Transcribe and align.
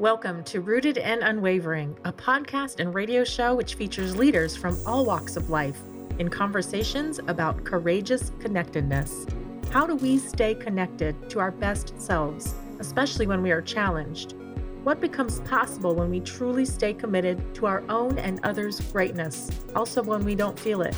Welcome 0.00 0.42
to 0.46 0.60
Rooted 0.60 0.98
and 0.98 1.22
Unwavering, 1.22 1.96
a 2.04 2.12
podcast 2.12 2.80
and 2.80 2.92
radio 2.92 3.22
show 3.22 3.54
which 3.54 3.76
features 3.76 4.16
leaders 4.16 4.56
from 4.56 4.76
all 4.84 5.04
walks 5.06 5.36
of 5.36 5.50
life 5.50 5.78
in 6.18 6.28
conversations 6.28 7.20
about 7.28 7.62
courageous 7.62 8.32
connectedness. 8.40 9.24
How 9.70 9.86
do 9.86 9.94
we 9.94 10.18
stay 10.18 10.56
connected 10.56 11.30
to 11.30 11.38
our 11.38 11.52
best 11.52 11.94
selves, 12.00 12.56
especially 12.80 13.28
when 13.28 13.40
we 13.40 13.52
are 13.52 13.62
challenged? 13.62 14.34
What 14.82 15.00
becomes 15.00 15.38
possible 15.42 15.94
when 15.94 16.10
we 16.10 16.18
truly 16.18 16.64
stay 16.64 16.92
committed 16.92 17.54
to 17.54 17.66
our 17.66 17.84
own 17.88 18.18
and 18.18 18.40
others' 18.42 18.80
greatness, 18.80 19.48
also 19.76 20.02
when 20.02 20.24
we 20.24 20.34
don't 20.34 20.58
feel 20.58 20.82
it? 20.82 20.96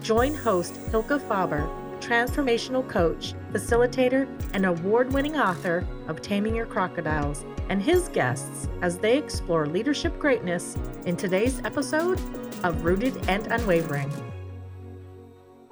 Join 0.00 0.32
host 0.32 0.72
Hilke 0.90 1.20
Faber 1.28 1.68
transformational 2.00 2.88
coach, 2.88 3.34
facilitator, 3.52 4.26
and 4.54 4.64
award 4.64 5.12
winning 5.12 5.36
author 5.36 5.86
of 6.06 6.22
Taming 6.22 6.54
Your 6.54 6.66
Crocodiles, 6.66 7.44
and 7.68 7.82
his 7.82 8.08
guests 8.08 8.68
as 8.82 8.98
they 8.98 9.18
explore 9.18 9.66
leadership 9.66 10.18
greatness 10.18 10.76
in 11.04 11.16
today's 11.16 11.60
episode 11.64 12.20
of 12.62 12.84
Rooted 12.84 13.28
and 13.28 13.46
Unwavering. 13.48 14.10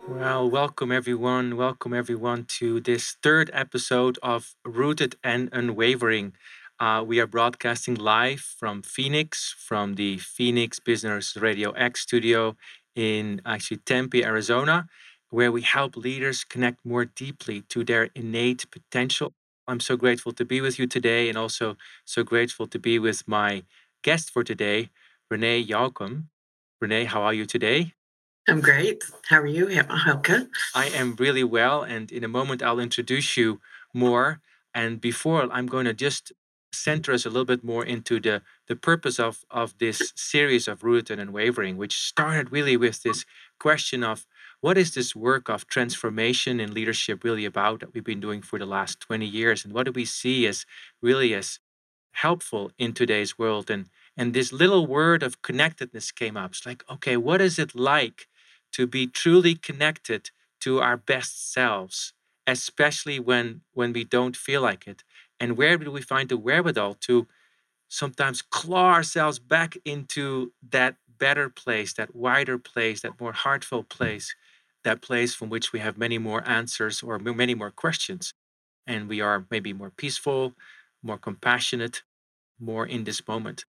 Well, 0.08 0.48
welcome 0.48 0.92
everyone. 0.92 1.56
Welcome 1.56 1.92
everyone 1.92 2.44
to 2.58 2.80
this 2.80 3.16
third 3.22 3.50
episode 3.52 4.18
of 4.22 4.54
Rooted 4.64 5.16
and 5.24 5.48
Unwavering. 5.52 6.34
Uh, 6.78 7.02
we 7.06 7.18
are 7.20 7.26
broadcasting 7.26 7.94
live 7.94 8.40
from 8.40 8.82
Phoenix, 8.82 9.54
from 9.58 9.94
the 9.94 10.18
Phoenix 10.18 10.78
Business 10.78 11.36
Radio 11.36 11.70
X 11.72 12.02
studio 12.02 12.54
in 12.94 13.40
actually 13.44 13.78
Tempe, 13.78 14.24
Arizona 14.24 14.86
where 15.36 15.52
we 15.52 15.60
help 15.60 15.98
leaders 15.98 16.44
connect 16.44 16.78
more 16.82 17.04
deeply 17.04 17.60
to 17.68 17.84
their 17.84 18.08
innate 18.14 18.64
potential. 18.70 19.34
I'm 19.68 19.80
so 19.80 19.94
grateful 19.94 20.32
to 20.32 20.46
be 20.46 20.62
with 20.62 20.78
you 20.78 20.86
today 20.86 21.28
and 21.28 21.36
also 21.36 21.76
so 22.06 22.22
grateful 22.24 22.66
to 22.68 22.78
be 22.78 22.98
with 22.98 23.28
my 23.28 23.62
guest 24.02 24.30
for 24.30 24.42
today, 24.42 24.88
Renee 25.30 25.62
Yaukum. 25.62 26.28
Renee, 26.80 27.04
how 27.04 27.20
are 27.20 27.34
you 27.34 27.44
today? 27.44 27.92
I'm 28.48 28.62
great. 28.62 29.04
How 29.28 29.40
are 29.40 29.46
you, 29.58 29.66
Hilke? 29.66 30.48
I 30.74 30.86
am 30.86 31.16
really 31.16 31.44
well. 31.44 31.82
And 31.82 32.10
in 32.10 32.24
a 32.24 32.28
moment, 32.28 32.62
I'll 32.62 32.80
introduce 32.80 33.36
you 33.36 33.60
more. 33.92 34.40
And 34.72 35.02
before, 35.02 35.52
I'm 35.52 35.66
going 35.66 35.84
to 35.84 35.92
just 35.92 36.32
center 36.72 37.12
us 37.12 37.26
a 37.26 37.28
little 37.28 37.44
bit 37.44 37.62
more 37.62 37.84
into 37.84 38.20
the, 38.20 38.40
the 38.68 38.76
purpose 38.76 39.18
of, 39.18 39.44
of 39.50 39.76
this 39.78 40.14
series 40.14 40.66
of 40.66 40.82
Rooted 40.82 41.18
and 41.18 41.28
Unwavering, 41.28 41.76
which 41.76 41.98
started 41.98 42.52
really 42.52 42.78
with 42.78 43.02
this 43.02 43.26
question 43.58 44.02
of 44.02 44.26
what 44.60 44.78
is 44.78 44.94
this 44.94 45.14
work 45.14 45.48
of 45.48 45.66
transformation 45.66 46.60
in 46.60 46.74
leadership 46.74 47.22
really 47.24 47.44
about 47.44 47.80
that 47.80 47.94
we've 47.94 48.04
been 48.04 48.20
doing 48.20 48.42
for 48.42 48.58
the 48.58 48.66
last 48.66 49.00
20 49.00 49.26
years? 49.26 49.64
And 49.64 49.72
what 49.74 49.86
do 49.86 49.92
we 49.92 50.04
see 50.04 50.46
as 50.46 50.66
really 51.02 51.34
as 51.34 51.60
helpful 52.12 52.72
in 52.78 52.92
today's 52.92 53.38
world? 53.38 53.70
And 53.70 53.88
and 54.16 54.32
this 54.34 54.52
little 54.52 54.86
word 54.86 55.22
of 55.22 55.42
connectedness 55.42 56.10
came 56.12 56.36
up. 56.36 56.52
It's 56.52 56.66
like, 56.66 56.84
okay, 56.90 57.16
what 57.16 57.40
is 57.40 57.58
it 57.58 57.74
like 57.74 58.28
to 58.72 58.86
be 58.86 59.06
truly 59.06 59.54
connected 59.54 60.30
to 60.60 60.80
our 60.80 60.96
best 60.96 61.52
selves, 61.52 62.14
especially 62.46 63.20
when 63.20 63.62
when 63.72 63.92
we 63.92 64.04
don't 64.04 64.36
feel 64.36 64.62
like 64.62 64.86
it? 64.86 65.04
And 65.38 65.56
where 65.58 65.76
do 65.76 65.90
we 65.90 66.00
find 66.02 66.28
the 66.30 66.38
wherewithal 66.38 66.94
to 67.02 67.28
sometimes 67.88 68.42
claw 68.42 68.92
ourselves 68.92 69.38
back 69.38 69.76
into 69.84 70.52
that 70.70 70.96
better 71.18 71.48
place, 71.48 71.94
that 71.94 72.14
wider 72.14 72.58
place, 72.58 73.00
that 73.02 73.20
more 73.20 73.32
heartfelt 73.32 73.88
place 73.88 74.34
that 74.86 75.02
place 75.02 75.34
from 75.34 75.50
which 75.50 75.72
we 75.72 75.80
have 75.80 75.98
many 75.98 76.18
more 76.18 76.42
answers 76.48 77.02
or 77.02 77.18
many 77.18 77.54
more 77.54 77.70
questions. 77.70 78.32
And 78.86 79.08
we 79.08 79.20
are 79.20 79.44
maybe 79.50 79.72
more 79.72 79.90
peaceful, 79.90 80.54
more 81.02 81.18
compassionate, 81.18 82.02
more 82.58 82.86
in 82.86 83.04
this 83.04 83.26
moment. 83.26 83.64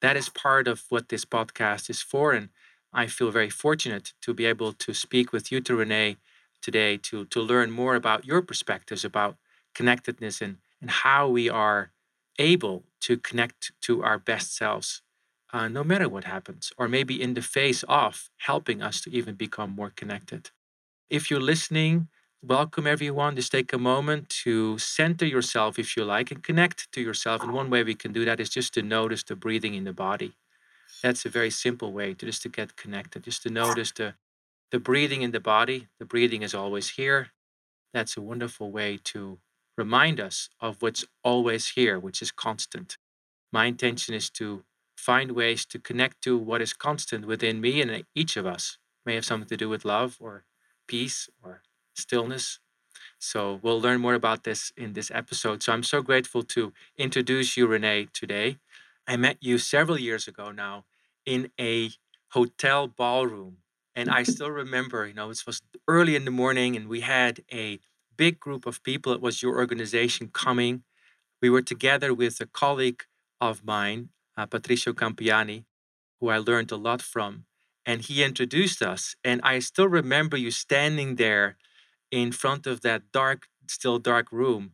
That 0.00 0.16
is 0.16 0.28
part 0.28 0.66
of 0.68 0.84
what 0.88 1.08
this 1.08 1.24
podcast 1.24 1.90
is 1.90 2.00
for. 2.00 2.32
And 2.32 2.48
I 2.92 3.06
feel 3.06 3.30
very 3.30 3.50
fortunate 3.50 4.14
to 4.22 4.32
be 4.32 4.46
able 4.46 4.72
to 4.84 4.94
speak 4.94 5.32
with 5.32 5.50
you, 5.52 5.60
to 5.60 5.74
Renee, 5.76 6.16
today 6.62 6.96
to, 7.08 7.24
to 7.26 7.40
learn 7.40 7.70
more 7.70 7.94
about 7.96 8.24
your 8.24 8.40
perspectives 8.40 9.04
about 9.04 9.36
connectedness 9.74 10.40
and, 10.40 10.58
and 10.80 10.90
how 10.90 11.28
we 11.28 11.50
are 11.50 11.90
able 12.38 12.84
to 13.00 13.16
connect 13.16 13.72
to 13.82 14.02
our 14.02 14.18
best 14.18 14.56
selves 14.56 15.02
uh, 15.52 15.68
no 15.68 15.82
matter 15.82 16.08
what 16.08 16.24
happens, 16.24 16.72
or 16.78 16.88
maybe 16.88 17.20
in 17.20 17.34
the 17.34 17.42
face 17.42 17.82
of 17.88 18.30
helping 18.38 18.82
us 18.82 19.00
to 19.00 19.10
even 19.10 19.34
become 19.34 19.70
more 19.70 19.90
connected. 19.90 20.50
If 21.10 21.28
you're 21.28 21.40
listening, 21.40 22.08
welcome 22.40 22.86
everyone. 22.86 23.34
Just 23.34 23.50
take 23.50 23.72
a 23.72 23.78
moment 23.78 24.28
to 24.44 24.78
center 24.78 25.26
yourself 25.26 25.76
if 25.76 25.96
you 25.96 26.04
like 26.04 26.30
and 26.30 26.40
connect 26.42 26.92
to 26.92 27.00
yourself. 27.00 27.42
And 27.42 27.52
one 27.52 27.68
way 27.68 27.82
we 27.82 27.96
can 27.96 28.12
do 28.12 28.24
that 28.26 28.38
is 28.38 28.48
just 28.48 28.74
to 28.74 28.82
notice 28.82 29.24
the 29.24 29.34
breathing 29.34 29.74
in 29.74 29.82
the 29.82 29.92
body. 29.92 30.34
That's 31.02 31.26
a 31.26 31.30
very 31.30 31.50
simple 31.50 31.92
way 31.92 32.14
to 32.14 32.26
just 32.26 32.42
to 32.42 32.48
get 32.48 32.76
connected, 32.76 33.24
just 33.24 33.42
to 33.44 33.50
notice 33.50 33.92
the 33.92 34.14
the 34.70 34.80
breathing 34.80 35.22
in 35.22 35.32
the 35.32 35.40
body. 35.40 35.88
The 35.98 36.06
breathing 36.06 36.42
is 36.42 36.54
always 36.54 36.90
here. 36.90 37.28
That's 37.94 38.16
a 38.16 38.22
wonderful 38.22 38.70
way 38.70 38.98
to 39.04 39.38
remind 39.78 40.20
us 40.20 40.50
of 40.60 40.82
what's 40.82 41.04
always 41.24 41.68
here, 41.70 41.98
which 41.98 42.22
is 42.22 42.32
constant. 42.32 42.98
My 43.52 43.66
intention 43.66 44.14
is 44.14 44.30
to 44.30 44.64
find 44.96 45.32
ways 45.32 45.64
to 45.66 45.78
connect 45.78 46.22
to 46.22 46.38
what 46.38 46.62
is 46.62 46.72
constant 46.72 47.26
within 47.26 47.60
me 47.60 47.82
and 47.82 48.04
each 48.14 48.36
of 48.36 48.46
us. 48.46 48.78
May 49.06 49.16
have 49.16 49.24
something 49.24 49.48
to 49.48 49.56
do 49.56 49.68
with 49.68 49.84
love 49.84 50.18
or 50.20 50.44
peace 50.94 51.18
or 51.42 51.62
stillness. 51.94 52.46
So 53.18 53.60
we'll 53.62 53.80
learn 53.80 54.00
more 54.00 54.14
about 54.14 54.44
this 54.44 54.72
in 54.76 54.92
this 54.94 55.10
episode. 55.22 55.62
So 55.62 55.72
I'm 55.72 55.82
so 55.94 56.02
grateful 56.02 56.42
to 56.56 56.72
introduce 56.98 57.56
you, 57.56 57.66
Renee, 57.66 58.08
today. 58.12 58.48
I 59.06 59.16
met 59.16 59.38
you 59.40 59.58
several 59.58 59.98
years 60.08 60.26
ago 60.28 60.50
now 60.50 60.84
in 61.26 61.50
a 61.60 61.90
hotel 62.38 62.88
ballroom. 62.88 63.58
And 63.94 64.08
I 64.08 64.22
still 64.22 64.50
remember, 64.50 65.06
you 65.06 65.14
know, 65.14 65.30
it 65.30 65.42
was 65.46 65.60
early 65.86 66.14
in 66.16 66.24
the 66.24 66.30
morning 66.42 66.76
and 66.76 66.88
we 66.88 67.00
had 67.00 67.34
a 67.52 67.80
big 68.16 68.40
group 68.40 68.66
of 68.66 68.82
people. 68.82 69.12
It 69.12 69.20
was 69.20 69.42
your 69.42 69.56
organization 69.58 70.30
coming. 70.32 70.82
We 71.42 71.50
were 71.50 71.62
together 71.62 72.14
with 72.14 72.40
a 72.40 72.46
colleague 72.46 73.02
of 73.40 73.64
mine, 73.64 74.10
uh, 74.36 74.46
Patricio 74.46 74.92
Campiani, 74.92 75.64
who 76.20 76.28
I 76.28 76.38
learned 76.38 76.72
a 76.72 76.76
lot 76.76 77.02
from 77.02 77.46
and 77.86 78.02
he 78.02 78.22
introduced 78.22 78.82
us. 78.82 79.16
And 79.24 79.40
I 79.42 79.58
still 79.60 79.88
remember 79.88 80.36
you 80.36 80.50
standing 80.50 81.16
there 81.16 81.56
in 82.10 82.32
front 82.32 82.66
of 82.66 82.82
that 82.82 83.12
dark, 83.12 83.48
still 83.68 83.98
dark 83.98 84.32
room. 84.32 84.72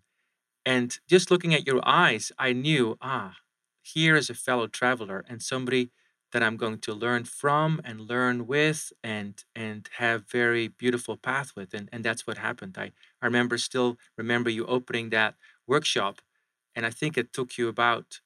And 0.64 0.98
just 1.08 1.30
looking 1.30 1.54
at 1.54 1.66
your 1.66 1.80
eyes, 1.86 2.32
I 2.38 2.52
knew, 2.52 2.96
ah, 3.00 3.36
here 3.82 4.16
is 4.16 4.30
a 4.30 4.34
fellow 4.34 4.66
traveler 4.66 5.24
and 5.28 5.42
somebody 5.42 5.90
that 6.32 6.42
I'm 6.42 6.56
going 6.56 6.78
to 6.80 6.92
learn 6.92 7.24
from 7.24 7.80
and 7.84 8.00
learn 8.00 8.46
with 8.46 8.92
and 9.02 9.42
and 9.54 9.88
have 9.98 10.28
very 10.30 10.68
beautiful 10.68 11.16
path 11.16 11.52
with. 11.56 11.72
And, 11.72 11.88
and 11.92 12.04
that's 12.04 12.26
what 12.26 12.38
happened. 12.38 12.76
I, 12.78 12.92
I 13.22 13.26
remember 13.26 13.58
still 13.58 13.96
remember 14.18 14.50
you 14.50 14.66
opening 14.66 15.10
that 15.10 15.36
workshop. 15.66 16.20
And 16.74 16.84
I 16.84 16.90
think 16.90 17.16
it 17.16 17.32
took 17.32 17.56
you 17.56 17.68
about 17.68 18.20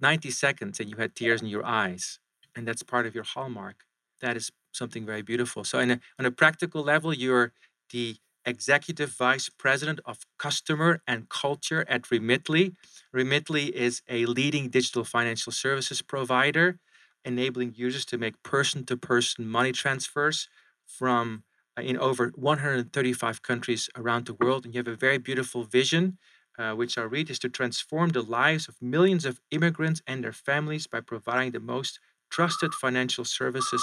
90 0.00 0.30
seconds 0.30 0.80
and 0.80 0.90
you 0.90 0.96
had 0.96 1.14
tears 1.14 1.42
in 1.42 1.48
your 1.48 1.64
eyes. 1.64 2.18
And 2.56 2.66
that's 2.66 2.82
part 2.82 3.06
of 3.06 3.14
your 3.14 3.24
hallmark 3.24 3.84
that 4.20 4.36
is 4.36 4.50
something 4.72 5.04
very 5.04 5.22
beautiful. 5.22 5.64
So, 5.64 5.78
a, 5.78 6.00
on 6.18 6.26
a 6.26 6.30
practical 6.30 6.82
level, 6.82 7.12
you're 7.12 7.52
the 7.92 8.16
executive 8.44 9.10
vice 9.10 9.48
president 9.48 10.00
of 10.06 10.18
customer 10.38 11.02
and 11.06 11.28
culture 11.28 11.84
at 11.88 12.02
Remitly. 12.10 12.74
Remitly 13.12 13.74
is 13.74 14.02
a 14.08 14.26
leading 14.26 14.68
digital 14.70 15.04
financial 15.04 15.52
services 15.52 16.02
provider, 16.02 16.78
enabling 17.24 17.74
users 17.76 18.04
to 18.06 18.18
make 18.18 18.42
person 18.42 18.84
to 18.86 18.96
person 18.96 19.46
money 19.46 19.72
transfers 19.72 20.48
from 20.86 21.44
uh, 21.78 21.82
in 21.82 21.96
over 21.98 22.32
135 22.34 23.42
countries 23.42 23.88
around 23.96 24.26
the 24.26 24.34
world. 24.34 24.64
And 24.64 24.74
you 24.74 24.78
have 24.78 24.88
a 24.88 24.96
very 24.96 25.18
beautiful 25.18 25.64
vision. 25.64 26.18
Uh, 26.58 26.74
which 26.74 26.98
I'll 26.98 27.06
read 27.06 27.30
is 27.30 27.38
to 27.38 27.48
transform 27.48 28.10
the 28.10 28.20
lives 28.20 28.68
of 28.68 28.76
millions 28.82 29.24
of 29.24 29.40
immigrants 29.50 30.02
and 30.06 30.22
their 30.22 30.32
families 30.32 30.86
by 30.86 31.00
providing 31.00 31.52
the 31.52 31.60
most 31.60 32.00
trusted 32.28 32.74
financial 32.74 33.24
services 33.24 33.82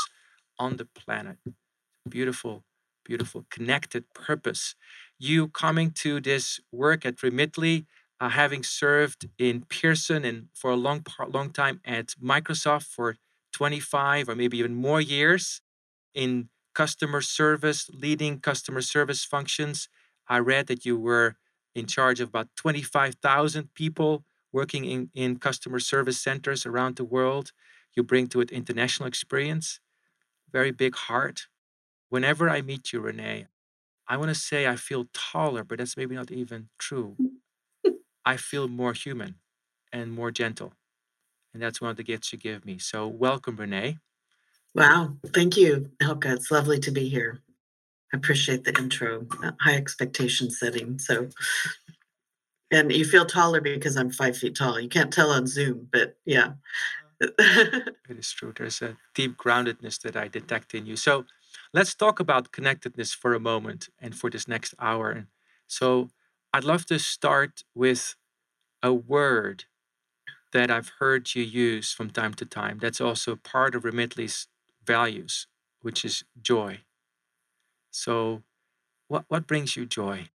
on 0.59 0.77
the 0.77 0.85
planet. 0.85 1.37
Beautiful, 2.07 2.63
beautiful, 3.05 3.45
connected 3.49 4.05
purpose. 4.13 4.75
You 5.19 5.47
coming 5.49 5.91
to 6.03 6.19
this 6.21 6.59
work 6.71 7.05
at 7.05 7.17
Remitly, 7.17 7.85
uh, 8.19 8.29
having 8.29 8.63
served 8.63 9.29
in 9.37 9.63
Pearson 9.69 10.25
and 10.25 10.47
for 10.53 10.71
a 10.71 10.75
long, 10.75 11.05
long 11.29 11.51
time 11.51 11.81
at 11.85 12.15
Microsoft 12.23 12.83
for 12.85 13.17
25 13.53 14.29
or 14.29 14.35
maybe 14.35 14.57
even 14.57 14.75
more 14.75 15.01
years 15.01 15.61
in 16.13 16.49
customer 16.73 17.21
service, 17.21 17.89
leading 17.93 18.39
customer 18.39 18.81
service 18.81 19.23
functions. 19.23 19.89
I 20.27 20.39
read 20.39 20.67
that 20.67 20.85
you 20.85 20.97
were 20.99 21.35
in 21.75 21.85
charge 21.85 22.19
of 22.19 22.29
about 22.29 22.49
25,000 22.55 23.73
people 23.73 24.23
working 24.51 24.85
in, 24.85 25.09
in 25.13 25.37
customer 25.37 25.79
service 25.79 26.19
centers 26.19 26.65
around 26.65 26.95
the 26.95 27.03
world. 27.05 27.51
You 27.95 28.03
bring 28.03 28.27
to 28.27 28.41
it 28.41 28.51
international 28.51 29.07
experience 29.07 29.79
very 30.51 30.71
big 30.71 30.95
heart. 30.95 31.47
Whenever 32.09 32.49
I 32.49 32.61
meet 32.61 32.93
you, 32.93 33.01
Renee, 33.01 33.47
I 34.07 34.17
want 34.17 34.29
to 34.29 34.35
say 34.35 34.67
I 34.67 34.75
feel 34.77 35.05
taller, 35.13 35.63
but 35.63 35.77
that's 35.79 35.97
maybe 35.97 36.15
not 36.15 36.31
even 36.31 36.69
true. 36.77 37.17
I 38.25 38.37
feel 38.37 38.67
more 38.67 38.93
human 38.93 39.35
and 39.91 40.11
more 40.11 40.31
gentle. 40.31 40.73
And 41.53 41.61
that's 41.61 41.81
one 41.81 41.91
of 41.91 41.97
the 41.97 42.03
gifts 42.03 42.31
you 42.31 42.39
give 42.39 42.65
me. 42.65 42.77
So 42.77 43.07
welcome, 43.07 43.55
Renee. 43.57 43.97
Wow. 44.75 45.15
Thank 45.33 45.57
you, 45.57 45.89
Helga. 46.01 46.33
It's 46.33 46.51
lovely 46.51 46.79
to 46.79 46.91
be 46.91 47.09
here. 47.09 47.41
I 48.13 48.17
appreciate 48.17 48.63
the 48.63 48.77
intro, 48.77 49.25
uh, 49.43 49.51
high 49.59 49.75
expectation 49.75 50.49
setting. 50.49 50.99
So, 50.99 51.29
and 52.71 52.91
you 52.91 53.05
feel 53.05 53.25
taller 53.25 53.59
because 53.59 53.97
I'm 53.97 54.11
five 54.11 54.37
feet 54.37 54.55
tall. 54.55 54.79
You 54.79 54.89
can't 54.89 55.11
tell 55.11 55.31
on 55.31 55.47
Zoom, 55.47 55.89
but 55.91 56.15
yeah. 56.25 56.53
it 57.21 57.95
is 58.17 58.31
true. 58.31 58.53
There's 58.55 58.81
a 58.81 58.97
deep 59.15 59.37
groundedness 59.37 59.99
that 60.01 60.15
I 60.15 60.27
detect 60.27 60.73
in 60.75 60.85
you. 60.85 60.95
So, 60.95 61.25
let's 61.73 61.95
talk 61.95 62.19
about 62.19 62.51
connectedness 62.51 63.13
for 63.13 63.33
a 63.33 63.39
moment 63.39 63.89
and 63.99 64.15
for 64.15 64.29
this 64.29 64.47
next 64.47 64.75
hour. 64.79 65.27
So, 65.67 66.09
I'd 66.53 66.63
love 66.63 66.85
to 66.87 66.99
start 66.99 67.63
with 67.73 68.15
a 68.83 68.93
word 68.93 69.65
that 70.53 70.71
I've 70.71 70.91
heard 70.99 71.35
you 71.35 71.43
use 71.43 71.93
from 71.93 72.09
time 72.11 72.33
to 72.35 72.45
time. 72.45 72.79
That's 72.81 73.01
also 73.01 73.35
part 73.35 73.75
of 73.75 73.83
Remitly's 73.83 74.47
values, 74.85 75.47
which 75.81 76.05
is 76.05 76.23
joy. 76.41 76.81
So, 77.91 78.43
what, 79.07 79.25
what 79.29 79.47
brings 79.47 79.75
you 79.77 79.85
joy? 79.85 80.29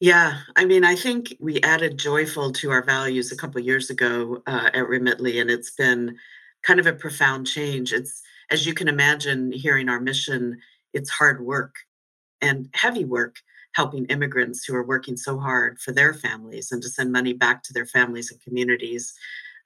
Yeah, 0.00 0.40
I 0.56 0.64
mean, 0.66 0.84
I 0.84 0.94
think 0.94 1.34
we 1.40 1.60
added 1.62 1.98
joyful 1.98 2.52
to 2.52 2.70
our 2.70 2.82
values 2.82 3.32
a 3.32 3.36
couple 3.36 3.60
years 3.62 3.88
ago 3.88 4.42
uh, 4.46 4.70
at 4.74 4.86
Remitly, 4.88 5.40
and 5.40 5.50
it's 5.50 5.70
been 5.70 6.18
kind 6.62 6.78
of 6.78 6.86
a 6.86 6.92
profound 6.92 7.46
change. 7.46 7.92
It's, 7.92 8.22
as 8.50 8.66
you 8.66 8.74
can 8.74 8.88
imagine, 8.88 9.52
hearing 9.52 9.88
our 9.88 10.00
mission, 10.00 10.58
it's 10.92 11.08
hard 11.10 11.44
work 11.44 11.74
and 12.42 12.68
heavy 12.74 13.04
work 13.04 13.36
helping 13.74 14.06
immigrants 14.06 14.64
who 14.64 14.74
are 14.74 14.84
working 14.86 15.16
so 15.16 15.38
hard 15.38 15.80
for 15.80 15.92
their 15.92 16.14
families 16.14 16.72
and 16.72 16.82
to 16.82 16.88
send 16.90 17.12
money 17.12 17.32
back 17.34 17.62
to 17.64 17.72
their 17.72 17.86
families 17.86 18.30
and 18.32 18.40
communities 18.42 19.14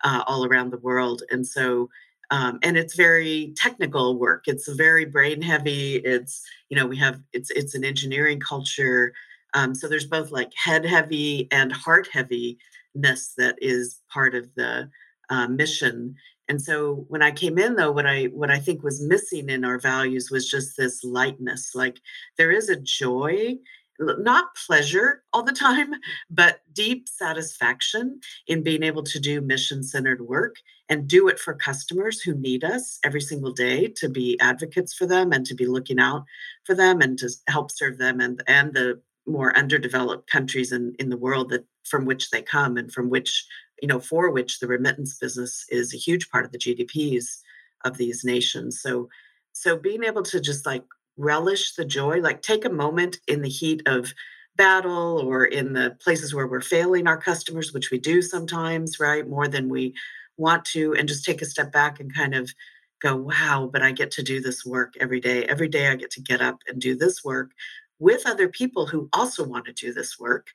uh, 0.04 0.22
all 0.26 0.44
around 0.44 0.70
the 0.70 0.78
world. 0.78 1.22
And 1.30 1.46
so, 1.46 1.88
um, 2.30 2.58
and 2.62 2.76
it's 2.76 2.94
very 2.94 3.52
technical 3.56 4.18
work. 4.18 4.44
It's 4.46 4.68
very 4.68 5.04
brain 5.04 5.42
heavy. 5.42 5.96
It's 5.96 6.42
you 6.68 6.76
know 6.76 6.86
we 6.86 6.96
have 6.98 7.20
it's 7.32 7.50
it's 7.50 7.74
an 7.74 7.84
engineering 7.84 8.40
culture. 8.40 9.12
Um, 9.55 9.75
so 9.75 9.88
there's 9.88 10.06
both 10.06 10.31
like 10.31 10.52
head 10.55 10.85
heavy 10.85 11.49
and 11.50 11.73
heart 11.73 12.08
heaviness 12.12 13.35
that 13.37 13.56
is 13.61 14.00
part 14.12 14.35
of 14.35 14.55
the 14.55 14.91
uh, 15.29 15.49
mission. 15.49 16.14
And 16.49 16.61
so 16.61 17.05
when 17.08 17.23
I 17.23 17.31
came 17.31 17.58
in 17.58 17.76
though, 17.76 17.93
what 17.93 18.06
I 18.06 18.25
what 18.26 18.50
I 18.50 18.58
think 18.58 18.82
was 18.82 19.00
missing 19.06 19.49
in 19.49 19.64
our 19.64 19.79
values 19.79 20.31
was 20.31 20.49
just 20.49 20.76
this 20.76 21.05
lightness. 21.05 21.75
Like 21.75 21.99
there 22.37 22.50
is 22.50 22.69
a 22.69 22.81
joy 22.81 23.56
not 24.00 24.47
pleasure 24.67 25.23
all 25.32 25.43
the 25.43 25.52
time, 25.52 25.93
but 26.31 26.61
deep 26.73 27.08
satisfaction 27.08 28.20
in 28.47 28.62
being 28.62 28.82
able 28.82 29.02
to 29.02 29.20
do 29.20 29.41
mission 29.41 29.82
centered 29.82 30.23
work 30.23 30.56
and 30.88 31.06
do 31.06 31.29
it 31.29 31.38
for 31.38 31.55
customers 31.55 32.20
who 32.20 32.35
need 32.35 32.64
us 32.64 32.99
every 33.05 33.20
single 33.20 33.52
day 33.52 33.87
to 33.87 34.08
be 34.08 34.38
advocates 34.41 34.93
for 34.93 35.06
them 35.06 35.32
and 35.32 35.47
to 35.47 35.55
be 35.55 35.67
looking 35.67 36.00
out 36.00 36.25
for 36.64 36.75
them 36.75 37.00
and 37.00 37.19
to 37.19 37.31
help 37.47 37.70
serve 37.70 37.99
them 37.99 38.20
and, 38.20 38.43
and 38.49 38.75
the 38.75 39.00
more 39.30 39.56
underdeveloped 39.56 40.28
countries 40.28 40.72
in, 40.72 40.94
in 40.98 41.08
the 41.08 41.16
world 41.16 41.50
that 41.50 41.64
from 41.84 42.04
which 42.04 42.30
they 42.30 42.42
come 42.42 42.76
and 42.76 42.92
from 42.92 43.08
which 43.08 43.46
you 43.80 43.88
know 43.88 44.00
for 44.00 44.30
which 44.30 44.58
the 44.58 44.66
remittance 44.66 45.16
business 45.18 45.64
is 45.70 45.94
a 45.94 45.98
huge 45.98 46.28
part 46.30 46.44
of 46.44 46.52
the 46.52 46.58
gdps 46.58 47.40
of 47.84 47.96
these 47.96 48.24
nations 48.24 48.80
so 48.80 49.08
so 49.52 49.76
being 49.76 50.04
able 50.04 50.22
to 50.22 50.40
just 50.40 50.66
like 50.66 50.84
relish 51.20 51.74
the 51.74 51.84
joy, 51.84 52.20
like 52.20 52.42
take 52.42 52.64
a 52.64 52.70
moment 52.70 53.18
in 53.28 53.42
the 53.42 53.48
heat 53.48 53.82
of 53.86 54.12
battle 54.56 55.18
or 55.18 55.44
in 55.44 55.72
the 55.72 55.96
places 56.02 56.34
where 56.34 56.46
we're 56.46 56.60
failing 56.60 57.06
our 57.06 57.16
customers, 57.16 57.72
which 57.72 57.90
we 57.90 57.98
do 57.98 58.22
sometimes, 58.22 58.98
right? 58.98 59.28
More 59.28 59.48
than 59.48 59.68
we 59.68 59.94
want 60.36 60.64
to, 60.66 60.94
and 60.94 61.08
just 61.08 61.24
take 61.24 61.42
a 61.42 61.46
step 61.46 61.72
back 61.72 62.00
and 62.00 62.14
kind 62.14 62.34
of 62.34 62.52
go, 63.00 63.16
wow, 63.16 63.68
but 63.72 63.82
I 63.82 63.92
get 63.92 64.10
to 64.12 64.22
do 64.22 64.40
this 64.40 64.64
work 64.64 64.94
every 65.00 65.20
day. 65.20 65.44
Every 65.44 65.68
day 65.68 65.88
I 65.88 65.96
get 65.96 66.10
to 66.12 66.20
get 66.20 66.40
up 66.40 66.58
and 66.66 66.80
do 66.80 66.96
this 66.96 67.24
work 67.24 67.52
with 68.00 68.26
other 68.26 68.49
people 68.49 68.87
who 68.87 69.08
also 69.12 69.44
want 69.44 69.67
to 69.67 69.73
do 69.73 69.93
this 69.93 70.19
work 70.19 70.49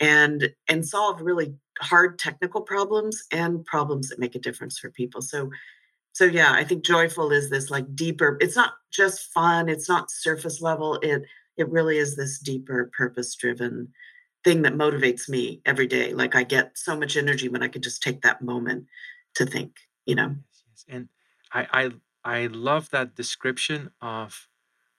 and 0.00 0.52
and 0.68 0.86
solve 0.86 1.22
really 1.22 1.54
hard 1.80 2.18
technical 2.18 2.60
problems 2.60 3.24
and 3.32 3.64
problems 3.64 4.10
that 4.10 4.18
make 4.18 4.34
a 4.34 4.40
difference 4.40 4.78
for 4.78 4.90
people. 4.90 5.22
So 5.22 5.50
so 6.18 6.24
yeah 6.24 6.52
i 6.52 6.64
think 6.64 6.84
joyful 6.84 7.30
is 7.30 7.48
this 7.48 7.70
like 7.70 7.94
deeper 7.94 8.36
it's 8.40 8.56
not 8.56 8.74
just 8.90 9.32
fun 9.32 9.68
it's 9.68 9.88
not 9.88 10.10
surface 10.10 10.60
level 10.60 10.96
it 10.96 11.22
it 11.56 11.68
really 11.68 11.96
is 11.96 12.16
this 12.16 12.40
deeper 12.40 12.90
purpose 12.96 13.34
driven 13.36 13.88
thing 14.42 14.62
that 14.62 14.74
motivates 14.74 15.28
me 15.28 15.60
every 15.64 15.86
day 15.86 16.12
like 16.12 16.34
i 16.34 16.42
get 16.42 16.76
so 16.76 16.96
much 16.96 17.16
energy 17.16 17.48
when 17.48 17.62
i 17.62 17.68
can 17.68 17.82
just 17.82 18.02
take 18.02 18.20
that 18.22 18.42
moment 18.42 18.84
to 19.34 19.46
think 19.46 19.76
you 20.06 20.14
know 20.16 20.34
yes, 20.50 20.64
yes. 20.68 20.84
and 20.88 21.08
i 21.52 21.66
i 22.24 22.40
i 22.42 22.46
love 22.48 22.90
that 22.90 23.14
description 23.14 23.90
of 24.00 24.47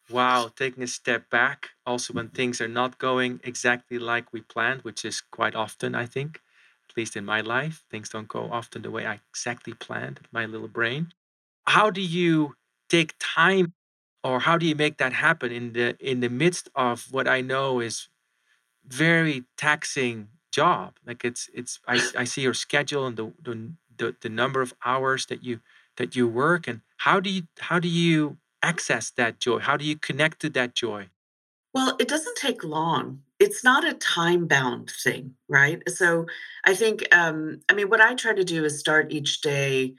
wow 0.10 0.50
taking 0.56 0.84
a 0.84 0.88
step 0.88 1.30
back 1.30 1.70
also 1.86 2.14
when 2.14 2.28
mm-hmm. 2.28 2.36
things 2.36 2.62
are 2.62 2.68
not 2.68 2.98
going 2.98 3.40
exactly 3.44 4.00
like 4.00 4.32
we 4.34 4.42
planned 4.42 4.82
which 4.82 5.06
is 5.06 5.22
quite 5.22 5.56
often 5.56 5.96
i 5.96 6.06
think 6.06 6.42
at 6.90 6.98
least 6.98 7.16
in 7.16 7.26
my 7.26 7.42
life, 7.42 7.84
things 7.90 8.10
don't 8.10 8.28
go 8.28 8.50
often 8.52 8.82
the 8.82 8.92
way 8.92 9.06
I 9.06 9.20
exactly 9.30 9.74
planned 9.74 10.22
my 10.32 10.46
little 10.46 10.68
brain. 10.68 11.14
How 11.68 11.90
do 11.90 12.02
you 12.02 12.56
take 12.90 13.14
time 13.20 13.74
or 14.24 14.40
how 14.42 14.58
do 14.58 14.66
you 14.66 14.76
make 14.76 14.98
that 14.98 15.14
happen 15.14 15.52
in 15.52 15.74
the 15.74 15.96
in 16.00 16.20
the 16.20 16.30
midst 16.30 16.70
of 16.76 17.08
what 17.12 17.28
I 17.28 17.42
know 17.42 17.80
is 17.80 18.10
very 18.86 19.44
taxing 19.56 20.30
job? 20.52 20.98
Like 21.06 21.24
it's 21.24 21.50
it's 21.54 21.80
I, 21.88 22.02
I 22.18 22.24
see 22.24 22.42
your 22.42 22.56
schedule 22.56 23.06
and 23.06 23.16
the, 23.16 23.34
the 23.42 23.74
the 23.98 24.16
the 24.22 24.30
number 24.30 24.62
of 24.62 24.74
hours 24.84 25.28
that 25.28 25.44
you 25.44 25.60
that 25.98 26.16
you 26.16 26.28
work 26.28 26.68
and 26.68 26.82
how 26.98 27.20
do 27.20 27.30
you 27.30 27.44
how 27.60 27.80
do 27.80 27.88
you 27.88 28.38
access 28.62 29.12
that 29.12 29.40
joy? 29.40 29.60
How 29.60 29.78
do 29.78 29.86
you 29.86 29.98
connect 29.98 30.42
to 30.42 30.50
that 30.52 30.76
joy? 30.76 31.10
Well, 31.74 31.96
it 32.00 32.08
doesn't 32.08 32.38
take 32.38 32.64
long. 32.64 33.22
It's 33.40 33.64
not 33.64 33.88
a 33.88 33.94
time 33.94 34.48
bound 34.48 34.90
thing, 34.90 35.36
right? 35.48 35.82
So 35.90 36.26
I 36.66 36.74
think, 36.74 37.08
um, 37.16 37.62
I 37.70 37.74
mean, 37.74 37.90
what 37.90 38.02
I 38.02 38.16
try 38.16 38.34
to 38.34 38.44
do 38.44 38.66
is 38.66 38.80
start 38.80 39.12
each 39.12 39.42
day 39.42 39.96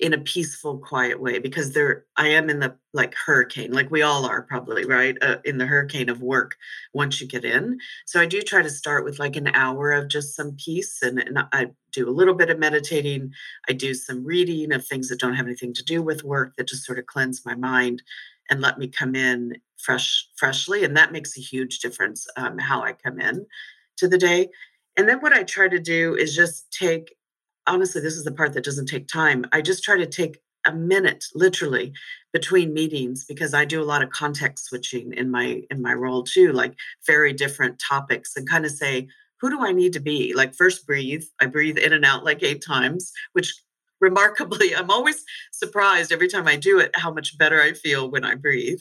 in 0.00 0.12
a 0.12 0.18
peaceful, 0.18 0.78
quiet 0.78 1.20
way 1.20 1.38
because 1.38 1.72
there 1.72 2.04
I 2.16 2.28
am 2.28 2.50
in 2.50 2.58
the 2.58 2.76
like 2.92 3.14
hurricane, 3.14 3.72
like 3.72 3.90
we 3.90 4.02
all 4.02 4.26
are 4.26 4.42
probably, 4.42 4.84
right? 4.84 5.16
Uh, 5.22 5.36
in 5.44 5.58
the 5.58 5.66
hurricane 5.66 6.08
of 6.08 6.20
work 6.20 6.56
once 6.92 7.20
you 7.20 7.28
get 7.28 7.44
in. 7.44 7.78
So 8.06 8.20
I 8.20 8.26
do 8.26 8.42
try 8.42 8.62
to 8.62 8.70
start 8.70 9.04
with 9.04 9.18
like 9.18 9.36
an 9.36 9.48
hour 9.48 9.92
of 9.92 10.08
just 10.08 10.34
some 10.34 10.56
peace 10.56 11.00
and, 11.00 11.20
and 11.20 11.38
I 11.52 11.70
do 11.92 12.08
a 12.08 12.12
little 12.12 12.34
bit 12.34 12.50
of 12.50 12.58
meditating. 12.58 13.32
I 13.68 13.72
do 13.72 13.94
some 13.94 14.24
reading 14.24 14.72
of 14.72 14.84
things 14.84 15.08
that 15.08 15.20
don't 15.20 15.36
have 15.36 15.46
anything 15.46 15.72
to 15.74 15.84
do 15.84 16.02
with 16.02 16.24
work 16.24 16.56
that 16.56 16.68
just 16.68 16.84
sort 16.84 16.98
of 16.98 17.06
cleanse 17.06 17.46
my 17.46 17.54
mind 17.54 18.02
and 18.50 18.60
let 18.60 18.78
me 18.78 18.88
come 18.88 19.14
in 19.14 19.56
fresh 19.76 20.28
freshly 20.36 20.84
and 20.84 20.96
that 20.96 21.12
makes 21.12 21.36
a 21.36 21.40
huge 21.40 21.80
difference 21.80 22.26
um, 22.36 22.58
how 22.58 22.82
i 22.82 22.92
come 22.92 23.20
in 23.20 23.44
to 23.96 24.08
the 24.08 24.18
day 24.18 24.48
and 24.96 25.08
then 25.08 25.18
what 25.20 25.32
i 25.32 25.42
try 25.42 25.68
to 25.68 25.80
do 25.80 26.14
is 26.14 26.34
just 26.34 26.70
take 26.72 27.16
honestly 27.66 28.00
this 28.00 28.16
is 28.16 28.24
the 28.24 28.32
part 28.32 28.52
that 28.52 28.64
doesn't 28.64 28.86
take 28.86 29.06
time 29.08 29.44
i 29.52 29.60
just 29.60 29.82
try 29.82 29.96
to 29.96 30.06
take 30.06 30.38
a 30.66 30.72
minute 30.72 31.26
literally 31.34 31.92
between 32.32 32.72
meetings 32.72 33.24
because 33.26 33.54
i 33.54 33.64
do 33.64 33.82
a 33.82 33.84
lot 33.84 34.02
of 34.02 34.10
context 34.10 34.66
switching 34.66 35.12
in 35.12 35.30
my 35.30 35.62
in 35.70 35.82
my 35.82 35.92
role 35.92 36.22
too 36.22 36.52
like 36.52 36.74
very 37.06 37.32
different 37.32 37.78
topics 37.78 38.36
and 38.36 38.48
kind 38.48 38.64
of 38.64 38.70
say 38.70 39.06
who 39.40 39.50
do 39.50 39.64
i 39.64 39.72
need 39.72 39.92
to 39.92 40.00
be 40.00 40.32
like 40.34 40.54
first 40.54 40.86
breathe 40.86 41.24
i 41.40 41.46
breathe 41.46 41.78
in 41.78 41.92
and 41.92 42.04
out 42.04 42.24
like 42.24 42.42
eight 42.42 42.62
times 42.62 43.12
which 43.32 43.54
remarkably, 44.04 44.76
I'm 44.76 44.90
always 44.90 45.24
surprised 45.50 46.12
every 46.12 46.28
time 46.28 46.46
I 46.46 46.56
do 46.56 46.78
it 46.78 46.94
how 46.94 47.12
much 47.12 47.36
better 47.38 47.60
I 47.60 47.72
feel 47.72 48.10
when 48.10 48.24
I 48.24 48.34
breathe. 48.34 48.80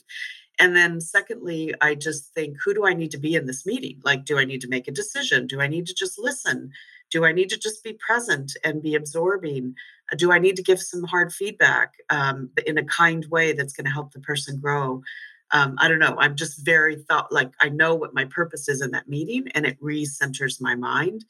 And 0.60 0.76
then, 0.76 1.02
secondly, 1.02 1.74
I 1.82 1.96
just 1.96 2.32
think, 2.36 2.58
who 2.64 2.74
do 2.76 2.86
I 2.86 2.94
need 2.94 3.10
to 3.12 3.18
be 3.18 3.34
in 3.34 3.48
this 3.48 3.66
meeting? 3.66 4.00
Like, 4.04 4.24
do 4.24 4.38
I 4.38 4.46
need 4.46 4.62
to 4.62 4.68
make 4.68 4.88
a 4.88 4.92
decision? 4.92 5.48
Do 5.48 5.62
I 5.62 5.68
need 5.68 5.88
to 5.88 5.96
just 5.96 6.20
listen? 6.20 6.72
Do 7.14 7.26
I 7.26 7.32
need 7.32 7.50
to 7.50 7.60
just 7.60 7.84
be 7.84 7.94
present 7.94 8.58
and 8.64 8.82
be 8.82 8.96
absorbing? 8.96 9.76
Uh, 10.12 10.16
do 10.16 10.32
I 10.32 10.40
need 10.40 10.56
to 10.56 10.64
give 10.64 10.82
some 10.82 11.04
hard 11.04 11.32
feedback 11.32 11.94
um, 12.10 12.50
in 12.66 12.80
a 12.80 12.84
kind 12.84 13.24
way 13.30 13.54
that's 13.54 13.74
going 13.74 13.86
to 13.86 13.92
help 13.92 14.12
the 14.12 14.20
person 14.20 14.60
grow? 14.60 15.04
Um, 15.52 15.76
I 15.78 15.88
don't 15.88 16.00
know. 16.00 16.16
I'm 16.18 16.36
just 16.36 16.66
very 16.66 16.96
thought 16.96 17.32
like 17.32 17.52
I 17.62 17.70
know 17.70 17.94
what 17.94 18.16
my 18.16 18.26
purpose 18.26 18.68
is 18.68 18.82
in 18.82 18.90
that 18.92 19.08
meeting, 19.08 19.48
and 19.54 19.64
it 19.64 19.78
re-centers 19.80 20.60
my 20.60 20.74
mind, 20.74 21.24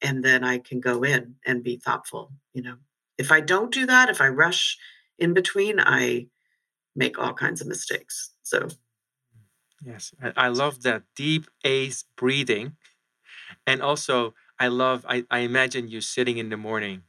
and 0.00 0.22
then 0.22 0.44
I 0.44 0.58
can 0.58 0.78
go 0.78 1.02
in 1.02 1.34
and 1.44 1.64
be 1.64 1.76
thoughtful. 1.76 2.30
You 2.52 2.62
know. 2.62 2.76
If 3.18 3.32
I 3.32 3.40
don't 3.40 3.72
do 3.72 3.86
that, 3.86 4.08
if 4.08 4.20
I 4.20 4.28
rush 4.28 4.78
in 5.18 5.34
between, 5.34 5.80
I 5.80 6.28
make 6.94 7.18
all 7.18 7.34
kinds 7.34 7.60
of 7.60 7.66
mistakes. 7.66 8.30
So, 8.44 8.68
yes, 9.84 10.12
I, 10.36 10.48
love 10.48 10.82
that 10.82 11.02
deep 11.16 11.46
ace 11.64 12.04
breathing. 12.16 12.76
And 13.66 13.82
also, 13.82 14.34
I 14.58 14.68
love, 14.68 15.04
I, 15.08 15.24
I 15.30 15.40
imagine 15.40 15.88
you 15.88 16.00
sitting 16.00 16.38
in 16.38 16.48
the 16.50 16.56
morning 16.56 17.02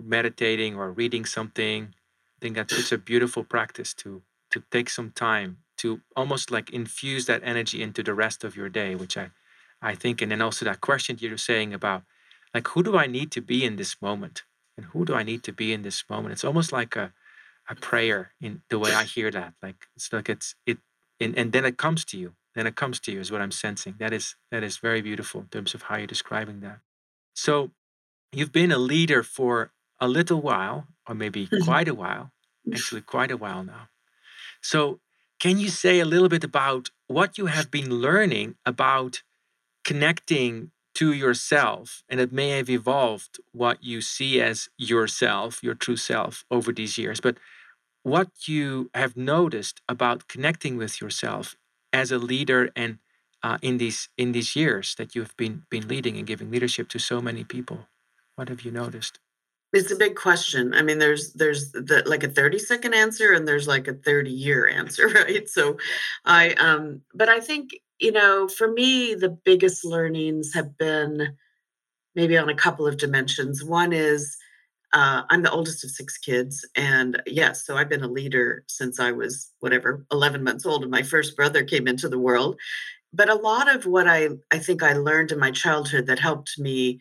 meditating 0.00 0.76
or 0.76 0.92
reading 0.92 1.24
something. 1.24 1.94
I 1.94 2.38
think 2.40 2.56
that's 2.56 2.76
such 2.76 2.92
a 2.92 2.98
beautiful 2.98 3.44
practice 3.44 3.94
to 3.94 4.22
to 4.50 4.62
take 4.70 4.88
some 4.88 5.10
time 5.10 5.58
to 5.78 6.00
almost 6.14 6.50
like 6.50 6.70
infuse 6.70 7.26
that 7.26 7.42
energy 7.44 7.82
into 7.82 8.02
the 8.02 8.14
rest 8.14 8.44
of 8.44 8.56
your 8.56 8.68
day, 8.68 8.94
which 8.94 9.16
I 9.16 9.30
I 9.82 9.94
think, 9.94 10.22
and 10.22 10.30
then 10.32 10.42
also 10.42 10.64
that 10.64 10.80
question 10.80 11.16
you're 11.20 11.38
saying 11.38 11.74
about 11.74 12.02
like 12.54 12.68
who 12.68 12.82
do 12.82 12.96
I 12.96 13.06
need 13.06 13.30
to 13.32 13.40
be 13.40 13.64
in 13.64 13.76
this 13.76 14.00
moment? 14.02 14.44
and 14.78 14.86
who 14.92 15.06
do 15.06 15.14
I 15.14 15.22
need 15.22 15.42
to 15.44 15.52
be 15.52 15.72
in 15.72 15.80
this 15.82 16.04
moment? 16.10 16.32
It's 16.32 16.44
almost 16.44 16.72
like 16.72 16.96
a 16.96 17.12
a 17.68 17.74
prayer 17.74 18.32
in 18.40 18.62
the 18.70 18.78
way 18.78 18.92
I 18.94 19.04
hear 19.04 19.30
that. 19.30 19.54
Like 19.62 19.88
it's 19.96 20.12
like 20.12 20.28
it's 20.28 20.54
it 20.66 20.78
and, 21.20 21.36
and 21.38 21.52
then 21.52 21.64
it 21.64 21.78
comes 21.78 22.04
to 22.06 22.18
you. 22.18 22.34
Then 22.56 22.66
it 22.66 22.74
comes 22.74 22.98
to 23.00 23.12
you 23.12 23.20
is 23.20 23.30
what 23.30 23.42
I'm 23.42 23.52
sensing. 23.52 23.94
That 23.98 24.12
is 24.14 24.34
that 24.50 24.64
is 24.64 24.78
very 24.78 25.02
beautiful 25.02 25.42
in 25.42 25.48
terms 25.48 25.74
of 25.74 25.82
how 25.82 25.98
you're 25.98 26.06
describing 26.06 26.60
that. 26.60 26.78
So 27.34 27.70
you've 28.32 28.50
been 28.50 28.72
a 28.72 28.78
leader 28.78 29.22
for 29.22 29.72
a 30.00 30.08
little 30.08 30.40
while, 30.40 30.88
or 31.06 31.14
maybe 31.14 31.48
quite 31.62 31.86
a 31.86 31.94
while, 31.94 32.32
actually 32.72 33.00
quite 33.16 33.30
a 33.30 33.36
while 33.36 33.62
now. 33.62 33.88
So 34.62 35.00
can 35.38 35.58
you 35.58 35.68
say 35.68 36.00
a 36.00 36.06
little 36.06 36.30
bit 36.30 36.44
about 36.44 36.90
what 37.08 37.36
you 37.36 37.46
have 37.46 37.70
been 37.70 37.90
learning 37.90 38.56
about 38.64 39.22
connecting 39.84 40.70
to 40.94 41.12
yourself 41.12 42.02
and 42.08 42.18
it 42.20 42.32
may 42.32 42.48
have 42.56 42.70
evolved 42.70 43.38
what 43.52 43.84
you 43.84 44.00
see 44.00 44.40
as 44.40 44.70
yourself 44.78 45.62
your 45.62 45.74
true 45.74 45.96
self 45.96 46.44
over 46.50 46.72
these 46.72 46.96
years 46.96 47.20
but 47.20 47.36
what 48.02 48.28
you 48.46 48.90
have 48.94 49.14
noticed 49.14 49.82
about 49.88 50.26
connecting 50.26 50.78
with 50.78 51.02
yourself 51.02 51.54
as 52.00 52.12
a 52.12 52.18
leader 52.32 52.62
and 52.76 52.92
uh, 53.46 53.58
in 53.62 53.74
these 53.82 54.00
in 54.22 54.28
these 54.32 54.50
years 54.62 54.86
that 54.98 55.14
you've 55.14 55.36
been 55.42 55.56
been 55.70 55.86
leading 55.88 56.16
and 56.18 56.26
giving 56.26 56.50
leadership 56.50 56.86
to 56.90 56.98
so 56.98 57.16
many 57.28 57.44
people 57.44 57.78
what 58.36 58.48
have 58.50 58.62
you 58.66 58.72
noticed 58.72 59.14
It's 59.72 59.90
a 59.90 59.96
big 59.96 60.16
question. 60.16 60.72
I 60.74 60.82
mean, 60.82 60.98
there's 60.98 61.32
there's 61.34 61.72
the 61.72 62.02
like 62.06 62.22
a 62.22 62.28
30 62.28 62.58
second 62.58 62.94
answer 62.94 63.32
and 63.32 63.46
there's 63.46 63.68
like 63.68 63.88
a 63.88 63.94
30 63.94 64.30
year 64.30 64.66
answer, 64.80 65.08
right? 65.08 65.48
So 65.48 65.76
I 66.24 66.54
um 66.54 67.02
but 67.14 67.28
I 67.28 67.40
think, 67.40 67.70
you 67.98 68.12
know, 68.12 68.48
for 68.48 68.68
me 68.72 69.14
the 69.14 69.30
biggest 69.30 69.84
learnings 69.84 70.54
have 70.54 70.76
been 70.78 71.36
maybe 72.14 72.38
on 72.38 72.48
a 72.48 72.54
couple 72.54 72.86
of 72.86 72.98
dimensions. 72.98 73.64
One 73.64 73.92
is 73.92 74.36
uh, 74.92 75.22
I'm 75.28 75.42
the 75.42 75.50
oldest 75.50 75.84
of 75.84 75.90
six 75.90 76.16
kids, 76.18 76.66
and 76.74 77.20
yes, 77.26 77.66
so 77.66 77.76
I've 77.76 77.88
been 77.88 78.04
a 78.04 78.08
leader 78.08 78.64
since 78.68 79.00
I 79.00 79.12
was 79.12 79.50
whatever 79.60 80.06
11 80.12 80.42
months 80.42 80.64
old, 80.64 80.82
and 80.82 80.90
my 80.90 81.02
first 81.02 81.36
brother 81.36 81.64
came 81.64 81.88
into 81.88 82.08
the 82.08 82.18
world. 82.18 82.56
But 83.12 83.28
a 83.28 83.34
lot 83.34 83.74
of 83.74 83.86
what 83.86 84.06
I 84.06 84.30
I 84.50 84.58
think 84.58 84.82
I 84.82 84.92
learned 84.94 85.32
in 85.32 85.38
my 85.38 85.50
childhood 85.50 86.06
that 86.06 86.18
helped 86.18 86.58
me 86.58 87.00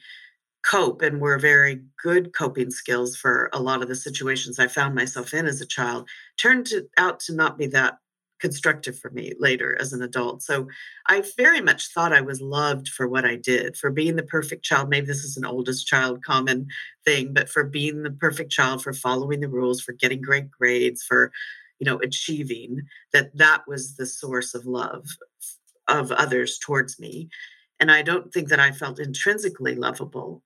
cope 0.65 1.01
and 1.01 1.22
were 1.22 1.38
very 1.38 1.84
good 2.01 2.34
coping 2.34 2.72
skills 2.72 3.15
for 3.15 3.50
a 3.54 3.62
lot 3.62 3.82
of 3.82 3.88
the 3.88 3.96
situations 3.96 4.58
I 4.58 4.68
found 4.68 4.96
myself 4.96 5.34
in 5.34 5.46
as 5.46 5.62
a 5.62 5.65
child 5.65 6.10
turned 6.38 6.65
to, 6.68 6.88
out 6.98 7.20
to 7.22 7.36
not 7.36 7.58
be 7.58 7.68
that 7.68 8.00
constructive 8.46 8.98
for 8.98 9.10
me 9.12 9.34
later 9.40 9.78
as 9.80 9.94
an 9.94 10.02
adult. 10.02 10.42
So 10.42 10.68
I 11.08 11.24
very 11.38 11.62
much 11.62 11.92
thought 11.94 12.14
I 12.14 12.22
was 12.22 12.42
loved 12.42 12.88
for 12.88 13.08
what 13.08 13.25
I 13.25 13.36
did, 13.36 13.75
for 13.78 13.90
being 13.92 14.16
the 14.16 14.24
perfect 14.24 14.64
child. 14.64 14.90
Maybe 14.90 15.08
this 15.08 15.24
is 15.24 15.38
an 15.38 15.46
oldest 15.46 15.88
child 15.88 16.24
common 16.24 16.68
thing, 17.06 17.34
but 17.34 17.50
for 17.50 17.64
being 17.64 18.04
the 18.04 18.12
perfect 18.12 18.52
child, 18.52 18.84
for 18.84 18.94
following 18.94 19.40
the 19.42 19.50
rules, 19.50 19.82
for 19.82 19.94
getting 19.94 20.22
great 20.22 20.50
grades, 20.52 21.04
for 21.04 21.32
you 21.80 21.86
know 21.86 21.98
achieving 22.00 22.82
that 23.14 23.36
that 23.38 23.64
was 23.68 23.96
the 23.96 24.06
source 24.06 24.54
of 24.54 24.66
love 24.66 25.06
of 25.88 26.12
others 26.14 26.58
towards 26.58 26.98
me 26.98 27.28
and 27.82 27.92
i 27.92 28.02
don't 28.02 28.32
think 28.32 28.48
that 28.48 28.62
i 28.62 28.72
felt 28.72 28.98
intrinsically 28.98 29.75
lovable 29.75 30.42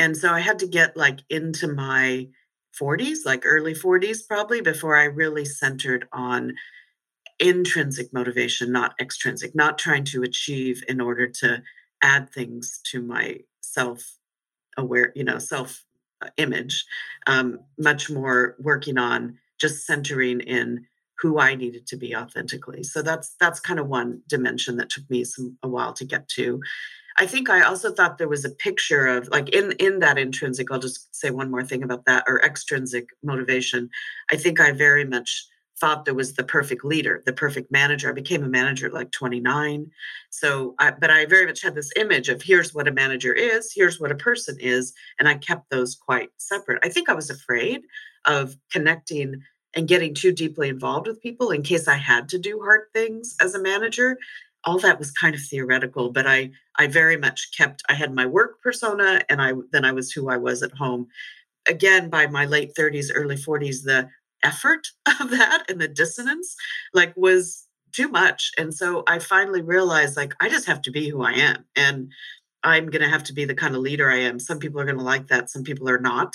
and 0.00 0.16
so 0.16 0.32
I 0.32 0.40
had 0.40 0.58
to 0.60 0.66
get 0.66 0.96
like 0.96 1.20
into 1.28 1.68
my 1.68 2.26
40s, 2.80 3.18
like 3.26 3.42
early 3.44 3.74
40s 3.74 4.26
probably, 4.26 4.62
before 4.62 4.96
I 4.96 5.04
really 5.04 5.44
centered 5.44 6.08
on 6.10 6.54
intrinsic 7.40 8.12
motivation, 8.12 8.70
not 8.70 8.94
extrinsic, 9.00 9.54
not 9.54 9.78
trying 9.78 10.04
to 10.04 10.22
achieve 10.22 10.84
in 10.88 11.00
order 11.00 11.26
to 11.26 11.62
add 12.02 12.30
things 12.30 12.80
to 12.84 13.02
my 13.02 13.38
self 13.60 14.16
aware, 14.76 15.12
you 15.14 15.24
know, 15.24 15.38
self 15.38 15.84
uh, 16.22 16.28
image, 16.36 16.84
um, 17.26 17.58
much 17.78 18.10
more 18.10 18.56
working 18.58 18.98
on 18.98 19.38
just 19.58 19.86
centering 19.86 20.40
in 20.40 20.86
who 21.18 21.38
I 21.38 21.54
needed 21.54 21.86
to 21.88 21.96
be 21.96 22.16
authentically. 22.16 22.82
So 22.82 23.02
that's 23.02 23.34
that's 23.40 23.60
kind 23.60 23.80
of 23.80 23.88
one 23.88 24.22
dimension 24.26 24.76
that 24.76 24.90
took 24.90 25.08
me 25.10 25.24
some 25.24 25.58
a 25.62 25.68
while 25.68 25.92
to 25.94 26.04
get 26.04 26.28
to. 26.30 26.60
I 27.16 27.26
think 27.26 27.50
I 27.50 27.62
also 27.62 27.92
thought 27.92 28.16
there 28.16 28.28
was 28.28 28.44
a 28.44 28.50
picture 28.50 29.06
of 29.06 29.28
like 29.28 29.50
in 29.50 29.72
in 29.72 29.98
that 29.98 30.18
intrinsic. 30.18 30.70
I'll 30.70 30.78
just 30.78 31.14
say 31.14 31.30
one 31.30 31.50
more 31.50 31.64
thing 31.64 31.82
about 31.82 32.06
that 32.06 32.24
or 32.26 32.42
extrinsic 32.42 33.08
motivation. 33.22 33.90
I 34.30 34.36
think 34.36 34.60
I 34.60 34.72
very 34.72 35.04
much 35.04 35.46
thought 35.80 36.04
there 36.04 36.14
was 36.14 36.34
the 36.34 36.44
perfect 36.44 36.84
leader, 36.84 37.22
the 37.26 37.32
perfect 37.32 37.72
manager. 37.72 38.10
I 38.10 38.12
became 38.12 38.44
a 38.44 38.48
manager 38.48 38.86
at 38.86 38.92
like 38.92 39.10
29. 39.12 39.90
So, 40.30 40.74
I, 40.78 40.90
but 40.92 41.10
I 41.10 41.26
very 41.26 41.46
much 41.46 41.62
had 41.62 41.74
this 41.74 41.90
image 41.96 42.28
of 42.28 42.42
here's 42.42 42.74
what 42.74 42.86
a 42.86 42.92
manager 42.92 43.32
is, 43.32 43.72
here's 43.74 43.98
what 43.98 44.12
a 44.12 44.16
person 44.16 44.56
is, 44.60 44.92
and 45.18 45.28
I 45.28 45.34
kept 45.34 45.70
those 45.70 45.94
quite 45.94 46.30
separate. 46.36 46.80
I 46.84 46.90
think 46.90 47.08
I 47.08 47.14
was 47.14 47.30
afraid 47.30 47.80
of 48.26 48.56
connecting 48.70 49.42
and 49.74 49.88
getting 49.88 50.14
too 50.14 50.32
deeply 50.32 50.68
involved 50.68 51.06
with 51.06 51.22
people 51.22 51.50
in 51.50 51.62
case 51.62 51.88
I 51.88 51.94
had 51.94 52.28
to 52.30 52.38
do 52.38 52.60
hard 52.60 52.82
things 52.92 53.36
as 53.40 53.54
a 53.54 53.62
manager 53.62 54.18
all 54.64 54.78
that 54.78 54.98
was 54.98 55.10
kind 55.10 55.34
of 55.34 55.40
theoretical 55.40 56.10
but 56.10 56.26
i 56.26 56.50
i 56.76 56.86
very 56.86 57.16
much 57.16 57.50
kept 57.56 57.82
i 57.88 57.94
had 57.94 58.14
my 58.14 58.26
work 58.26 58.60
persona 58.62 59.22
and 59.28 59.40
i 59.40 59.52
then 59.72 59.84
i 59.84 59.92
was 59.92 60.12
who 60.12 60.28
i 60.28 60.36
was 60.36 60.62
at 60.62 60.72
home 60.72 61.06
again 61.66 62.10
by 62.10 62.26
my 62.26 62.44
late 62.44 62.74
30s 62.74 63.10
early 63.14 63.36
40s 63.36 63.82
the 63.84 64.08
effort 64.42 64.88
of 65.20 65.30
that 65.30 65.64
and 65.68 65.80
the 65.80 65.88
dissonance 65.88 66.56
like 66.94 67.12
was 67.16 67.66
too 67.92 68.08
much 68.08 68.52
and 68.56 68.72
so 68.74 69.02
i 69.06 69.18
finally 69.18 69.62
realized 69.62 70.16
like 70.16 70.34
i 70.40 70.48
just 70.48 70.66
have 70.66 70.80
to 70.80 70.90
be 70.90 71.08
who 71.08 71.22
i 71.22 71.32
am 71.32 71.64
and 71.74 72.10
i'm 72.62 72.86
going 72.86 73.02
to 73.02 73.08
have 73.08 73.24
to 73.24 73.32
be 73.32 73.44
the 73.44 73.54
kind 73.54 73.74
of 73.74 73.82
leader 73.82 74.10
i 74.10 74.16
am. 74.16 74.38
Some 74.38 74.58
people 74.58 74.80
are 74.80 74.84
going 74.84 74.98
to 74.98 75.04
like 75.04 75.28
that 75.28 75.50
some 75.50 75.64
people 75.64 75.88
are 75.88 76.00
not 76.00 76.34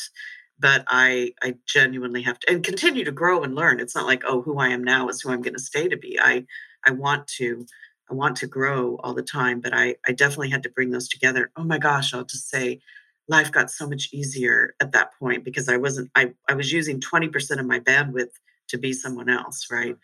but 0.60 0.84
i 0.88 1.34
i 1.42 1.56
genuinely 1.66 2.22
have 2.22 2.40
to 2.40 2.52
and 2.52 2.64
continue 2.64 3.04
to 3.04 3.12
grow 3.12 3.44
and 3.44 3.56
learn. 3.56 3.80
It's 3.80 3.96
not 3.96 4.06
like 4.06 4.24
oh 4.26 4.42
who 4.42 4.58
i 4.60 4.70
am 4.70 4.84
now 4.84 5.08
is 5.10 5.22
who 5.22 5.32
i'm 5.32 5.42
going 5.42 5.54
to 5.54 5.60
stay 5.60 5.88
to 5.88 5.98
be. 5.98 6.20
I 6.20 6.46
i 6.86 6.92
want 6.92 7.28
to 7.40 7.66
I 8.10 8.14
want 8.14 8.38
to 8.38 8.48
grow 8.48 8.98
all 9.04 9.14
the 9.14 9.24
time, 9.24 9.60
but 9.62 9.74
I, 9.74 9.96
I 10.08 10.12
definitely 10.12 10.52
had 10.52 10.64
to 10.64 10.70
bring 10.70 10.92
those 10.92 11.08
together. 11.08 11.52
Oh 11.56 11.64
my 11.64 11.78
gosh, 11.78 12.14
I'll 12.14 12.24
just 12.24 12.50
say 12.50 12.80
life 13.28 13.52
got 13.52 13.72
so 13.72 13.88
much 13.88 14.10
easier 14.12 14.76
at 14.80 14.92
that 14.92 15.12
point 15.18 15.44
because 15.44 15.68
I 15.68 15.78
wasn't, 15.78 16.12
I, 16.16 16.34
I 16.48 16.54
was 16.54 16.72
using 16.72 17.00
20% 17.00 17.60
of 17.60 17.66
my 17.66 17.80
bandwidth 17.80 18.32
to 18.70 18.78
be 18.78 18.94
someone 18.94 19.30
else, 19.30 19.68
right? 19.72 19.96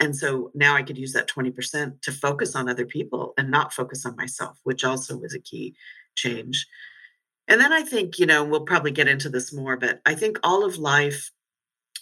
And 0.00 0.14
so 0.14 0.50
now 0.54 0.76
I 0.76 0.82
could 0.82 0.98
use 0.98 1.12
that 1.12 1.28
20% 1.28 2.00
to 2.02 2.12
focus 2.12 2.54
on 2.54 2.68
other 2.68 2.86
people 2.86 3.34
and 3.36 3.50
not 3.50 3.72
focus 3.72 4.06
on 4.06 4.16
myself, 4.16 4.58
which 4.62 4.84
also 4.84 5.16
was 5.16 5.34
a 5.34 5.40
key 5.40 5.74
change. 6.14 6.66
And 7.48 7.60
then 7.60 7.72
I 7.72 7.82
think, 7.82 8.18
you 8.18 8.26
know, 8.26 8.44
we'll 8.44 8.60
probably 8.60 8.90
get 8.90 9.08
into 9.08 9.28
this 9.28 9.52
more, 9.52 9.76
but 9.76 10.00
I 10.06 10.14
think 10.14 10.38
all 10.42 10.64
of 10.64 10.76
life 10.76 11.30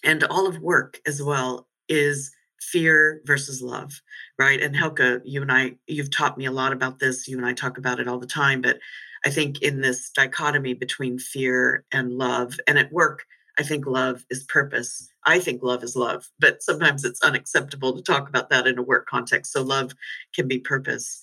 and 0.02 0.24
all 0.24 0.46
of 0.46 0.58
work 0.58 1.00
as 1.06 1.22
well 1.22 1.68
is 1.88 2.32
fear 2.72 3.20
versus 3.24 3.62
love, 3.62 4.00
right? 4.38 4.60
And 4.60 4.76
Helga, 4.76 5.20
you 5.24 5.42
and 5.42 5.52
I, 5.52 5.76
you've 5.86 6.10
taught 6.10 6.38
me 6.38 6.46
a 6.46 6.52
lot 6.52 6.72
about 6.72 6.98
this. 6.98 7.28
You 7.28 7.36
and 7.36 7.46
I 7.46 7.52
talk 7.52 7.78
about 7.78 8.00
it 8.00 8.08
all 8.08 8.18
the 8.18 8.26
time. 8.26 8.60
But 8.60 8.78
I 9.24 9.30
think 9.30 9.62
in 9.62 9.80
this 9.80 10.10
dichotomy 10.10 10.74
between 10.74 11.18
fear 11.18 11.84
and 11.92 12.12
love, 12.12 12.58
and 12.66 12.78
at 12.78 12.92
work, 12.92 13.24
I 13.58 13.62
think 13.62 13.86
love 13.86 14.24
is 14.30 14.44
purpose. 14.44 15.08
I 15.24 15.38
think 15.38 15.62
love 15.62 15.82
is 15.82 15.96
love, 15.96 16.28
but 16.38 16.62
sometimes 16.62 17.04
it's 17.04 17.22
unacceptable 17.22 17.94
to 17.96 18.02
talk 18.02 18.28
about 18.28 18.50
that 18.50 18.66
in 18.66 18.78
a 18.78 18.82
work 18.82 19.06
context. 19.06 19.52
So 19.52 19.62
love 19.62 19.92
can 20.34 20.46
be 20.46 20.58
purpose. 20.58 21.20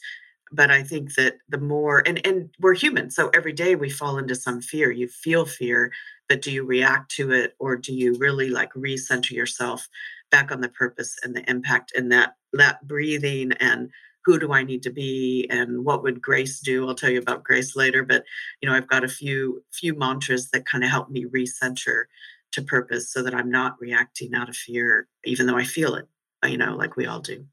But 0.51 0.71
I 0.71 0.83
think 0.83 1.15
that 1.15 1.38
the 1.50 1.57
more 1.57 2.03
and 2.07 2.25
and 2.25 2.50
we're 2.59 2.75
human, 2.75 3.09
so 3.09 3.29
every 3.29 3.53
day 3.53 3.75
we 3.75 3.89
fall 3.89 4.17
into 4.17 4.35
some 4.35 4.62
fear. 4.62 4.91
You 4.91 5.07
feel 5.07 5.45
fear, 5.45 5.91
but 6.29 6.41
do 6.41 6.51
you 6.51 6.63
react 6.63 7.12
to 7.15 7.31
it 7.31 7.55
or 7.59 7.75
do 7.75 7.93
you 7.93 8.15
really 8.17 8.50
like 8.50 8.71
recenter 8.73 9.31
yourself 9.31 9.88
back 10.33 10.51
on 10.51 10.61
the 10.61 10.69
purpose 10.69 11.15
and 11.21 11.35
the 11.35 11.47
impact 11.47 11.93
and 11.95 12.11
that 12.11 12.33
that 12.53 12.85
breathing 12.87 13.51
and 13.59 13.91
who 14.25 14.39
do 14.39 14.51
I 14.51 14.63
need 14.63 14.81
to 14.83 14.89
be 14.89 15.45
and 15.51 15.85
what 15.85 16.01
would 16.01 16.23
grace 16.23 16.59
do? 16.59 16.87
I'll 16.87 16.95
tell 16.95 17.11
you 17.11 17.19
about 17.19 17.43
grace 17.43 17.75
later, 17.75 18.03
but 18.03 18.23
you 18.59 18.67
know, 18.67 18.75
I've 18.75 18.87
got 18.87 19.03
a 19.03 19.07
few 19.07 19.63
few 19.71 19.93
mantras 19.93 20.49
that 20.49 20.65
kind 20.65 20.83
of 20.83 20.89
help 20.89 21.11
me 21.11 21.25
recenter 21.25 22.05
to 22.53 22.63
purpose 22.63 23.13
so 23.13 23.21
that 23.21 23.35
I'm 23.35 23.51
not 23.51 23.79
reacting 23.79 24.33
out 24.33 24.49
of 24.49 24.55
fear, 24.55 25.07
even 25.23 25.45
though 25.45 25.57
I 25.57 25.65
feel 25.65 25.93
it, 25.93 26.07
you 26.43 26.57
know, 26.57 26.75
like 26.75 26.97
we 26.97 27.05
all 27.05 27.19
do. 27.19 27.45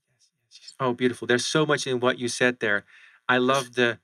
Oh, 0.79 0.95
beautiful. 0.95 1.27
There's 1.29 1.45
so 1.45 1.67
much 1.67 1.87
in 1.87 2.01
what 2.01 2.19
you 2.19 2.29
said 2.29 2.61
there. 2.61 2.87
I 3.29 3.37
love 3.37 3.75
the 3.75 3.99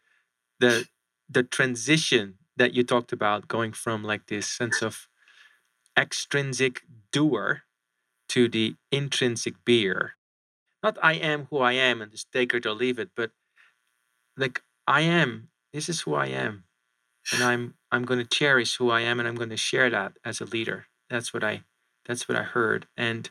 the 0.60 0.86
the 1.30 1.42
transition 1.42 2.34
that 2.58 2.74
you 2.74 2.84
talked 2.84 3.12
about 3.12 3.48
going 3.48 3.72
from 3.72 4.04
like 4.04 4.26
this 4.26 4.46
sense 4.46 4.82
of 4.82 5.08
extrinsic 5.96 6.82
doer 7.10 7.62
to 8.28 8.48
the 8.48 8.76
intrinsic 8.90 9.54
beer. 9.64 10.14
Not 10.82 10.98
I 11.02 11.14
am 11.14 11.46
who 11.50 11.58
I 11.58 11.72
am 11.72 12.02
and 12.02 12.10
just 12.10 12.30
take 12.32 12.54
it 12.54 12.66
or 12.66 12.72
leave 12.72 12.98
it, 12.98 13.10
but 13.16 13.30
like 14.36 14.62
I 14.86 15.02
am, 15.02 15.48
this 15.72 15.88
is 15.88 16.02
who 16.02 16.14
I 16.14 16.26
am. 16.26 16.64
And 17.32 17.42
I'm 17.42 17.74
I'm 17.90 18.04
to 18.04 18.24
cherish 18.24 18.76
who 18.76 18.90
I 18.90 19.00
am 19.00 19.18
and 19.18 19.28
I'm 19.28 19.36
to 19.36 19.56
share 19.56 19.90
that 19.90 20.12
as 20.24 20.40
a 20.40 20.44
leader. 20.44 20.86
That's 21.10 21.34
what 21.34 21.42
I 21.42 21.64
that's 22.04 22.28
what 22.28 22.38
I 22.38 22.42
heard. 22.42 22.86
And 22.96 23.30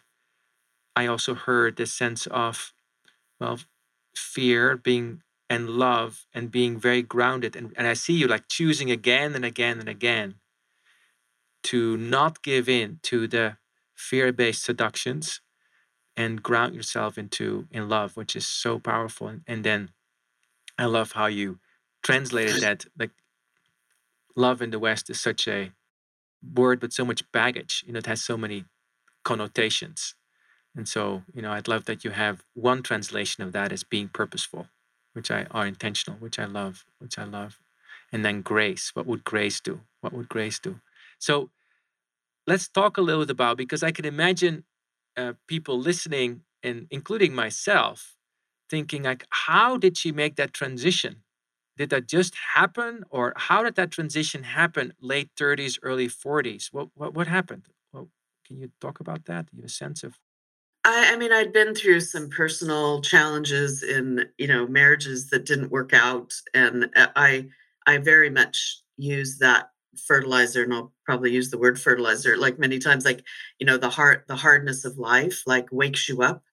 I 0.95 1.07
also 1.07 1.33
heard 1.33 1.77
this 1.77 1.93
sense 1.93 2.27
of 2.27 2.73
well 3.39 3.59
fear 4.15 4.77
being 4.77 5.21
and 5.49 5.69
love 5.69 6.25
and 6.33 6.49
being 6.51 6.79
very 6.79 7.03
grounded 7.03 7.55
and, 7.55 7.73
and 7.77 7.85
I 7.85 7.93
see 7.93 8.13
you 8.13 8.27
like 8.27 8.47
choosing 8.47 8.89
again 8.89 9.35
and 9.35 9.45
again 9.45 9.79
and 9.79 9.87
again 9.87 10.35
to 11.63 11.97
not 11.97 12.41
give 12.41 12.67
in 12.67 12.99
to 13.03 13.27
the 13.27 13.57
fear-based 13.95 14.63
seductions 14.63 15.41
and 16.15 16.43
ground 16.43 16.75
yourself 16.75 17.17
into 17.17 17.67
in 17.71 17.89
love 17.89 18.15
which 18.15 18.35
is 18.35 18.47
so 18.47 18.79
powerful. 18.79 19.27
And, 19.27 19.41
and 19.47 19.63
then 19.63 19.91
i 20.77 20.85
love 20.85 21.13
how 21.13 21.25
you 21.27 21.59
translated 22.03 22.61
that 22.61 22.85
like 22.97 23.11
love 24.35 24.61
in 24.61 24.69
the 24.69 24.79
west 24.79 25.09
is 25.09 25.19
such 25.19 25.47
a 25.47 25.71
word 26.53 26.81
with 26.81 26.93
so 26.93 27.05
much 27.05 27.29
baggage 27.31 27.83
you 27.87 27.93
know 27.93 27.99
it 27.99 28.05
has 28.05 28.21
so 28.23 28.37
many 28.37 28.65
connotations. 29.23 30.15
And 30.75 30.87
so 30.87 31.23
you 31.33 31.41
know 31.41 31.51
i'd 31.51 31.67
love 31.67 31.85
that 31.85 32.05
you 32.05 32.11
have 32.11 32.43
one 32.53 32.83
translation 32.83 33.43
of 33.43 33.51
that 33.53 33.71
as 33.71 33.83
being 33.83 34.09
purposeful 34.09 34.67
which 35.13 35.31
i 35.31 35.45
are 35.51 35.65
intentional 35.65 36.19
which 36.19 36.37
i 36.37 36.45
love 36.45 36.85
which 36.99 37.17
i 37.17 37.23
love. 37.23 37.59
And 38.11 38.23
then 38.23 38.41
grace 38.41 38.91
what 38.93 39.07
would 39.07 39.23
grace 39.23 39.59
do? 39.59 39.81
What 40.01 40.13
would 40.13 40.29
grace 40.29 40.59
do? 40.59 40.79
So 41.17 41.49
let's 42.47 42.67
talk 42.67 42.97
a 42.97 43.01
little 43.01 43.23
bit 43.23 43.31
about 43.31 43.57
because 43.57 43.83
i 43.83 43.91
can 43.91 44.05
imagine 44.05 44.63
uh, 45.17 45.33
people 45.47 45.79
listening 45.79 46.41
and 46.63 46.87
including 46.91 47.33
myself 47.33 48.15
thinking 48.69 49.03
like 49.03 49.25
how 49.29 49.77
did 49.77 49.97
she 49.97 50.11
make 50.11 50.35
that 50.35 50.53
transition? 50.53 51.21
Did 51.77 51.89
that 51.89 52.07
just 52.07 52.35
happen 52.55 53.03
or 53.09 53.33
how 53.35 53.63
did 53.63 53.75
that 53.75 53.91
transition 53.91 54.43
happen 54.43 54.93
late 55.01 55.29
30s 55.37 55.77
early 55.83 56.07
40s 56.07 56.69
what 56.71 56.89
what, 56.95 57.13
what 57.13 57.27
happened? 57.27 57.67
Well, 57.91 58.09
can 58.45 58.57
you 58.59 58.71
talk 58.79 58.99
about 58.99 59.25
that? 59.25 59.47
You 59.51 59.61
have 59.61 59.65
a 59.65 59.69
sense 59.69 60.03
of 60.03 60.17
I, 60.85 61.13
I 61.13 61.17
mean 61.17 61.33
i'd 61.33 61.51
been 61.51 61.75
through 61.75 62.01
some 62.01 62.29
personal 62.29 63.01
challenges 63.01 63.83
in 63.83 64.25
you 64.37 64.47
know 64.47 64.67
marriages 64.67 65.29
that 65.29 65.45
didn't 65.45 65.71
work 65.71 65.93
out 65.93 66.33
and 66.53 66.89
uh, 66.95 67.07
i 67.15 67.47
i 67.87 67.97
very 67.97 68.29
much 68.29 68.81
use 68.97 69.39
that 69.39 69.71
fertilizer 69.99 70.63
and 70.63 70.73
i'll 70.73 70.91
probably 71.05 71.31
use 71.31 71.49
the 71.49 71.57
word 71.57 71.79
fertilizer 71.79 72.37
like 72.37 72.59
many 72.59 72.79
times 72.79 73.05
like 73.05 73.23
you 73.59 73.65
know 73.65 73.77
the 73.77 73.89
heart 73.89 74.25
the 74.27 74.35
hardness 74.35 74.85
of 74.85 74.97
life 74.97 75.43
like 75.45 75.67
wakes 75.71 76.07
you 76.09 76.21
up 76.21 76.43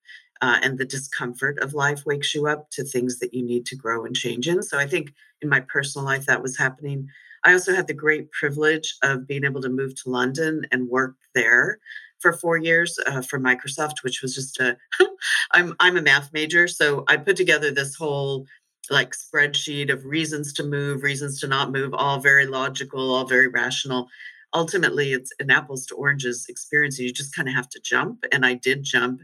uh, 0.42 0.58
and 0.61 0.76
the 0.76 0.84
discomfort 0.84 1.58
of 1.61 1.72
life 1.72 2.04
wakes 2.04 2.34
you 2.34 2.49
up 2.49 2.68
to 2.70 2.82
things 2.82 3.20
that 3.20 3.32
you 3.32 3.44
need 3.44 3.64
to 3.64 3.76
grow 3.76 4.04
and 4.04 4.16
change 4.16 4.49
in. 4.49 4.62
So 4.62 4.78
i 4.78 4.87
think 4.87 5.14
in 5.40 5.49
my 5.49 5.61
personal 5.61 6.04
life 6.04 6.26
that 6.26 6.42
was 6.42 6.56
happening. 6.56 7.08
I 7.44 7.52
also 7.52 7.75
had 7.75 7.88
the 7.88 7.94
great 7.94 8.30
privilege 8.30 8.94
of 9.02 9.26
being 9.26 9.44
able 9.44 9.61
to 9.62 9.68
move 9.68 9.94
to 10.02 10.11
london 10.11 10.66
and 10.70 10.88
work 10.88 11.16
there 11.34 11.78
for 12.20 12.32
four 12.32 12.56
years 12.56 12.99
uh, 13.06 13.20
for 13.20 13.40
microsoft 13.40 14.04
which 14.04 14.22
was 14.22 14.34
just 14.34 14.61
a 14.61 14.76
i'm 15.50 15.75
i'm 15.80 15.96
a 15.96 16.02
math 16.02 16.32
major 16.32 16.68
so 16.68 17.04
i 17.08 17.16
put 17.16 17.37
together 17.37 17.72
this 17.72 17.96
whole 17.96 18.46
like 18.91 19.15
spreadsheet 19.15 19.93
of 19.93 20.05
reasons 20.05 20.53
to 20.55 20.65
move, 20.65 21.03
reasons 21.03 21.41
to 21.41 21.47
not 21.47 21.71
move, 21.71 21.95
all 21.95 22.19
very 22.19 22.47
logical, 22.47 23.15
all 23.15 23.27
very 23.27 23.49
rational. 23.49 24.09
Ultimately, 24.55 25.12
it's 25.12 25.33
an 25.41 25.51
apples 25.51 25.87
to 25.87 25.95
oranges 25.95 26.47
experience. 26.49 26.99
and 26.99 27.07
You 27.07 27.12
just 27.12 27.35
kind 27.35 27.49
of 27.49 27.55
have 27.55 27.69
to 27.71 27.81
jump. 27.81 28.25
And 28.33 28.45
I 28.45 28.55
did 28.55 28.83
jump. 28.83 29.23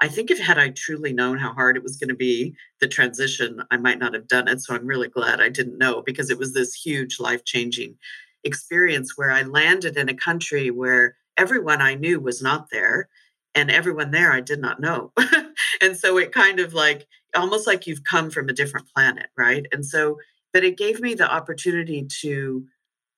I 0.00 0.08
think 0.08 0.30
if 0.30 0.38
had 0.38 0.58
I 0.58 0.70
truly 0.70 1.12
known 1.12 1.36
how 1.36 1.52
hard 1.52 1.76
it 1.76 1.82
was 1.82 1.96
going 1.96 2.08
to 2.08 2.14
be, 2.14 2.54
the 2.80 2.88
transition, 2.88 3.62
I 3.70 3.76
might 3.76 3.98
not 3.98 4.14
have 4.14 4.28
done 4.28 4.48
it. 4.48 4.62
So 4.62 4.74
I'm 4.74 4.86
really 4.86 5.08
glad 5.08 5.40
I 5.40 5.50
didn't 5.50 5.76
know 5.76 6.02
because 6.02 6.30
it 6.30 6.38
was 6.38 6.54
this 6.54 6.72
huge 6.72 7.20
life 7.20 7.44
changing 7.44 7.96
experience 8.44 9.16
where 9.16 9.30
I 9.30 9.42
landed 9.42 9.98
in 9.98 10.08
a 10.08 10.14
country 10.14 10.70
where 10.70 11.16
everyone 11.36 11.82
I 11.82 11.94
knew 11.94 12.18
was 12.20 12.40
not 12.40 12.68
there 12.70 13.08
and 13.54 13.70
everyone 13.70 14.10
there 14.10 14.32
I 14.32 14.40
did 14.40 14.60
not 14.60 14.80
know. 14.80 15.12
and 15.80 15.96
so 15.96 16.16
it 16.16 16.32
kind 16.32 16.60
of 16.60 16.72
like 16.72 17.06
almost 17.34 17.66
like 17.66 17.86
you've 17.86 18.04
come 18.04 18.30
from 18.30 18.48
a 18.48 18.52
different 18.52 18.88
planet, 18.94 19.28
right? 19.36 19.66
And 19.72 19.84
so, 19.84 20.18
but 20.52 20.64
it 20.64 20.76
gave 20.76 21.00
me 21.00 21.14
the 21.14 21.30
opportunity 21.30 22.06
to 22.22 22.64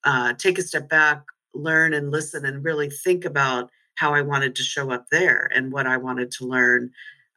uh, 0.05 0.35
take 0.35 0.59
a 0.59 0.63
step 0.63 0.89
back, 0.89 1.23
learn 1.55 1.95
and 1.95 2.11
listen, 2.11 2.45
and 2.45 2.65
really 2.65 2.91
think 2.91 3.25
about 3.25 3.71
how 3.95 4.15
I 4.15 4.23
wanted 4.23 4.57
to 4.57 4.63
show 4.63 4.91
up 4.91 5.07
there 5.11 5.51
and 5.55 5.73
what 5.73 5.87
I 5.87 5.97
wanted 5.97 6.31
to 6.33 6.47
learn. 6.47 6.91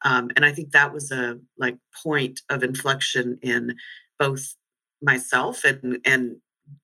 Um, 0.04 0.30
and 0.36 0.46
I 0.46 0.52
think 0.52 0.72
that 0.72 0.94
was 0.94 1.12
a 1.12 1.40
like 1.58 1.78
point 2.04 2.42
of 2.50 2.64
inflection 2.64 3.40
in 3.42 3.76
both 4.20 4.56
myself 5.02 5.64
and 5.64 6.00
and 6.06 6.38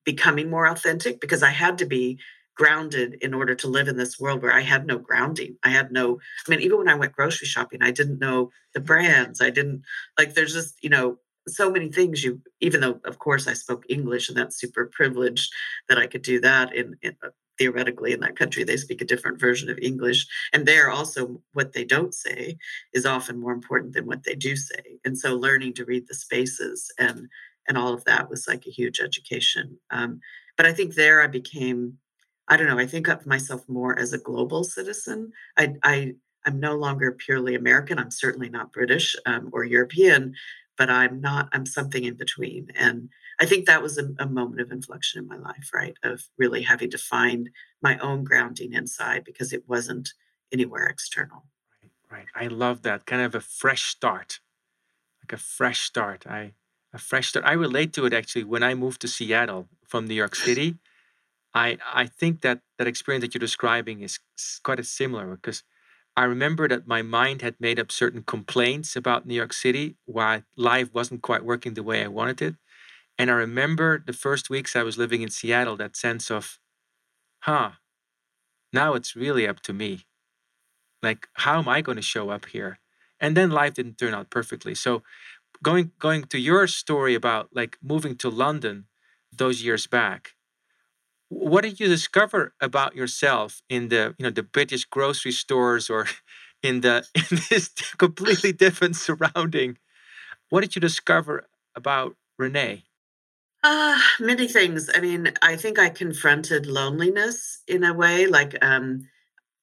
becoming 0.05 0.49
more 0.49 0.67
authentic 0.67 1.19
because 1.19 1.41
I 1.41 1.49
had 1.49 1.77
to 1.79 1.85
be 1.85 2.19
grounded 2.61 3.15
in 3.21 3.33
order 3.33 3.55
to 3.55 3.67
live 3.67 3.87
in 3.87 3.97
this 3.97 4.19
world 4.19 4.43
where 4.43 4.53
I 4.53 4.59
had 4.61 4.85
no 4.85 4.99
grounding. 4.99 5.57
I 5.63 5.69
had 5.69 5.91
no, 5.91 6.19
I 6.45 6.51
mean, 6.51 6.61
even 6.61 6.77
when 6.77 6.89
I 6.89 6.93
went 6.93 7.11
grocery 7.11 7.47
shopping, 7.47 7.81
I 7.81 7.89
didn't 7.89 8.19
know 8.19 8.51
the 8.75 8.79
brands. 8.79 9.41
I 9.41 9.49
didn't 9.49 9.81
like, 10.15 10.35
there's 10.35 10.53
just, 10.53 10.75
you 10.83 10.91
know, 10.91 11.17
so 11.47 11.71
many 11.71 11.89
things 11.89 12.23
you, 12.23 12.39
even 12.59 12.79
though 12.79 12.99
of 13.03 13.17
course 13.17 13.47
I 13.47 13.53
spoke 13.53 13.85
English 13.89 14.29
and 14.29 14.37
that's 14.37 14.59
super 14.59 14.91
privileged 14.93 15.51
that 15.89 15.97
I 15.97 16.05
could 16.05 16.21
do 16.21 16.39
that 16.41 16.71
in, 16.75 16.95
in 17.01 17.15
uh, 17.25 17.29
theoretically 17.57 18.13
in 18.13 18.19
that 18.19 18.35
country, 18.35 18.63
they 18.63 18.77
speak 18.77 19.01
a 19.01 19.05
different 19.05 19.39
version 19.39 19.67
of 19.71 19.79
English. 19.79 20.27
And 20.53 20.67
there 20.67 20.91
also 20.91 21.41
what 21.53 21.73
they 21.73 21.83
don't 21.83 22.13
say 22.13 22.59
is 22.93 23.07
often 23.07 23.39
more 23.39 23.53
important 23.53 23.93
than 23.93 24.05
what 24.05 24.23
they 24.23 24.35
do 24.35 24.55
say. 24.55 24.99
And 25.03 25.17
so 25.17 25.35
learning 25.35 25.73
to 25.75 25.85
read 25.85 26.07
the 26.07 26.13
spaces 26.13 26.91
and, 26.99 27.27
and 27.67 27.75
all 27.75 27.91
of 27.91 28.03
that 28.03 28.29
was 28.29 28.47
like 28.47 28.67
a 28.67 28.71
huge 28.71 28.99
education. 28.99 29.79
Um, 29.89 30.19
but 30.57 30.67
I 30.67 30.73
think 30.73 30.93
there 30.93 31.23
I 31.23 31.27
became 31.27 31.97
I 32.51 32.57
don't 32.57 32.67
know. 32.67 32.77
I 32.77 32.85
think 32.85 33.07
of 33.07 33.25
myself 33.25 33.67
more 33.69 33.97
as 33.97 34.11
a 34.11 34.17
global 34.17 34.65
citizen. 34.65 35.31
I, 35.57 35.75
I 35.83 36.15
I'm 36.45 36.59
no 36.59 36.75
longer 36.75 37.13
purely 37.13 37.55
American. 37.55 37.97
I'm 37.97 38.11
certainly 38.11 38.49
not 38.49 38.73
British 38.73 39.15
um, 39.25 39.49
or 39.53 39.63
European, 39.63 40.35
but 40.77 40.89
I'm 40.89 41.21
not. 41.21 41.47
I'm 41.53 41.65
something 41.65 42.03
in 42.03 42.15
between. 42.15 42.67
And 42.75 43.07
I 43.39 43.45
think 43.45 43.67
that 43.67 43.81
was 43.81 43.97
a, 43.97 44.09
a 44.19 44.27
moment 44.27 44.59
of 44.59 44.69
inflection 44.69 45.21
in 45.21 45.29
my 45.29 45.37
life, 45.37 45.69
right? 45.73 45.95
Of 46.03 46.23
really 46.37 46.61
having 46.61 46.91
to 46.91 46.97
find 46.97 47.49
my 47.81 47.97
own 47.99 48.25
grounding 48.25 48.73
inside 48.73 49.23
because 49.23 49.53
it 49.53 49.63
wasn't 49.69 50.09
anywhere 50.51 50.87
external. 50.87 51.45
Right, 52.11 52.25
right. 52.35 52.45
I 52.45 52.47
love 52.47 52.81
that 52.81 53.05
kind 53.05 53.21
of 53.21 53.33
a 53.33 53.39
fresh 53.39 53.83
start, 53.83 54.41
like 55.23 55.31
a 55.31 55.41
fresh 55.41 55.79
start. 55.79 56.27
I 56.27 56.51
a 56.93 56.97
fresh 56.97 57.29
start. 57.29 57.45
I 57.45 57.53
relate 57.53 57.93
to 57.93 58.05
it 58.05 58.13
actually 58.13 58.43
when 58.43 58.61
I 58.61 58.73
moved 58.75 58.99
to 59.01 59.07
Seattle 59.07 59.69
from 59.87 60.05
New 60.05 60.15
York 60.15 60.35
City. 60.47 60.75
I 61.53 61.77
I 61.93 62.05
think 62.07 62.41
that 62.41 62.61
that 62.77 62.87
experience 62.87 63.23
that 63.23 63.33
you're 63.33 63.39
describing 63.39 64.01
is 64.01 64.19
quite 64.63 64.79
a 64.79 64.83
similar 64.83 65.35
because 65.35 65.63
I 66.17 66.25
remember 66.25 66.67
that 66.67 66.87
my 66.87 67.01
mind 67.01 67.41
had 67.41 67.55
made 67.59 67.79
up 67.79 67.91
certain 67.91 68.23
complaints 68.23 68.95
about 68.95 69.25
New 69.25 69.35
York 69.35 69.53
City 69.53 69.95
why 70.05 70.43
life 70.57 70.93
wasn't 70.93 71.21
quite 71.21 71.45
working 71.45 71.73
the 71.73 71.83
way 71.83 72.03
I 72.03 72.07
wanted 72.07 72.41
it. 72.41 72.55
And 73.17 73.31
I 73.31 73.35
remember 73.35 74.03
the 74.05 74.13
first 74.13 74.49
weeks 74.49 74.75
I 74.75 74.83
was 74.83 74.97
living 74.97 75.21
in 75.21 75.29
Seattle, 75.29 75.77
that 75.77 75.95
sense 75.97 76.31
of, 76.31 76.59
huh, 77.41 77.73
now 78.73 78.93
it's 78.93 79.15
really 79.15 79.47
up 79.47 79.61
to 79.61 79.73
me. 79.73 80.05
Like, 81.01 81.27
how 81.33 81.59
am 81.59 81.67
I 81.67 81.81
going 81.81 81.95
to 81.95 82.01
show 82.01 82.29
up 82.29 82.45
here? 82.47 82.79
And 83.19 83.35
then 83.37 83.51
life 83.51 83.73
didn't 83.75 83.97
turn 83.97 84.13
out 84.13 84.29
perfectly. 84.29 84.75
So 84.75 85.03
going 85.63 85.91
going 85.99 86.23
to 86.25 86.39
your 86.39 86.67
story 86.67 87.15
about 87.15 87.49
like 87.53 87.77
moving 87.83 88.15
to 88.17 88.29
London 88.29 88.85
those 89.31 89.63
years 89.63 89.87
back, 89.87 90.35
what 91.31 91.61
did 91.61 91.79
you 91.79 91.87
discover 91.87 92.53
about 92.59 92.93
yourself 92.93 93.61
in 93.69 93.87
the 93.87 94.13
you 94.17 94.23
know 94.23 94.29
the 94.29 94.43
british 94.43 94.83
grocery 94.83 95.31
stores 95.31 95.89
or 95.89 96.05
in 96.63 96.81
the 96.81 97.05
in 97.15 97.39
this 97.49 97.69
completely 97.97 98.51
different 98.51 98.95
surrounding? 98.95 99.77
What 100.49 100.61
did 100.61 100.75
you 100.75 100.81
discover 100.81 101.47
about 101.75 102.15
renee? 102.37 102.83
Uh 103.63 103.97
many 104.19 104.47
things. 104.47 104.89
I 104.93 104.99
mean 104.99 105.31
i 105.41 105.55
think 105.55 105.79
i 105.79 105.89
confronted 105.89 106.65
loneliness 106.65 107.61
in 107.67 107.83
a 107.83 107.93
way 107.93 108.27
like 108.27 108.53
um 108.61 109.07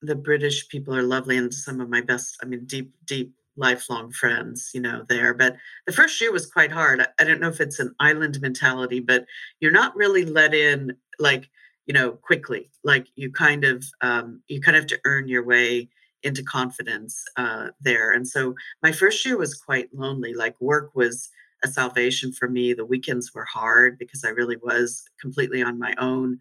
the 0.00 0.14
british 0.14 0.68
people 0.68 0.94
are 0.94 1.02
lovely 1.02 1.36
and 1.36 1.52
some 1.52 1.80
of 1.80 1.88
my 1.90 2.00
best 2.00 2.38
i 2.42 2.46
mean 2.46 2.64
deep 2.64 2.94
deep 3.04 3.34
lifelong 3.58 4.10
friends 4.10 4.70
you 4.72 4.80
know 4.80 5.04
there 5.08 5.34
but 5.34 5.56
the 5.86 5.92
first 5.92 6.20
year 6.20 6.32
was 6.32 6.46
quite 6.46 6.72
hard. 6.72 7.04
I 7.18 7.24
don't 7.24 7.40
know 7.40 7.48
if 7.48 7.60
it's 7.60 7.78
an 7.78 7.94
island 8.00 8.40
mentality 8.40 9.00
but 9.00 9.26
you're 9.60 9.72
not 9.72 9.96
really 9.96 10.24
let 10.24 10.54
in 10.54 10.96
like 11.18 11.50
you 11.88 11.94
know 11.94 12.12
quickly. 12.12 12.70
Like 12.84 13.08
you 13.16 13.32
kind 13.32 13.64
of 13.64 13.84
um, 14.02 14.42
you 14.46 14.60
kind 14.60 14.76
of 14.76 14.82
have 14.82 14.88
to 14.90 15.00
earn 15.04 15.26
your 15.26 15.44
way 15.44 15.88
into 16.22 16.42
confidence 16.42 17.24
uh, 17.36 17.68
there. 17.80 18.12
And 18.12 18.28
so 18.28 18.54
my 18.82 18.92
first 18.92 19.24
year 19.24 19.38
was 19.38 19.54
quite 19.54 19.92
lonely. 19.94 20.34
Like 20.34 20.60
work 20.60 20.90
was 20.94 21.30
a 21.64 21.68
salvation 21.68 22.32
for 22.32 22.48
me. 22.48 22.72
The 22.72 22.84
weekends 22.84 23.34
were 23.34 23.44
hard 23.44 23.98
because 23.98 24.24
i 24.24 24.28
really 24.28 24.56
was 24.56 25.04
completely 25.20 25.62
on 25.62 25.78
my 25.78 25.94
own. 25.98 26.38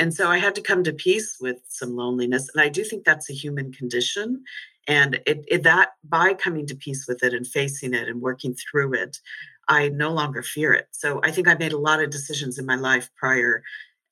And 0.00 0.14
so 0.14 0.30
i 0.30 0.38
had 0.38 0.54
to 0.54 0.62
come 0.62 0.84
to 0.84 0.92
peace 0.92 1.36
with 1.40 1.58
some 1.68 1.96
loneliness 1.96 2.48
and 2.54 2.62
i 2.62 2.68
do 2.68 2.84
think 2.84 3.04
that's 3.04 3.28
a 3.28 3.32
human 3.32 3.72
condition 3.72 4.44
and 4.88 5.20
it, 5.26 5.44
it 5.46 5.62
that 5.62 5.90
by 6.02 6.34
coming 6.34 6.66
to 6.66 6.74
peace 6.74 7.06
with 7.06 7.22
it 7.22 7.32
and 7.32 7.46
facing 7.46 7.94
it 7.94 8.08
and 8.08 8.20
working 8.20 8.54
through 8.54 8.94
it 8.94 9.20
I 9.68 9.90
no 9.90 10.10
longer 10.10 10.42
fear 10.42 10.72
it. 10.72 10.88
So 10.92 11.20
I 11.22 11.30
think 11.30 11.46
I 11.46 11.54
made 11.54 11.72
a 11.72 11.78
lot 11.78 12.02
of 12.02 12.10
decisions 12.10 12.58
in 12.58 12.66
my 12.66 12.76
life 12.76 13.10
prior 13.16 13.62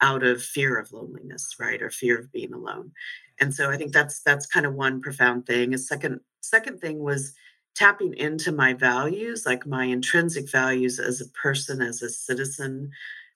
out 0.02 0.22
of 0.22 0.42
fear 0.42 0.78
of 0.78 0.92
loneliness, 0.92 1.56
right? 1.58 1.80
Or 1.80 1.90
fear 1.90 2.18
of 2.18 2.30
being 2.30 2.52
alone. 2.52 2.92
And 3.40 3.54
so 3.54 3.70
I 3.70 3.76
think 3.76 3.92
that's 3.92 4.20
that's 4.20 4.46
kind 4.46 4.66
of 4.66 4.74
one 4.74 5.00
profound 5.00 5.46
thing. 5.46 5.74
A 5.74 5.78
second 5.78 6.20
second 6.42 6.80
thing 6.80 6.98
was 6.98 7.32
tapping 7.74 8.14
into 8.14 8.52
my 8.52 8.72
values, 8.74 9.44
like 9.44 9.66
my 9.66 9.84
intrinsic 9.84 10.50
values 10.50 10.98
as 10.98 11.20
a 11.20 11.28
person, 11.30 11.82
as 11.82 12.00
a 12.02 12.08
citizen, 12.08 12.90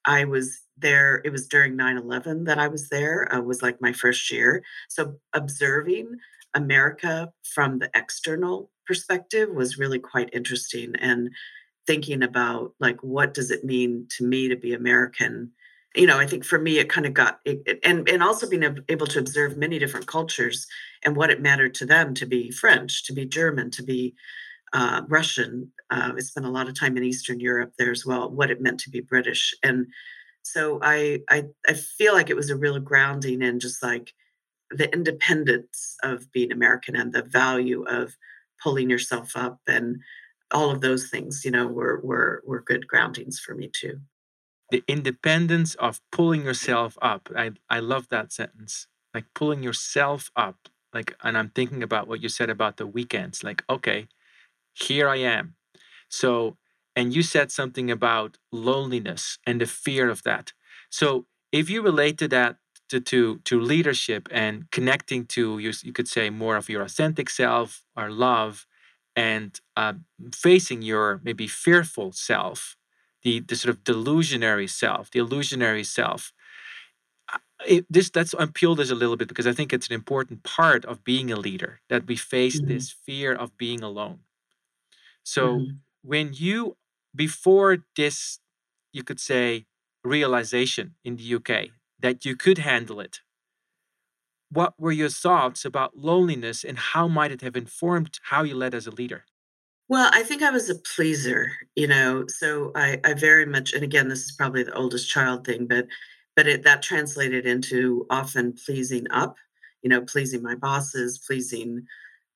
I 0.07 0.25
was 0.25 0.61
there, 0.79 1.21
it 1.27 1.31
was 1.31 1.47
during 1.47 1.77
9 1.77 1.99
11 1.99 2.45
that 2.45 2.59
I 2.59 2.69
was 2.69 2.89
there, 2.89 3.33
uh, 3.35 3.41
was 3.41 3.61
like 3.61 3.83
my 3.83 3.93
first 3.93 4.31
year. 4.31 4.63
So 4.89 5.17
observing 5.35 6.17
America 6.55 7.33
from 7.43 7.79
the 7.79 7.91
external 7.95 8.71
perspective 8.87 9.49
was 9.51 9.79
really 9.79 9.99
quite 9.99 10.31
interesting. 10.33 10.95
And 11.01 11.31
thinking 11.87 12.23
about 12.23 12.75
like 12.81 13.03
what 13.03 13.35
does 13.35 13.51
it 13.51 13.65
mean 13.65 14.07
to 14.17 14.25
me 14.25 14.49
to 14.49 14.57
be 14.57 14.75
American 14.75 15.53
you 15.95 16.07
know, 16.07 16.19
I 16.19 16.27
think 16.27 16.45
for 16.45 16.59
me, 16.59 16.79
it 16.79 16.89
kind 16.89 17.07
of 17.07 17.15
got, 17.15 17.41
it, 17.45 17.81
and 17.83 18.09
and 18.09 18.23
also 18.23 18.49
being 18.49 18.79
able 18.89 19.07
to 19.09 19.19
observe 19.19 19.57
many 19.57 19.79
different 19.79 20.07
cultures 20.07 20.67
and 21.05 21.17
what 21.17 21.31
it 21.31 21.43
mattered 21.43 21.75
to 21.75 21.87
them 21.87 22.15
to 22.15 22.27
be 22.27 22.51
French, 22.53 23.05
to 23.07 23.13
be 23.13 23.27
German, 23.27 23.71
to 23.73 23.83
be 23.83 24.15
uh, 24.73 25.03
Russian. 25.09 25.73
Uh, 25.91 26.13
I 26.17 26.21
spent 26.21 26.47
a 26.47 26.51
lot 26.51 26.69
of 26.69 26.79
time 26.79 26.97
in 26.97 27.03
Eastern 27.03 27.41
Europe 27.41 27.73
there 27.77 27.91
as 27.91 28.07
well. 28.07 28.31
What 28.31 28.51
it 28.53 28.61
meant 28.61 28.79
to 28.81 28.91
be 28.91 29.01
British, 29.01 29.53
and 29.65 29.89
so 30.43 30.79
I 30.81 31.23
I 31.29 31.47
I 31.67 31.75
feel 31.75 32.15
like 32.15 32.31
it 32.31 32.37
was 32.37 32.51
a 32.51 32.57
real 32.57 32.79
grounding 32.79 33.43
in 33.43 33.59
just 33.59 33.83
like 33.83 34.15
the 34.71 34.93
independence 34.93 35.97
of 36.03 36.31
being 36.33 36.53
American 36.53 36.97
and 36.97 37.13
the 37.13 37.23
value 37.23 37.83
of 37.85 38.17
pulling 38.63 38.91
yourself 38.91 39.33
up 39.37 39.61
and 39.67 40.01
all 40.53 40.71
of 40.71 40.81
those 40.81 41.09
things. 41.09 41.45
You 41.45 41.51
know, 41.51 41.67
were 41.67 42.01
were 42.03 42.43
were 42.47 42.61
good 42.61 42.87
groundings 42.87 43.39
for 43.41 43.55
me 43.55 43.71
too 43.73 44.01
the 44.71 44.85
independence 44.89 45.75
of 45.77 46.01
pulling 46.11 46.45
yourself 46.45 46.97
up. 47.03 47.29
I, 47.37 47.53
I 47.69 47.81
love 47.81 48.09
that 48.09 48.33
sentence. 48.33 48.87
Like 49.13 49.27
pulling 49.35 49.63
yourself 49.63 50.31
up. 50.37 50.69
Like, 50.95 51.15
and 51.23 51.37
I'm 51.37 51.51
thinking 51.51 51.83
about 51.83 52.09
what 52.09 52.23
you 52.23 52.29
said 52.29 52.51
about 52.51 52.77
the 52.77 52.87
weekends. 52.87 53.45
Like, 53.45 53.65
okay, 53.69 54.09
here 54.73 55.09
I 55.09 55.17
am. 55.17 55.55
So, 56.09 56.57
and 56.97 57.15
you 57.15 57.23
said 57.23 57.53
something 57.53 57.91
about 57.91 58.39
loneliness 58.51 59.39
and 59.47 59.61
the 59.61 59.67
fear 59.67 60.09
of 60.09 60.23
that. 60.25 60.53
So, 60.89 61.27
if 61.53 61.69
you 61.71 61.83
relate 61.83 62.19
to 62.19 62.29
that 62.29 62.57
to 62.91 63.01
to, 63.01 63.39
to 63.45 63.61
leadership 63.61 64.29
and 64.31 64.71
connecting 64.71 65.25
to 65.27 65.59
you, 65.59 65.73
you 65.83 65.93
could 65.93 66.09
say 66.09 66.31
more 66.31 66.57
of 66.57 66.69
your 66.69 66.83
authentic 66.83 67.31
self 67.31 67.85
or 67.97 68.11
love, 68.11 68.67
and 69.17 69.61
uh, 69.77 69.95
facing 70.33 70.83
your 70.83 71.21
maybe 71.25 71.47
fearful 71.47 72.13
self 72.13 72.77
the, 73.23 73.41
the 73.41 73.57
sort 73.57 73.75
of 73.75 73.85
delusionary 73.85 74.69
self, 74.69 75.11
the 75.11 75.19
illusionary 75.19 75.85
self. 75.85 76.33
Uh, 77.33 77.39
it, 77.67 77.87
this 77.91 78.11
that's 78.11 78.35
unpeeled 78.35 78.79
this 78.79 78.91
a 78.91 78.95
little 78.95 79.17
bit 79.17 79.29
because 79.29 79.47
I 79.47 79.53
think 79.53 79.73
it's 79.73 79.89
an 79.89 79.95
important 79.95 80.43
part 80.43 80.85
of 80.85 81.05
being 81.05 81.31
a 81.31 81.37
leader 81.37 81.81
that 81.89 82.07
we 82.07 82.17
face 82.17 82.61
mm-hmm. 82.61 82.73
this 82.73 82.91
fear 82.91 83.35
of 83.35 83.57
being 83.57 83.83
alone. 83.83 84.21
So 85.23 85.59
mm-hmm. 85.59 85.71
when 86.03 86.31
you 86.33 86.77
before 87.15 87.79
this, 87.97 88.39
you 88.93 89.03
could 89.03 89.21
say 89.21 89.67
realization 90.03 90.95
in 91.05 91.17
the 91.17 91.35
UK 91.35 91.71
that 92.01 92.25
you 92.25 92.37
could 92.37 92.59
handle 92.59 93.01
it. 93.01 93.21
What 94.51 94.75
were 94.79 94.93
your 94.93 95.09
thoughts 95.09 95.65
about 95.65 95.97
loneliness 95.97 96.65
and 96.65 96.77
how 96.77 97.07
might 97.07 97.31
it 97.31 97.41
have 97.43 97.57
informed 97.57 98.19
how 98.25 98.43
you 98.43 98.57
led 98.57 98.75
as 98.75 98.87
a 98.87 98.91
leader? 98.91 99.25
Well, 99.89 100.11
I 100.13 100.23
think 100.23 100.43
I 100.43 100.51
was 100.51 100.71
a 100.71 100.77
pleaser, 100.77 101.51
you 101.75 101.87
know. 101.87 102.25
So 102.29 102.73
I, 102.75 103.01
I 103.05 103.15
very 103.15 103.47
much, 103.47 103.73
and 103.73 103.83
again, 103.83 104.09
this 104.09 104.25
is 104.25 104.33
probably 104.33 104.63
the 104.63 104.75
oldest 104.75 105.09
child 105.09 105.45
thing, 105.45 105.67
but 105.67 105.87
but 106.37 106.47
it 106.47 106.63
that 106.63 106.83
translated 106.83 107.45
into 107.45 108.07
often 108.09 108.53
pleasing 108.53 109.07
up, 109.11 109.37
you 109.83 109.91
know, 109.91 110.01
pleasing 110.03 110.43
my 110.43 110.55
bosses, 110.55 111.19
pleasing 111.19 111.87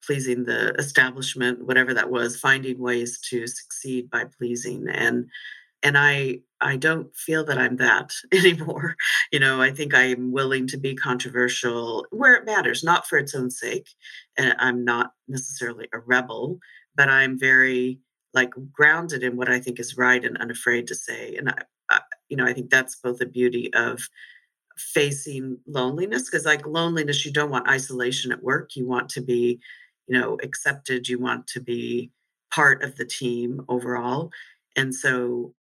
pleasing 0.05 0.45
the 0.45 0.75
establishment, 0.75 1.65
whatever 1.65 1.95
that 1.95 2.11
was, 2.11 2.39
finding 2.39 2.79
ways 2.79 3.19
to 3.19 3.47
succeed 3.47 4.11
by 4.11 4.25
pleasing. 4.25 4.87
And 4.89 5.29
and 5.85 5.97
I 5.99 6.41
I 6.61 6.77
don't 6.77 7.15
feel 7.15 7.45
that 7.45 7.59
I'm 7.59 7.77
that 7.77 8.13
anymore. 8.33 8.97
You 9.31 9.39
know, 9.39 9.61
I 9.61 9.71
think 9.71 9.95
I'm 9.95 10.33
willing 10.33 10.67
to 10.69 10.79
be 10.79 10.97
controversial 10.97 12.07
where 12.11 12.35
it 12.35 12.47
matters, 12.47 12.83
not 12.83 13.07
for 13.07 13.19
its 13.19 13.35
own 13.35 13.51
sake. 13.51 13.89
And 14.39 14.57
I'm 14.59 14.83
not 14.83 15.13
necessarily 15.29 15.89
a 15.93 15.99
rebel, 15.99 16.59
but 16.97 17.11
I'm 17.11 17.39
very 17.39 18.01
like 18.33 18.53
grounded 18.73 19.23
in 19.23 19.37
what 19.37 19.51
I 19.51 19.61
think 19.61 19.79
is 19.79 19.97
right 19.99 20.25
and 20.25 20.39
unafraid 20.39 20.87
to 20.89 20.95
say. 20.95 21.37
And 21.37 21.51
I, 21.51 21.59
I 21.91 22.01
you 22.31 22.37
know, 22.37 22.47
I 22.47 22.55
think 22.55 22.71
that's 22.71 22.97
both 22.97 23.19
the 23.19 23.27
beauty 23.27 23.73
of 23.75 24.01
facing 24.79 25.59
loneliness 25.67 26.25
because 26.25 26.47
like 26.47 26.67
loneliness 26.67 27.25
you 27.25 27.33
don't 27.33 27.51
want 27.51 27.69
isolation 27.69 28.33
at 28.33 28.43
work 28.43 28.75
you 28.75 28.85
want 28.85 29.09
to 29.09 29.21
be 29.21 29.61
you 30.09 30.19
know 30.19 30.37
accepted 30.43 31.09
you 31.09 31.17
want 31.17 31.47
to 31.47 31.61
be 31.61 32.11
part 32.53 32.83
of 32.83 32.97
the 32.97 33.05
team 33.05 33.65
overall 33.69 34.33
and 34.75 34.93
so 34.93 35.55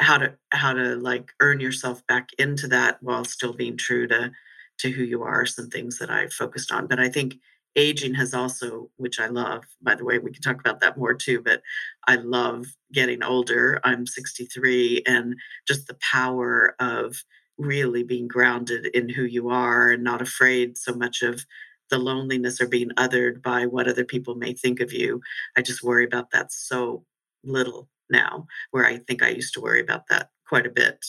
how 0.00 0.18
to 0.18 0.34
how 0.52 0.72
to 0.72 0.96
like 0.96 1.32
earn 1.40 1.60
yourself 1.60 2.04
back 2.06 2.30
into 2.38 2.66
that 2.68 2.98
while 3.02 3.24
still 3.24 3.52
being 3.52 3.76
true 3.76 4.06
to 4.08 4.32
to 4.78 4.90
who 4.90 5.02
you 5.04 5.22
are 5.22 5.46
some 5.46 5.68
things 5.68 5.98
that 5.98 6.10
i 6.10 6.26
focused 6.28 6.72
on. 6.72 6.86
But 6.86 6.98
i 7.00 7.08
think 7.08 7.36
aging 7.76 8.14
has 8.14 8.34
also 8.34 8.90
which 8.96 9.20
i 9.20 9.26
love 9.26 9.64
by 9.82 9.94
the 9.94 10.04
way 10.04 10.18
we 10.18 10.32
can 10.32 10.42
talk 10.42 10.58
about 10.58 10.80
that 10.80 10.98
more 10.98 11.14
too 11.14 11.40
but 11.40 11.62
i 12.08 12.16
love 12.16 12.66
getting 12.92 13.22
older. 13.22 13.80
I'm 13.84 14.06
63 14.06 15.02
and 15.06 15.36
just 15.68 15.86
the 15.86 15.96
power 16.00 16.74
of 16.80 17.22
really 17.58 18.02
being 18.02 18.26
grounded 18.26 18.86
in 18.86 19.08
who 19.08 19.24
you 19.24 19.50
are 19.50 19.90
and 19.90 20.02
not 20.02 20.22
afraid 20.22 20.78
so 20.78 20.94
much 20.94 21.22
of 21.22 21.44
the 21.90 21.98
loneliness 21.98 22.60
or 22.60 22.66
being 22.68 22.90
othered 22.96 23.42
by 23.42 23.66
what 23.66 23.88
other 23.88 24.04
people 24.04 24.34
may 24.34 24.54
think 24.54 24.80
of 24.80 24.92
you. 24.92 25.20
I 25.56 25.62
just 25.62 25.82
worry 25.82 26.04
about 26.04 26.30
that 26.30 26.52
so 26.52 27.04
little 27.44 27.88
now 28.10 28.46
where 28.70 28.84
i 28.84 28.98
think 28.98 29.22
i 29.22 29.28
used 29.28 29.54
to 29.54 29.60
worry 29.60 29.80
about 29.80 30.06
that 30.08 30.30
quite 30.48 30.66
a 30.66 30.70
bit 30.70 31.04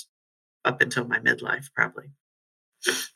up 0.64 0.82
until 0.82 1.06
my 1.08 1.20
midlife 1.20 1.74
probably. 1.74 2.12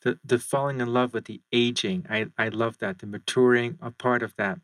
The 0.02 0.18
the 0.24 0.38
falling 0.38 0.80
in 0.80 0.92
love 0.92 1.12
with 1.12 1.24
the 1.24 1.40
aging 1.52 2.06
i 2.08 2.26
i 2.38 2.48
love 2.48 2.78
that 2.78 3.00
the 3.00 3.06
maturing 3.06 3.78
a 3.80 3.90
part 3.90 4.22
of 4.22 4.34
that 4.36 4.58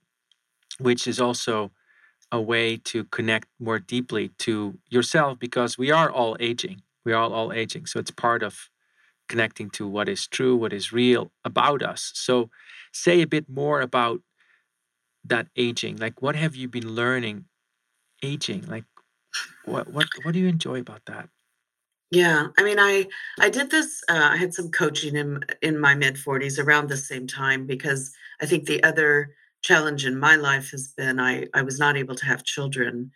which 0.79 1.07
is 1.07 1.21
also 1.21 1.73
a 2.31 2.41
way 2.41 2.77
to 2.77 3.05
connect 3.05 3.49
more 3.59 3.79
deeply 3.79 4.29
to 4.39 4.79
yourself 4.89 5.39
because 5.39 5.77
we 5.77 5.91
are 5.91 6.11
all 6.11 6.37
aging 6.39 6.83
we 7.05 7.13
are 7.13 7.25
all 7.25 7.53
aging 7.53 7.87
so 7.87 7.99
it's 7.99 8.13
part 8.13 8.43
of 8.43 8.71
connecting 9.29 9.71
to 9.71 9.89
what 9.89 10.09
is 10.09 10.27
true 10.27 10.55
what 10.57 10.73
is 10.73 10.93
real 10.93 11.33
about 11.45 11.83
us. 11.83 12.13
So 12.15 12.51
say 12.93 13.23
a 13.23 13.27
bit 13.27 13.49
more 13.49 13.81
about 13.81 14.21
that 15.25 15.47
aging 15.57 15.97
like 15.97 16.21
what 16.23 16.37
have 16.37 16.55
you 16.55 16.69
been 16.69 16.95
learning 16.95 17.47
aging? 18.23 18.67
Like 18.67 18.85
what 19.65 19.89
what 19.93 20.07
what 20.23 20.33
do 20.33 20.41
you 20.41 20.49
enjoy 20.49 20.81
about 20.81 21.03
that 21.07 21.29
yeah, 22.13 22.49
I 22.59 22.63
mean, 22.63 22.79
I 22.79 23.07
I 23.41 23.49
did 23.49 23.71
this. 23.71 24.03
Uh, 24.07 24.29
I 24.33 24.37
had 24.37 24.53
some 24.53 24.71
coaching 24.71 25.17
in 25.17 25.41
in 25.63 25.81
my 25.81 25.95
mid 25.95 26.19
forties 26.19 26.59
around 26.59 26.91
the 26.91 26.97
same 26.99 27.27
time 27.27 27.67
because 27.67 28.13
I 28.39 28.45
think 28.45 28.67
the 28.67 28.83
other 28.85 29.35
challenge 29.63 30.05
in 30.05 30.19
my 30.19 30.37
life 30.37 30.71
has 30.73 30.89
been 30.95 31.19
I 31.19 31.47
I 31.55 31.63
was 31.63 31.79
not 31.79 31.97
able 31.97 32.15
to 32.17 32.27
have 32.27 32.45
children, 32.45 33.11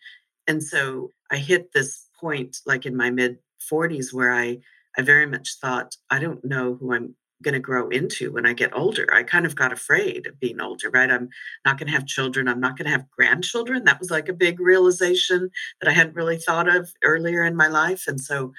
and 0.46 0.62
so 0.62 1.10
I 1.30 1.36
hit 1.36 1.74
this 1.74 2.08
point 2.18 2.56
like 2.64 2.86
in 2.86 2.96
my 2.96 3.10
mid 3.10 3.36
forties 3.58 4.14
where 4.14 4.32
I 4.32 4.60
I 4.96 5.02
very 5.02 5.26
much 5.26 5.56
thought 5.60 5.94
I 6.08 6.18
don't 6.18 6.42
know 6.42 6.76
who 6.76 6.94
I'm 6.94 7.14
going 7.42 7.54
to 7.54 7.60
grow 7.60 7.88
into 7.88 8.32
when 8.32 8.46
I 8.46 8.52
get 8.52 8.76
older. 8.76 9.06
I 9.12 9.22
kind 9.22 9.44
of 9.46 9.54
got 9.54 9.72
afraid 9.72 10.26
of 10.26 10.40
being 10.40 10.60
older, 10.60 10.90
right? 10.90 11.10
I'm 11.10 11.28
not 11.64 11.78
going 11.78 11.88
to 11.88 11.92
have 11.92 12.06
children. 12.06 12.48
I'm 12.48 12.60
not 12.60 12.76
going 12.76 12.86
to 12.86 12.92
have 12.92 13.10
grandchildren. 13.10 13.84
That 13.84 14.00
was 14.00 14.10
like 14.10 14.28
a 14.28 14.32
big 14.32 14.58
realization 14.58 15.50
that 15.80 15.88
I 15.88 15.92
hadn't 15.92 16.16
really 16.16 16.38
thought 16.38 16.68
of 16.68 16.92
earlier 17.02 17.44
in 17.44 17.56
my 17.56 17.68
life, 17.68 18.04
and 18.08 18.20
so 18.20 18.52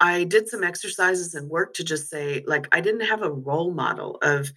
I 0.00 0.24
did 0.24 0.48
some 0.48 0.64
exercises 0.64 1.34
and 1.34 1.50
work 1.50 1.74
to 1.74 1.84
just 1.84 2.08
say, 2.08 2.42
like, 2.46 2.66
I 2.72 2.80
didn't 2.80 3.02
have 3.02 3.22
a 3.22 3.30
role 3.30 3.72
model 3.72 4.16
of 4.22 4.50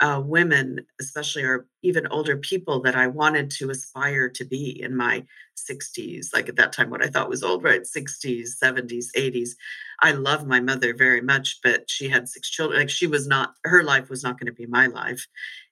uh, 0.00 0.20
women, 0.24 0.84
especially 1.00 1.42
or 1.42 1.66
even 1.82 2.06
older 2.08 2.36
people, 2.36 2.82
that 2.82 2.94
I 2.94 3.06
wanted 3.06 3.50
to 3.52 3.70
aspire 3.70 4.28
to 4.28 4.44
be 4.44 4.82
in 4.82 4.94
my 4.94 5.24
60s. 5.56 6.34
Like 6.34 6.48
at 6.48 6.56
that 6.56 6.72
time, 6.72 6.90
what 6.90 7.02
I 7.02 7.08
thought 7.08 7.30
was 7.30 7.42
old, 7.42 7.64
right? 7.64 7.82
60s, 7.82 8.50
70s, 8.62 9.06
80s. 9.16 9.50
I 10.00 10.12
love 10.12 10.46
my 10.46 10.60
mother 10.60 10.94
very 10.94 11.22
much, 11.22 11.60
but 11.62 11.88
she 11.88 12.08
had 12.08 12.28
six 12.28 12.50
children. 12.50 12.80
Like 12.80 12.90
she 12.90 13.06
was 13.06 13.26
not, 13.26 13.54
her 13.64 13.82
life 13.82 14.10
was 14.10 14.22
not 14.22 14.38
going 14.38 14.46
to 14.46 14.52
be 14.52 14.66
my 14.66 14.86
life. 14.86 15.26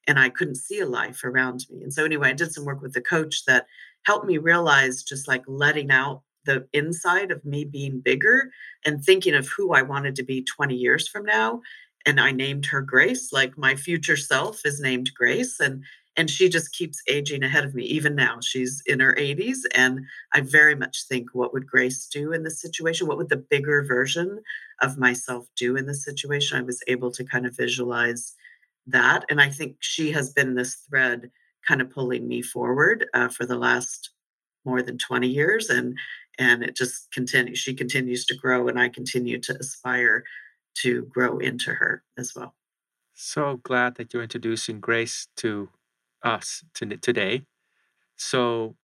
And 0.07 0.19
I 0.19 0.31
couldn't 0.31 0.57
see 0.57 0.81
a 0.81 0.87
life 0.87 1.23
around 1.25 1.67
me. 1.71 1.83
And 1.83 1.93
so, 1.93 2.05
anyway, 2.05 2.31
I 2.31 2.35
did 2.35 2.53
some 2.53 2.65
work 2.65 2.81
with 2.81 2.95
the 2.95 3.01
coach 3.01 3.45
that 3.47 3.67
helped 4.07 4.27
me 4.27 4.39
realize 4.39 5.03
just 5.03 5.29
like 5.29 5.43
letting 5.47 5.91
out 5.91 6.23
the 6.45 6.67
inside 6.73 7.31
of 7.31 7.45
me 7.45 7.65
being 7.65 8.01
bigger 8.01 8.51
and 8.85 9.03
thinking 9.03 9.35
of 9.35 9.49
who 9.49 9.73
I 9.73 9.83
wanted 9.83 10.15
to 10.17 10.23
be 10.23 10.45
20 10.45 10.75
years 10.75 11.09
from 11.09 11.25
now. 11.25 11.61
And 12.07 12.21
I 12.21 12.33
named 12.33 12.67
her 12.67 12.81
Grace, 12.81 13.33
like 13.33 13.57
my 13.57 13.75
future 13.75 14.17
self 14.17 14.65
is 14.65 14.81
named 14.81 15.11
Grace. 15.15 15.61
And 15.61 15.85
and 16.17 16.31
she 16.31 16.49
just 16.49 16.73
keeps 16.73 17.03
aging 17.09 17.43
ahead 17.43 17.65
of 17.65 17.75
me 17.75 17.83
even 17.85 18.15
now 18.15 18.39
she's 18.41 18.81
in 18.87 19.01
her 19.01 19.15
80s 19.15 19.59
and 19.75 20.07
i 20.33 20.41
very 20.41 20.77
much 20.77 21.09
think 21.09 21.31
what 21.33 21.53
would 21.53 21.67
grace 21.67 22.07
do 22.07 22.33
in 22.33 22.45
this 22.45 22.61
situation 22.61 23.09
what 23.09 23.17
would 23.17 23.31
the 23.31 23.37
bigger 23.37 23.83
version 23.83 24.41
of 24.81 24.97
myself 24.97 25.47
do 25.57 25.77
in 25.77 25.87
this 25.87 26.05
situation 26.05 26.57
i 26.57 26.63
was 26.63 26.83
able 26.87 27.11
to 27.11 27.25
kind 27.25 27.47
of 27.47 27.57
visualize 27.57 28.35
that 28.87 29.25
and 29.29 29.41
i 29.41 29.49
think 29.49 29.77
she 29.81 30.13
has 30.13 30.33
been 30.33 30.55
this 30.55 30.87
thread 30.89 31.31
kind 31.67 31.81
of 31.81 31.91
pulling 31.91 32.29
me 32.29 32.43
forward 32.43 33.07
uh, 33.15 33.29
for 33.29 33.45
the 33.45 33.59
last 33.59 34.11
more 34.65 34.83
than 34.83 34.99
20 34.99 35.27
years 35.27 35.69
and 35.69 35.99
and 36.39 36.63
it 36.63 36.75
just 36.77 37.11
continues. 37.13 37.59
She 37.59 37.75
continues 37.75 38.25
to 38.27 38.35
grow, 38.35 38.69
and 38.69 38.79
I 38.79 38.89
continue 38.89 39.39
to 39.41 39.57
aspire 39.59 40.25
to 40.83 41.03
grow 41.03 41.39
into 41.39 41.73
her 41.75 42.03
as 42.19 42.35
well. 42.35 42.55
So 43.15 43.61
glad 43.63 43.95
that 43.97 44.13
you're 44.13 44.23
introducing 44.23 44.81
Grace 44.81 45.29
to 45.37 45.69
us 46.23 46.65
to, 46.75 46.87
today. 46.97 47.43
So, 48.17 48.77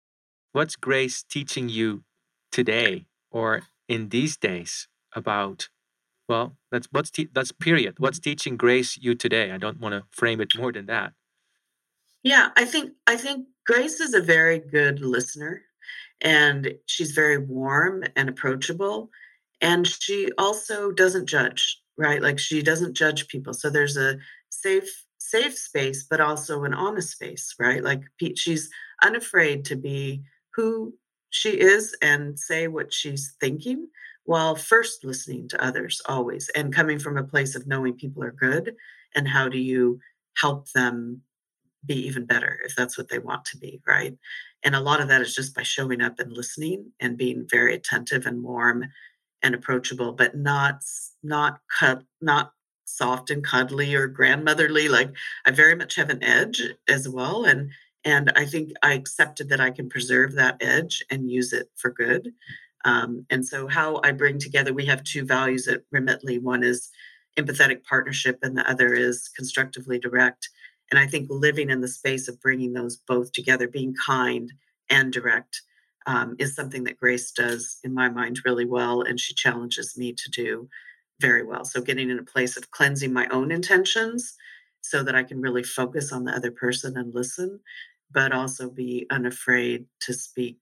what's 0.52 0.76
Grace 0.76 1.22
teaching 1.22 1.68
you 1.68 2.04
today 2.52 3.06
or 3.30 3.62
in 3.88 4.10
these 4.10 4.36
days 4.36 4.88
about? 5.14 5.68
Well, 6.28 6.56
that's 6.70 6.86
what's 6.92 7.10
te- 7.10 7.28
that's 7.32 7.50
period. 7.50 7.98
What's 7.98 8.18
mm-hmm. 8.18 8.30
teaching 8.30 8.56
Grace 8.56 8.96
you 8.96 9.14
today? 9.16 9.50
I 9.50 9.58
don't 9.58 9.80
want 9.80 9.94
to 9.94 10.04
frame 10.10 10.40
it 10.40 10.56
more 10.56 10.72
than 10.72 10.86
that. 10.86 11.12
Yeah, 12.22 12.50
I 12.56 12.64
think 12.66 12.92
I 13.06 13.16
think 13.16 13.46
Grace 13.66 14.00
is 14.00 14.14
a 14.14 14.20
very 14.20 14.58
good 14.58 15.00
listener 15.00 15.62
and 16.20 16.74
she's 16.86 17.12
very 17.12 17.38
warm 17.38 18.04
and 18.14 18.28
approachable 18.28 19.10
and 19.60 19.86
she 19.86 20.28
also 20.38 20.90
doesn't 20.90 21.26
judge 21.26 21.79
right? 22.00 22.22
Like 22.22 22.38
she 22.38 22.62
doesn't 22.62 22.94
judge 22.94 23.28
people. 23.28 23.52
So 23.52 23.68
there's 23.70 23.96
a 23.96 24.16
safe 24.48 25.04
safe 25.18 25.56
space 25.56 26.02
but 26.02 26.20
also 26.20 26.64
an 26.64 26.74
honest 26.74 27.10
space 27.10 27.54
right? 27.60 27.84
Like 27.84 28.02
she's 28.34 28.68
unafraid 29.02 29.64
to 29.66 29.76
be 29.76 30.22
who 30.54 30.94
she 31.28 31.50
is 31.50 31.96
and 32.02 32.38
say 32.38 32.66
what 32.66 32.92
she's 32.92 33.36
thinking 33.38 33.86
while 34.24 34.56
first 34.56 35.04
listening 35.04 35.46
to 35.48 35.64
others 35.64 36.00
always 36.06 36.48
and 36.56 36.74
coming 36.74 36.98
from 36.98 37.16
a 37.16 37.22
place 37.22 37.54
of 37.54 37.66
knowing 37.66 37.92
people 37.92 38.24
are 38.24 38.32
good 38.32 38.74
and 39.14 39.28
how 39.28 39.48
do 39.48 39.58
you 39.58 40.00
help 40.36 40.70
them 40.72 41.20
be 41.86 41.94
even 41.94 42.26
better 42.26 42.58
if 42.64 42.74
that's 42.74 42.98
what 42.98 43.08
they 43.08 43.18
want 43.18 43.44
to 43.44 43.58
be 43.58 43.80
right? 43.86 44.16
And 44.62 44.74
a 44.74 44.80
lot 44.80 45.00
of 45.00 45.08
that 45.08 45.20
is 45.20 45.34
just 45.34 45.54
by 45.54 45.62
showing 45.62 46.00
up 46.00 46.18
and 46.18 46.32
listening 46.32 46.92
and 46.98 47.16
being 47.16 47.46
very 47.48 47.74
attentive 47.74 48.26
and 48.26 48.42
warm 48.42 48.86
and 49.42 49.54
approachable 49.54 50.12
but 50.12 50.36
not 50.36 50.82
not 51.22 51.60
cut 51.78 52.02
not 52.20 52.52
soft 52.84 53.30
and 53.30 53.44
cuddly 53.44 53.94
or 53.94 54.06
grandmotherly 54.06 54.88
like 54.88 55.10
i 55.46 55.50
very 55.50 55.76
much 55.76 55.94
have 55.94 56.10
an 56.10 56.22
edge 56.22 56.62
as 56.88 57.08
well 57.08 57.44
and 57.44 57.70
and 58.04 58.32
i 58.36 58.44
think 58.44 58.72
i 58.82 58.92
accepted 58.92 59.48
that 59.48 59.60
i 59.60 59.70
can 59.70 59.88
preserve 59.88 60.32
that 60.32 60.56
edge 60.60 61.04
and 61.10 61.30
use 61.30 61.52
it 61.52 61.68
for 61.76 61.90
good. 61.90 62.32
Um, 62.84 63.26
and 63.28 63.46
so 63.46 63.68
how 63.68 64.00
i 64.02 64.10
bring 64.10 64.38
together 64.38 64.72
we 64.72 64.86
have 64.86 65.04
two 65.04 65.24
values 65.24 65.68
at 65.68 65.82
remitly 65.94 66.40
one 66.40 66.64
is 66.64 66.88
empathetic 67.38 67.84
partnership 67.84 68.38
and 68.42 68.56
the 68.56 68.68
other 68.68 68.94
is 68.94 69.28
constructively 69.36 69.98
direct 69.98 70.48
and 70.90 70.98
I 70.98 71.06
think 71.06 71.28
living 71.30 71.70
in 71.70 71.80
the 71.80 71.88
space 71.88 72.28
of 72.28 72.40
bringing 72.40 72.72
those 72.72 72.96
both 72.96 73.32
together, 73.32 73.68
being 73.68 73.94
kind 73.94 74.52
and 74.88 75.12
direct, 75.12 75.62
um, 76.06 76.36
is 76.38 76.54
something 76.54 76.84
that 76.84 76.98
Grace 76.98 77.30
does, 77.30 77.78
in 77.84 77.94
my 77.94 78.08
mind, 78.08 78.40
really 78.44 78.64
well. 78.64 79.02
And 79.02 79.18
she 79.18 79.34
challenges 79.34 79.96
me 79.96 80.12
to 80.12 80.30
do 80.30 80.68
very 81.20 81.44
well. 81.44 81.64
So, 81.64 81.80
getting 81.80 82.10
in 82.10 82.18
a 82.18 82.24
place 82.24 82.56
of 82.56 82.70
cleansing 82.70 83.12
my 83.12 83.26
own 83.28 83.50
intentions 83.50 84.36
so 84.80 85.02
that 85.02 85.14
I 85.14 85.22
can 85.22 85.40
really 85.40 85.62
focus 85.62 86.12
on 86.12 86.24
the 86.24 86.32
other 86.32 86.50
person 86.50 86.96
and 86.96 87.14
listen, 87.14 87.60
but 88.10 88.32
also 88.32 88.70
be 88.70 89.06
unafraid 89.10 89.86
to 90.00 90.14
speak 90.14 90.58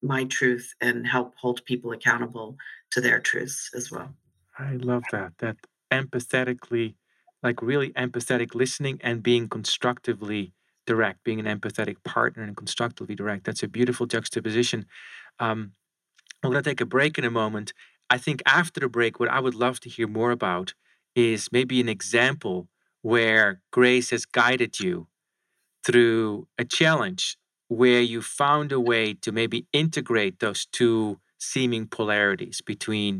my 0.00 0.24
truth 0.24 0.74
and 0.80 1.06
help 1.06 1.34
hold 1.36 1.64
people 1.64 1.92
accountable 1.92 2.56
to 2.92 3.00
their 3.00 3.18
truths 3.18 3.70
as 3.74 3.90
well. 3.90 4.14
I 4.58 4.74
love 4.74 5.04
that. 5.10 5.32
That 5.38 5.56
empathetically 5.90 6.94
like 7.42 7.62
really 7.62 7.90
empathetic 7.90 8.54
listening 8.54 8.98
and 9.02 9.22
being 9.22 9.48
constructively 9.48 10.52
direct, 10.88 11.22
being 11.22 11.38
an 11.38 11.46
empathetic 11.46 12.02
partner 12.02 12.42
and 12.42 12.56
constructively 12.56 13.14
direct. 13.14 13.44
That's 13.44 13.62
a 13.62 13.68
beautiful 13.68 14.06
juxtaposition. 14.06 14.86
Um, 15.38 15.72
I'm 16.42 16.50
going 16.50 16.62
to 16.64 16.70
take 16.70 16.80
a 16.80 16.86
break 16.86 17.18
in 17.18 17.24
a 17.24 17.30
moment. 17.30 17.74
I 18.08 18.16
think 18.16 18.42
after 18.46 18.80
the 18.80 18.88
break, 18.88 19.20
what 19.20 19.28
I 19.28 19.38
would 19.38 19.54
love 19.54 19.80
to 19.80 19.90
hear 19.90 20.08
more 20.08 20.30
about 20.30 20.72
is 21.14 21.52
maybe 21.52 21.78
an 21.80 21.90
example 21.90 22.68
where 23.02 23.60
grace 23.70 24.08
has 24.10 24.24
guided 24.24 24.80
you 24.80 25.08
through 25.84 26.48
a 26.56 26.64
challenge 26.64 27.36
where 27.68 28.00
you 28.00 28.22
found 28.22 28.72
a 28.72 28.80
way 28.80 29.12
to 29.12 29.30
maybe 29.30 29.66
integrate 29.74 30.40
those 30.40 30.64
two 30.78 31.20
seeming 31.38 31.86
polarities 31.86 32.62
between 32.62 33.14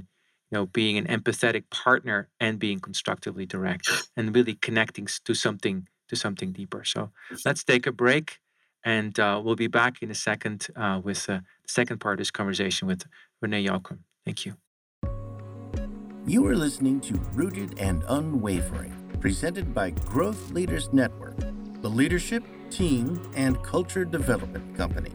you 0.51 0.55
know 0.57 0.67
being 0.67 0.97
an 0.97 1.07
empathetic 1.07 1.65
partner 1.71 2.29
and 2.41 2.59
being 2.59 2.81
constructively 2.81 3.47
direct 3.47 3.87
and 4.17 4.35
really 4.35 4.55
connecting 4.55 5.07
to 5.27 5.35
something 5.35 5.87
to 6.09 6.17
something 6.17 6.53
deeper 6.53 6.85
so 6.85 7.11
let's 7.45 7.65
take 7.65 7.87
a 7.87 7.93
break 7.93 8.39
and 8.85 9.19
uh, 9.19 9.41
we'll 9.43 9.57
be 9.57 9.67
back 9.67 10.03
in 10.03 10.11
a 10.11 10.15
second 10.15 10.69
uh, 10.77 11.01
with 11.03 11.29
uh, 11.29 11.41
the 11.63 11.69
second 11.69 11.99
part 11.99 12.15
of 12.15 12.19
this 12.19 12.31
conversation 12.31 12.89
with 12.89 13.05
renee 13.41 13.65
Jalkum. 13.67 13.99
thank 14.25 14.45
you 14.47 14.55
you 16.27 16.47
are 16.47 16.57
listening 16.57 17.01
to 17.01 17.15
rooted 17.33 17.79
and 17.79 18.03
unwavering 18.09 18.95
presented 19.21 19.75
by 19.75 19.91
growth 19.91 20.51
leaders 20.51 20.93
network 20.93 21.37
the 21.81 21.91
leadership 21.91 22.43
team 22.71 23.21
and 23.35 23.63
culture 23.63 24.05
development 24.05 24.77
company 24.77 25.13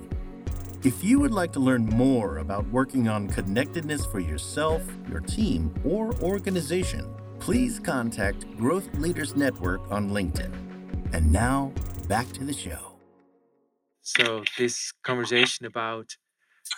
if 0.83 1.01
you 1.01 1.17
would 1.21 1.31
like 1.31 1.53
to 1.53 1.61
learn 1.61 1.85
more 1.85 2.39
about 2.39 2.67
working 2.67 3.07
on 3.07 3.29
connectedness 3.29 4.05
for 4.05 4.19
yourself, 4.19 4.81
your 5.09 5.21
team, 5.21 5.73
or 5.85 6.13
organization, 6.15 7.09
please 7.39 7.79
contact 7.79 8.45
Growth 8.57 8.93
Leaders 8.95 9.33
Network 9.33 9.89
on 9.89 10.09
LinkedIn. 10.09 10.72
And 11.13 11.31
now, 11.31 11.71
back 12.07 12.31
to 12.33 12.43
the 12.43 12.53
show. 12.53 12.93
So, 14.01 14.43
this 14.57 14.91
conversation 15.03 15.67
about 15.67 16.17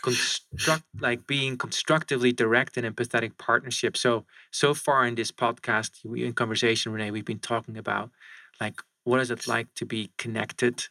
construct 0.04 0.84
like 1.00 1.26
being 1.26 1.58
constructively 1.58 2.34
direct 2.34 2.76
and 2.76 2.86
empathetic 2.86 3.38
partnership. 3.38 3.96
So, 3.96 4.26
so 4.52 4.74
far 4.74 5.08
in 5.08 5.16
this 5.16 5.32
podcast, 5.32 5.92
in 6.04 6.34
conversation, 6.34 6.92
Renee, 6.92 7.12
we've 7.12 7.24
been 7.24 7.40
talking 7.40 7.78
about 7.78 8.12
like 8.60 8.82
what 9.06 9.22
is 9.22 9.32
it 9.32 9.48
like 9.48 9.74
to 9.76 9.86
be 9.86 10.12
connected. 10.18 10.86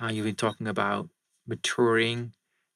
Uh, 0.00 0.10
you've 0.12 0.26
been 0.26 0.36
talking 0.36 0.68
about 0.68 1.08
maturing 1.48 2.32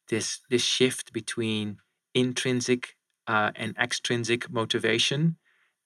this 0.08 0.40
this 0.50 0.62
shift 0.62 1.12
between 1.12 1.78
intrinsic 2.12 2.96
uh, 3.28 3.52
and 3.54 3.76
extrinsic 3.78 4.50
motivation 4.50 5.36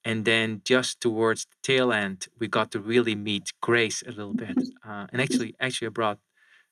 and 0.05 0.25
then 0.25 0.61
just 0.65 0.99
towards 1.01 1.45
the 1.45 1.55
tail 1.63 1.91
end 1.93 2.27
we 2.39 2.47
got 2.47 2.71
to 2.71 2.79
really 2.79 3.15
meet 3.15 3.53
grace 3.61 4.03
a 4.03 4.11
little 4.11 4.33
bit 4.33 4.57
uh, 4.87 5.07
and 5.11 5.21
actually 5.21 5.55
actually 5.59 5.87
i 5.87 5.91
brought 5.91 6.19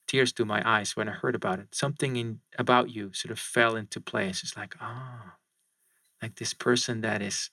tears 0.07 0.33
to 0.33 0.45
my 0.45 0.61
eyes 0.69 0.95
when 0.95 1.07
i 1.09 1.11
heard 1.13 1.35
about 1.35 1.59
it. 1.59 1.73
Something 1.73 2.15
in 2.17 2.39
about 2.57 2.89
you 2.89 3.13
sort 3.13 3.31
of 3.31 3.39
fell 3.39 3.75
into 3.75 4.01
place. 4.01 4.43
It's 4.43 4.57
like 4.57 4.75
ah. 4.81 5.21
Oh, 5.25 5.31
like 6.21 6.35
this 6.35 6.53
person 6.53 7.01
that 7.01 7.21
is 7.21 7.49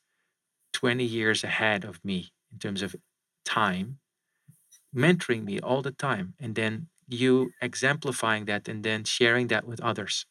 20 0.72 1.04
years 1.04 1.44
ahead 1.44 1.84
of 1.84 2.04
me 2.04 2.32
in 2.52 2.58
terms 2.58 2.82
of 2.82 2.96
time 3.44 3.98
mentoring 4.94 5.44
me 5.44 5.60
all 5.60 5.82
the 5.82 5.92
time 5.92 6.34
and 6.40 6.54
then 6.54 6.88
you 7.08 7.50
exemplifying 7.62 8.44
that 8.46 8.68
and 8.68 8.84
then 8.84 9.04
sharing 9.04 9.48
that 9.48 9.66
with 9.66 9.80
others. 9.80 10.26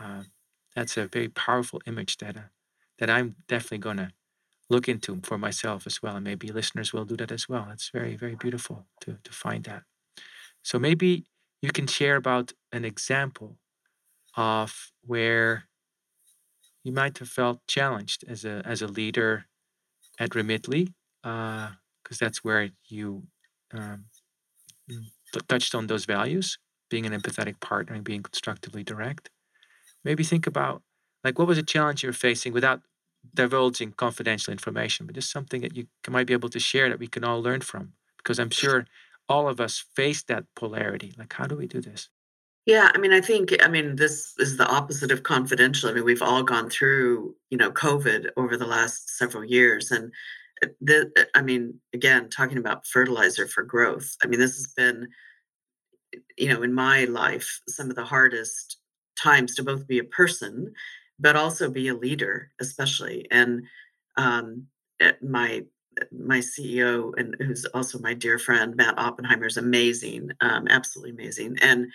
Uh, 0.00 0.24
that's 0.74 0.96
a 0.96 1.06
very 1.08 1.28
powerful 1.28 1.80
image 1.86 2.18
that 2.18 2.36
uh, 2.36 2.40
that 2.98 3.10
I'm 3.10 3.36
definitely 3.48 3.78
to 3.96 4.12
look 4.70 4.88
into 4.88 5.20
for 5.22 5.38
myself 5.38 5.86
as 5.86 6.02
well, 6.02 6.16
and 6.16 6.24
maybe 6.24 6.48
listeners 6.48 6.92
will 6.92 7.04
do 7.04 7.16
that 7.16 7.32
as 7.32 7.48
well. 7.48 7.68
It's 7.72 7.90
very 7.90 8.16
very 8.16 8.36
beautiful 8.36 8.86
to 9.02 9.18
to 9.24 9.32
find 9.32 9.64
that. 9.64 9.84
So 10.62 10.78
maybe 10.78 11.26
you 11.62 11.70
can 11.72 11.86
share 11.86 12.16
about 12.16 12.52
an 12.72 12.84
example 12.84 13.58
of 14.36 14.92
where 15.06 15.66
you 16.82 16.92
might 16.92 17.18
have 17.18 17.28
felt 17.28 17.60
challenged 17.66 18.24
as 18.28 18.44
a 18.44 18.62
as 18.64 18.82
a 18.82 18.86
leader 18.86 19.46
at 20.20 20.30
Remitly, 20.30 20.92
because 21.22 21.72
uh, 22.12 22.16
that's 22.20 22.44
where 22.44 22.70
you 22.88 23.24
um, 23.72 24.06
mm, 24.90 25.04
touched 25.48 25.74
on 25.74 25.86
those 25.86 26.04
values, 26.06 26.58
being 26.90 27.06
an 27.06 27.12
empathetic 27.18 27.60
partner 27.60 27.94
and 27.94 28.04
being 28.04 28.22
constructively 28.22 28.84
direct. 28.84 29.30
Maybe 30.04 30.24
think 30.24 30.46
about 30.46 30.82
like 31.24 31.38
what 31.38 31.48
was 31.48 31.58
a 31.58 31.62
challenge 31.62 32.02
you're 32.02 32.12
facing 32.12 32.52
without 32.52 32.82
divulging 33.32 33.92
confidential 33.92 34.52
information, 34.52 35.06
but 35.06 35.14
just 35.14 35.30
something 35.30 35.60
that 35.62 35.76
you 35.76 35.86
might 36.08 36.26
be 36.26 36.32
able 36.32 36.48
to 36.50 36.60
share 36.60 36.88
that 36.88 36.98
we 36.98 37.06
can 37.06 37.24
all 37.24 37.42
learn 37.42 37.60
from. 37.60 37.92
Because 38.18 38.38
I'm 38.38 38.50
sure 38.50 38.86
all 39.28 39.48
of 39.48 39.60
us 39.60 39.84
face 39.94 40.22
that 40.24 40.44
polarity. 40.56 41.14
Like, 41.18 41.32
how 41.32 41.46
do 41.46 41.56
we 41.56 41.66
do 41.66 41.80
this? 41.80 42.08
Yeah, 42.66 42.90
I 42.94 42.98
mean, 42.98 43.12
I 43.12 43.20
think, 43.20 43.54
I 43.62 43.68
mean, 43.68 43.96
this 43.96 44.32
is 44.38 44.56
the 44.56 44.66
opposite 44.66 45.10
of 45.10 45.22
confidential. 45.22 45.90
I 45.90 45.92
mean, 45.92 46.04
we've 46.04 46.22
all 46.22 46.42
gone 46.42 46.70
through, 46.70 47.36
you 47.50 47.58
know, 47.58 47.70
COVID 47.70 48.30
over 48.38 48.56
the 48.56 48.66
last 48.66 49.18
several 49.18 49.44
years. 49.44 49.90
And 49.90 50.10
uh, 50.62 50.68
the, 50.80 51.12
uh, 51.18 51.24
I 51.34 51.42
mean, 51.42 51.80
again, 51.92 52.30
talking 52.30 52.56
about 52.56 52.86
fertilizer 52.86 53.46
for 53.46 53.62
growth. 53.62 54.16
I 54.22 54.26
mean, 54.26 54.40
this 54.40 54.56
has 54.56 54.68
been 54.74 55.08
you 56.36 56.48
know, 56.48 56.62
in 56.62 56.72
my 56.72 57.04
life, 57.04 57.60
some 57.68 57.90
of 57.90 57.96
the 57.96 58.04
hardest 58.04 58.78
times 59.18 59.54
to 59.54 59.62
both 59.62 59.86
be 59.86 59.98
a 59.98 60.04
person, 60.04 60.72
but 61.18 61.36
also 61.36 61.70
be 61.70 61.88
a 61.88 61.94
leader, 61.94 62.50
especially. 62.60 63.26
And 63.30 63.64
um, 64.16 64.66
eh, 65.00 65.12
my 65.22 65.64
my 66.10 66.38
CEO 66.38 67.12
and 67.16 67.36
who's 67.38 67.64
also 67.66 67.98
my 68.00 68.14
dear 68.14 68.38
friend 68.38 68.74
Matt 68.74 68.98
Oppenheimer 68.98 69.46
is 69.46 69.56
amazing, 69.56 70.30
um, 70.40 70.66
absolutely 70.68 71.12
amazing. 71.12 71.56
And 71.62 71.86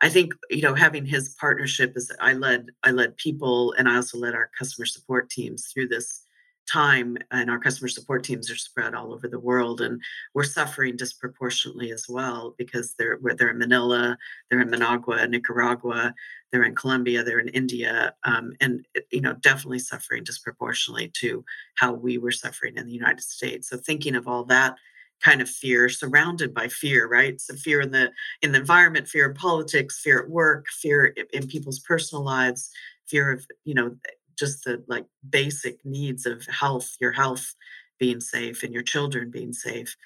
I 0.00 0.08
think 0.08 0.34
you 0.50 0.62
know 0.62 0.74
having 0.74 1.04
his 1.04 1.36
partnership 1.40 1.96
is 1.96 2.10
I 2.20 2.32
led 2.32 2.70
I 2.84 2.90
led 2.90 3.16
people 3.16 3.74
and 3.76 3.88
I 3.88 3.96
also 3.96 4.18
led 4.18 4.34
our 4.34 4.50
customer 4.58 4.86
support 4.86 5.30
teams 5.30 5.66
through 5.66 5.88
this 5.88 6.24
time 6.70 7.16
and 7.30 7.50
our 7.50 7.58
customer 7.58 7.88
support 7.88 8.22
teams 8.24 8.50
are 8.50 8.56
spread 8.56 8.94
all 8.94 9.12
over 9.12 9.28
the 9.28 9.38
world 9.38 9.80
and 9.80 10.00
we're 10.34 10.44
suffering 10.44 10.96
disproportionately 10.96 11.90
as 11.90 12.06
well 12.08 12.54
because 12.58 12.94
they're 12.98 13.18
they're 13.36 13.50
in 13.50 13.58
Manila, 13.58 14.16
they're 14.48 14.60
in 14.60 14.70
Managua, 14.70 15.26
Nicaragua, 15.26 16.14
they're 16.52 16.64
in 16.64 16.74
Colombia, 16.74 17.22
they're 17.22 17.38
in 17.38 17.48
India, 17.48 18.14
um, 18.24 18.52
and 18.60 18.86
you 19.10 19.20
know 19.20 19.34
definitely 19.34 19.78
suffering 19.78 20.24
disproportionately 20.24 21.10
to 21.20 21.44
how 21.76 21.92
we 21.92 22.18
were 22.18 22.32
suffering 22.32 22.76
in 22.76 22.86
the 22.86 22.92
United 22.92 23.22
States. 23.22 23.68
So 23.68 23.76
thinking 23.76 24.14
of 24.14 24.28
all 24.28 24.44
that 24.44 24.76
kind 25.22 25.42
of 25.42 25.48
fear 25.48 25.88
surrounded 25.88 26.54
by 26.54 26.66
fear 26.66 27.06
right 27.06 27.40
so 27.42 27.54
fear 27.54 27.82
in 27.82 27.90
the 27.90 28.10
in 28.40 28.52
the 28.52 28.58
environment 28.58 29.06
fear 29.06 29.28
in 29.28 29.34
politics 29.34 30.00
fear 30.00 30.18
at 30.20 30.30
work 30.30 30.64
fear 30.68 31.08
in, 31.08 31.26
in 31.34 31.46
people's 31.46 31.78
personal 31.80 32.24
lives 32.24 32.70
fear 33.06 33.30
of 33.30 33.46
you 33.64 33.74
know 33.74 33.94
just 34.40 34.64
the 34.64 34.82
like 34.88 35.06
basic 35.28 35.84
needs 35.84 36.26
of 36.26 36.44
health 36.46 36.96
your 37.00 37.12
health 37.12 37.54
being 37.98 38.20
safe 38.20 38.62
and 38.62 38.72
your 38.72 38.82
children 38.82 39.30
being 39.30 39.52
safe 39.52 39.96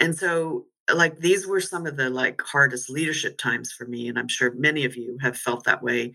and 0.00 0.16
so 0.16 0.66
like 0.92 1.18
these 1.20 1.46
were 1.46 1.60
some 1.60 1.86
of 1.86 1.96
the 1.96 2.10
like 2.10 2.42
hardest 2.42 2.90
leadership 2.90 3.38
times 3.38 3.72
for 3.72 3.86
me 3.86 4.08
and 4.08 4.18
i'm 4.18 4.28
sure 4.28 4.52
many 4.54 4.84
of 4.84 4.96
you 4.96 5.16
have 5.22 5.38
felt 5.38 5.64
that 5.64 5.82
way 5.82 6.12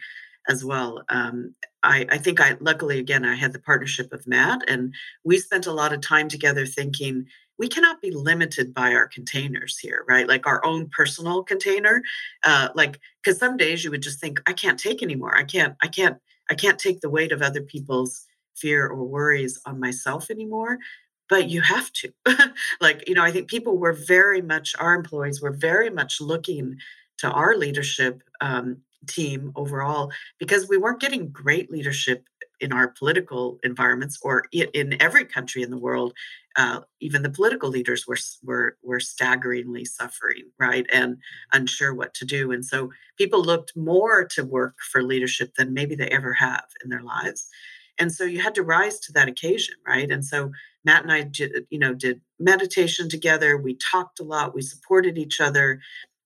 as 0.48 0.64
well. 0.64 1.04
Um, 1.10 1.56
I, 1.84 2.06
I, 2.10 2.18
think 2.18 2.40
I 2.40 2.56
luckily 2.60 3.00
again 3.00 3.26
I 3.26 3.36
had 3.36 3.54
the 3.54 3.60
partnership 3.60 4.12
of 4.14 4.28
Matt, 4.28 4.62
and 4.68 4.94
we 5.24 5.40
spent 5.40 5.66
a 5.66 5.72
lot 5.72 5.94
of 5.94 6.02
time 6.02 6.28
together 6.28 6.66
thinking 6.66 7.26
we 7.58 7.68
cannot 7.68 8.02
be 8.02 8.12
limited 8.12 8.74
by 8.74 8.94
our 8.94 9.08
containers 9.08 9.78
here, 9.78 10.04
right? 10.08 10.28
Like 10.28 10.46
our 10.46 10.64
own 10.66 10.90
personal 10.90 11.44
container. 11.44 12.02
Uh, 12.44 12.70
like, 12.76 13.00
because 13.24 13.40
some 13.40 13.58
days 13.58 13.84
you 13.84 13.92
would 13.92 14.02
just 14.02 14.20
think, 14.20 14.42
I 14.46 14.54
can't 14.54 14.80
take 14.80 15.02
anymore. 15.02 15.38
I 15.38 15.44
can't, 15.44 15.76
I 15.82 15.88
can't, 15.88 16.18
I 16.50 16.56
can't 16.56 16.80
take 16.80 17.02
the 17.02 17.10
weight 17.10 17.32
of 17.32 17.42
other 17.42 17.62
people's 17.62 18.26
fear 18.56 18.88
or 18.88 19.04
worries 19.04 19.60
on 19.66 19.80
myself 19.80 20.30
anymore. 20.30 20.80
But 21.28 21.50
you 21.50 21.62
have 21.62 21.92
to. 21.94 22.14
like, 22.82 23.08
you 23.08 23.16
know, 23.16 23.24
I 23.24 23.32
think 23.32 23.50
people 23.50 23.78
were 23.78 23.94
very 23.94 24.42
much, 24.42 24.76
our 24.78 24.94
employees 24.94 25.42
were 25.42 25.52
very 25.52 25.90
much 25.90 26.22
looking 26.22 26.78
to 27.18 27.32
our 27.32 27.56
leadership 27.56 28.22
um, 28.42 28.78
team 29.08 29.52
overall 29.56 30.12
because 30.40 30.70
we 30.70 30.78
weren't 30.78 31.00
getting 31.00 31.30
great 31.30 31.72
leadership 31.72 32.28
in 32.60 32.72
our 32.72 32.90
political 32.90 33.60
environments 33.64 34.20
or 34.22 34.46
in 34.52 35.02
every 35.02 35.26
country 35.26 35.62
in 35.62 35.72
the 35.72 35.78
world 35.78 36.14
uh, 36.56 36.82
even 37.02 37.22
the 37.22 37.30
political 37.30 37.70
leaders 37.70 38.08
were, 38.08 38.18
were 38.44 38.78
were 38.84 39.00
staggeringly 39.00 39.86
suffering 39.86 40.44
right 40.60 40.86
and 40.92 41.18
unsure 41.54 41.94
what 41.94 42.14
to 42.14 42.26
do 42.26 42.52
and 42.52 42.66
so 42.66 42.90
people 43.18 43.44
looked 43.44 43.76
more 43.76 44.26
to 44.26 44.44
work 44.44 44.76
for 44.92 45.04
leadership 45.04 45.54
than 45.56 45.74
maybe 45.74 45.96
they 45.96 46.08
ever 46.08 46.34
have 46.34 46.66
in 46.84 46.90
their 46.90 47.04
lives 47.04 47.50
and 47.98 48.12
so 48.12 48.24
you 48.24 48.40
had 48.40 48.56
to 48.56 48.64
rise 48.64 49.00
to 49.00 49.12
that 49.12 49.28
occasion 49.28 49.76
right 49.86 50.12
and 50.12 50.26
so 50.26 50.52
matt 50.84 51.04
and 51.04 51.12
i 51.12 51.22
did 51.22 51.66
you 51.70 51.80
know 51.80 51.94
did 51.94 52.22
meditation 52.40 53.10
together 53.10 53.58
we 53.58 53.76
talked 53.76 54.20
a 54.20 54.24
lot 54.24 54.56
we 54.56 54.62
supported 54.62 55.18
each 55.18 55.42
other 55.42 55.80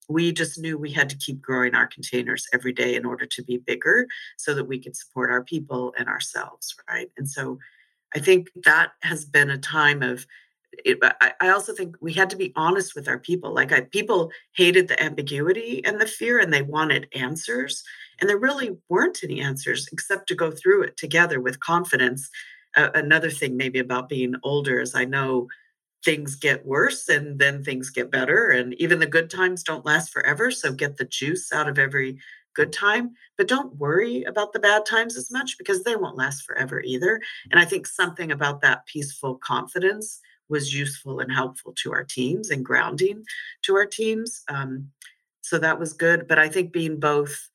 we 0.08 0.32
just 0.32 0.58
knew 0.58 0.76
we 0.76 0.90
had 0.90 1.08
to 1.08 1.16
keep 1.16 1.40
growing 1.40 1.74
our 1.74 1.86
containers 1.86 2.48
every 2.52 2.72
day 2.72 2.96
in 2.96 3.06
order 3.06 3.26
to 3.26 3.44
be 3.44 3.58
bigger 3.58 4.08
so 4.36 4.54
that 4.54 4.64
we 4.64 4.78
could 4.80 4.96
support 4.96 5.30
our 5.30 5.44
people 5.44 5.94
and 5.98 6.08
ourselves 6.08 6.74
right 6.88 7.10
and 7.16 7.28
so 7.28 7.58
i 8.14 8.18
think 8.18 8.50
that 8.64 8.92
has 9.02 9.24
been 9.24 9.50
a 9.50 9.58
time 9.58 10.02
of 10.02 10.26
it, 10.84 10.98
I, 11.20 11.50
also 11.50 11.74
think 11.74 11.96
we 12.00 12.12
had 12.12 12.30
to 12.30 12.36
be 12.36 12.52
honest 12.56 12.94
with 12.94 13.08
our 13.08 13.18
people 13.18 13.52
like 13.52 13.72
I, 13.72 13.82
people 13.82 14.30
hated 14.52 14.88
the 14.88 15.02
ambiguity 15.02 15.84
and 15.84 16.00
the 16.00 16.06
fear 16.06 16.38
and 16.38 16.52
they 16.52 16.62
wanted 16.62 17.08
answers 17.14 17.82
and 18.20 18.30
there 18.30 18.38
really 18.38 18.76
weren't 18.88 19.22
any 19.24 19.40
answers 19.40 19.88
except 19.92 20.28
to 20.28 20.34
go 20.34 20.50
through 20.50 20.84
it 20.84 20.96
together 20.96 21.40
with 21.40 21.60
confidence 21.60 22.30
uh, 22.76 22.90
another 22.94 23.30
thing 23.30 23.56
maybe 23.56 23.80
about 23.80 24.08
being 24.08 24.34
older 24.44 24.80
is 24.80 24.94
i 24.94 25.04
know 25.04 25.48
things 26.04 26.34
get 26.34 26.64
worse 26.64 27.08
and 27.08 27.38
then 27.38 27.62
things 27.62 27.90
get 27.90 28.10
better. 28.10 28.50
And 28.50 28.74
even 28.74 28.98
the 28.98 29.06
good 29.06 29.30
times 29.30 29.62
don't 29.62 29.84
last 29.84 30.10
forever. 30.10 30.50
So 30.50 30.72
get 30.72 30.96
the 30.96 31.04
juice 31.04 31.52
out 31.52 31.68
of 31.68 31.78
every 31.78 32.18
good 32.54 32.72
time, 32.72 33.12
but 33.36 33.48
don't 33.48 33.76
worry 33.76 34.24
about 34.24 34.52
the 34.52 34.58
bad 34.58 34.84
times 34.86 35.16
as 35.16 35.30
much 35.30 35.56
because 35.58 35.82
they 35.82 35.96
won't 35.96 36.16
last 36.16 36.42
forever 36.42 36.80
either. 36.82 37.20
And 37.50 37.60
I 37.60 37.64
think 37.64 37.86
something 37.86 38.32
about 38.32 38.60
that 38.62 38.86
peaceful 38.86 39.36
confidence 39.36 40.20
was 40.48 40.74
useful 40.74 41.20
and 41.20 41.32
helpful 41.32 41.72
to 41.82 41.92
our 41.92 42.04
teams 42.04 42.50
and 42.50 42.64
grounding 42.64 43.24
to 43.62 43.74
our 43.76 43.86
teams. 43.86 44.42
Um, 44.48 44.90
so 45.42 45.58
that 45.58 45.78
was 45.78 45.92
good. 45.92 46.26
But 46.26 46.38
I 46.38 46.48
think 46.48 46.72
being 46.72 46.98
both 46.98 47.48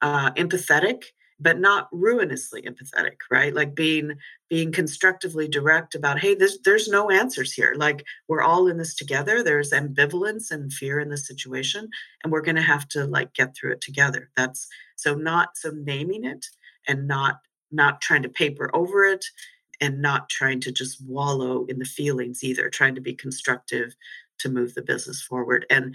uh, 0.00 0.30
empathetic 0.32 1.02
but 1.38 1.58
not 1.58 1.88
ruinously 1.92 2.62
empathetic 2.62 3.16
right? 3.30 3.54
Like 3.54 3.74
being 3.74 4.12
being 4.48 4.72
constructively 4.72 5.48
direct 5.48 5.94
about 5.94 6.18
hey 6.18 6.34
there's 6.34 6.58
there's 6.64 6.88
no 6.88 7.10
answers 7.10 7.52
here. 7.52 7.74
Like 7.76 8.04
we're 8.28 8.42
all 8.42 8.68
in 8.68 8.78
this 8.78 8.94
together. 8.94 9.42
There's 9.42 9.72
ambivalence 9.72 10.50
and 10.50 10.72
fear 10.72 10.98
in 10.98 11.10
this 11.10 11.26
situation 11.26 11.88
and 12.22 12.32
we're 12.32 12.42
going 12.42 12.56
to 12.56 12.62
have 12.62 12.88
to 12.88 13.04
like 13.06 13.34
get 13.34 13.54
through 13.54 13.72
it 13.72 13.80
together. 13.80 14.30
That's 14.36 14.68
so 14.96 15.14
not 15.14 15.56
so 15.56 15.70
naming 15.70 16.24
it 16.24 16.46
and 16.88 17.06
not 17.06 17.40
not 17.70 18.00
trying 18.00 18.22
to 18.22 18.28
paper 18.28 18.70
over 18.74 19.04
it 19.04 19.24
and 19.80 20.00
not 20.00 20.28
trying 20.30 20.60
to 20.60 20.72
just 20.72 21.04
wallow 21.04 21.66
in 21.66 21.78
the 21.78 21.84
feelings 21.84 22.42
either 22.42 22.70
trying 22.70 22.94
to 22.94 23.00
be 23.00 23.14
constructive 23.14 23.94
to 24.38 24.48
move 24.48 24.74
the 24.74 24.82
business 24.82 25.20
forward. 25.22 25.66
And 25.68 25.94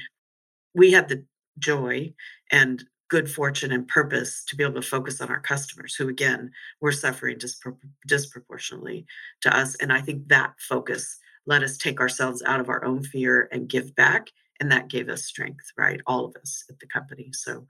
we 0.73 0.91
had 0.91 1.09
the 1.09 1.25
joy 1.59 2.13
and 2.51 2.83
good 3.11 3.29
fortune 3.29 3.73
and 3.73 3.89
purpose 3.89 4.45
to 4.45 4.55
be 4.55 4.63
able 4.63 4.81
to 4.81 4.81
focus 4.81 5.19
on 5.19 5.29
our 5.29 5.41
customers 5.41 5.93
who 5.93 6.07
again 6.07 6.49
were 6.79 6.93
suffering 6.93 7.37
dispro- 7.37 7.77
disproportionately 8.07 9.05
to 9.41 9.55
us 9.55 9.75
and 9.75 9.91
i 9.91 9.99
think 9.99 10.25
that 10.29 10.53
focus 10.57 11.19
let 11.45 11.61
us 11.61 11.77
take 11.77 11.99
ourselves 11.99 12.41
out 12.43 12.61
of 12.61 12.69
our 12.69 12.85
own 12.85 13.03
fear 13.03 13.49
and 13.51 13.67
give 13.67 13.93
back 13.95 14.29
and 14.61 14.71
that 14.71 14.87
gave 14.87 15.09
us 15.09 15.25
strength 15.25 15.73
right 15.77 15.99
all 16.07 16.23
of 16.23 16.35
us 16.37 16.63
at 16.69 16.79
the 16.79 16.87
company. 16.87 17.31
So 17.33 17.67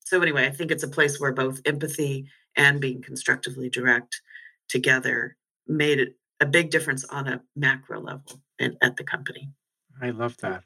so 0.00 0.20
anyway 0.20 0.46
i 0.46 0.50
think 0.50 0.72
it's 0.72 0.82
a 0.82 0.88
place 0.88 1.20
where 1.20 1.32
both 1.32 1.60
empathy 1.64 2.26
and 2.56 2.80
being 2.80 3.00
constructively 3.00 3.70
direct 3.70 4.20
together 4.68 5.36
made 5.68 6.00
it 6.00 6.16
a 6.40 6.46
big 6.46 6.70
difference 6.70 7.04
on 7.04 7.28
a 7.28 7.40
macro 7.54 8.00
level 8.00 8.40
in, 8.58 8.76
at 8.82 8.96
the 8.96 9.04
company. 9.04 9.50
I 10.02 10.10
love 10.10 10.36
that. 10.38 10.64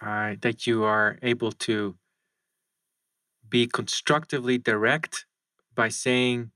Uh, 0.00 0.36
that 0.42 0.66
you 0.66 0.84
are 0.84 1.18
able 1.22 1.50
to 1.52 1.96
be 3.52 3.66
constructively 3.66 4.56
direct 4.56 5.26
by 5.74 5.90
saying, 5.90 6.50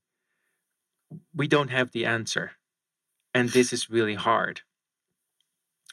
we 1.35 1.46
don't 1.46 1.70
have 1.70 1.92
the 1.92 2.06
answer. 2.06 2.52
And 3.35 3.50
this 3.50 3.70
is 3.70 3.90
really 3.90 4.14
hard. 4.14 4.62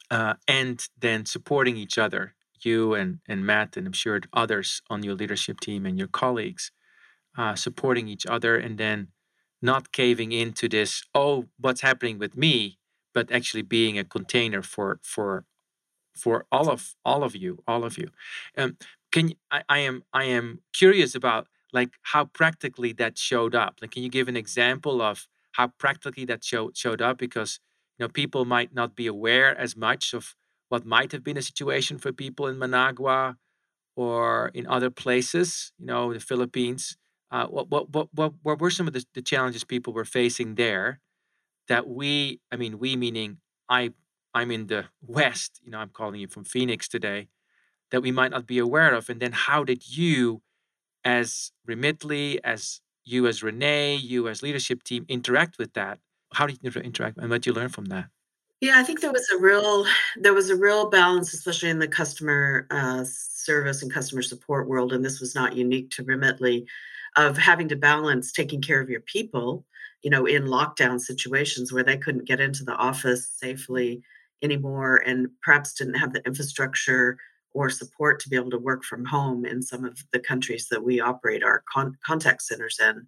Uh, 0.09 0.35
and 0.47 0.87
then 0.97 1.25
supporting 1.25 1.75
each 1.75 1.97
other, 1.97 2.35
you 2.61 2.93
and, 2.93 3.19
and 3.27 3.45
Matt, 3.45 3.75
and 3.75 3.85
I'm 3.85 3.93
sure 3.93 4.21
others 4.31 4.81
on 4.89 5.03
your 5.03 5.15
leadership 5.15 5.59
team 5.59 5.85
and 5.85 5.99
your 5.99 6.07
colleagues, 6.07 6.71
uh, 7.37 7.55
supporting 7.55 8.07
each 8.07 8.25
other 8.25 8.55
and 8.55 8.77
then 8.77 9.09
not 9.61 9.91
caving 9.91 10.31
into 10.31 10.69
this, 10.69 11.03
oh, 11.13 11.45
what's 11.59 11.81
happening 11.81 12.17
with 12.17 12.37
me, 12.37 12.77
but 13.13 13.29
actually 13.29 13.63
being 13.63 13.99
a 13.99 14.03
container 14.05 14.61
for 14.61 14.99
for 15.03 15.45
for 16.15 16.45
all 16.51 16.69
of 16.69 16.95
all 17.03 17.23
of 17.23 17.35
you, 17.35 17.63
all 17.67 17.83
of 17.83 17.97
you. 17.97 18.09
Um, 18.57 18.77
can 19.13 19.33
I, 19.51 19.63
I 19.69 19.79
am 19.79 20.03
I 20.11 20.25
am 20.25 20.61
curious 20.73 21.15
about 21.15 21.47
like 21.71 21.91
how 22.01 22.25
practically 22.25 22.93
that 22.93 23.17
showed 23.17 23.55
up. 23.55 23.77
Like, 23.81 23.91
can 23.91 24.03
you 24.03 24.09
give 24.09 24.27
an 24.27 24.35
example 24.35 25.01
of 25.01 25.27
how 25.53 25.67
practically 25.79 26.25
that 26.25 26.43
show, 26.43 26.71
showed 26.73 27.01
up? 27.01 27.17
Because 27.19 27.59
you 27.97 28.03
know 28.03 28.09
people 28.09 28.43
might 28.43 28.73
not 28.73 28.95
be 28.95 29.07
aware 29.07 29.57
as 29.57 29.77
much 29.77 30.13
of 30.13 30.35
what 30.69 30.85
might 30.85 31.11
have 31.13 31.23
been 31.23 31.37
a 31.37 31.41
situation 31.43 31.97
for 31.99 32.11
people 32.11 32.47
in 32.47 32.57
Managua 32.57 33.37
or 33.95 34.51
in 34.55 34.67
other 34.67 34.89
places. 34.89 35.71
You 35.77 35.85
know, 35.87 36.13
the 36.13 36.19
Philippines. 36.19 36.97
Uh, 37.31 37.47
what, 37.47 37.69
what 37.69 37.89
what 37.91 38.09
what 38.13 38.33
what 38.43 38.59
were 38.61 38.71
some 38.71 38.87
of 38.87 38.93
the, 38.93 39.05
the 39.13 39.21
challenges 39.21 39.63
people 39.63 39.93
were 39.93 40.05
facing 40.05 40.55
there 40.55 40.99
that 41.67 41.87
we 41.87 42.41
I 42.51 42.57
mean 42.57 42.79
we 42.79 42.95
meaning 42.95 43.37
I 43.69 43.93
I'm 44.33 44.51
in 44.51 44.67
the 44.67 44.85
West. 45.05 45.61
You 45.63 45.71
know, 45.71 45.79
I'm 45.79 45.89
calling 45.89 46.19
you 46.21 46.27
from 46.27 46.43
Phoenix 46.45 46.87
today 46.87 47.29
that 47.91 48.01
we 48.01 48.11
might 48.11 48.31
not 48.31 48.47
be 48.47 48.59
aware 48.59 48.93
of? 48.93 49.09
And 49.09 49.19
then 49.19 49.31
how 49.31 49.63
did 49.63 49.97
you, 49.97 50.41
as 51.03 51.51
Remitly, 51.67 52.39
as 52.43 52.81
you 53.05 53.27
as 53.27 53.43
Renee, 53.43 53.95
you 53.95 54.27
as 54.27 54.41
leadership 54.41 54.83
team 54.83 55.05
interact 55.07 55.57
with 55.57 55.73
that? 55.73 55.99
How 56.33 56.47
did 56.47 56.59
you 56.61 56.71
interact 56.81 57.17
and 57.17 57.29
what 57.29 57.41
did 57.41 57.45
you 57.47 57.53
learn 57.53 57.69
from 57.69 57.85
that? 57.85 58.07
Yeah, 58.63 58.79
I 58.79 58.83
think 58.83 59.01
there 59.01 59.11
was 59.11 59.29
a 59.29 59.41
real 59.41 59.85
there 60.15 60.33
was 60.33 60.49
a 60.49 60.55
real 60.55 60.89
balance, 60.89 61.33
especially 61.33 61.69
in 61.69 61.79
the 61.79 61.87
customer 61.87 62.65
uh, 62.71 63.03
service 63.05 63.81
and 63.81 63.93
customer 63.93 64.21
support 64.21 64.69
world, 64.69 64.93
and 64.93 65.03
this 65.03 65.19
was 65.19 65.35
not 65.35 65.57
unique 65.57 65.89
to 65.91 66.03
Remitly, 66.03 66.65
of 67.17 67.37
having 67.37 67.67
to 67.67 67.75
balance 67.75 68.31
taking 68.31 68.61
care 68.61 68.79
of 68.79 68.89
your 68.89 69.01
people, 69.01 69.65
you 70.01 70.09
know, 70.09 70.25
in 70.25 70.45
lockdown 70.45 70.97
situations 70.97 71.73
where 71.73 71.83
they 71.83 71.97
couldn't 71.97 72.23
get 72.23 72.39
into 72.39 72.63
the 72.63 72.75
office 72.75 73.27
safely 73.35 74.01
anymore, 74.41 74.95
and 75.05 75.27
perhaps 75.41 75.73
didn't 75.73 75.95
have 75.95 76.13
the 76.13 76.25
infrastructure 76.25 77.17
or 77.53 77.69
support 77.69 78.19
to 78.19 78.29
be 78.29 78.35
able 78.35 78.49
to 78.51 78.57
work 78.57 78.83
from 78.83 79.05
home 79.05 79.45
in 79.45 79.61
some 79.61 79.85
of 79.85 80.03
the 80.11 80.19
countries 80.19 80.67
that 80.69 80.83
we 80.83 80.99
operate 80.99 81.43
our 81.43 81.63
con- 81.71 81.97
contact 82.05 82.41
centers 82.41 82.79
in. 82.79 83.07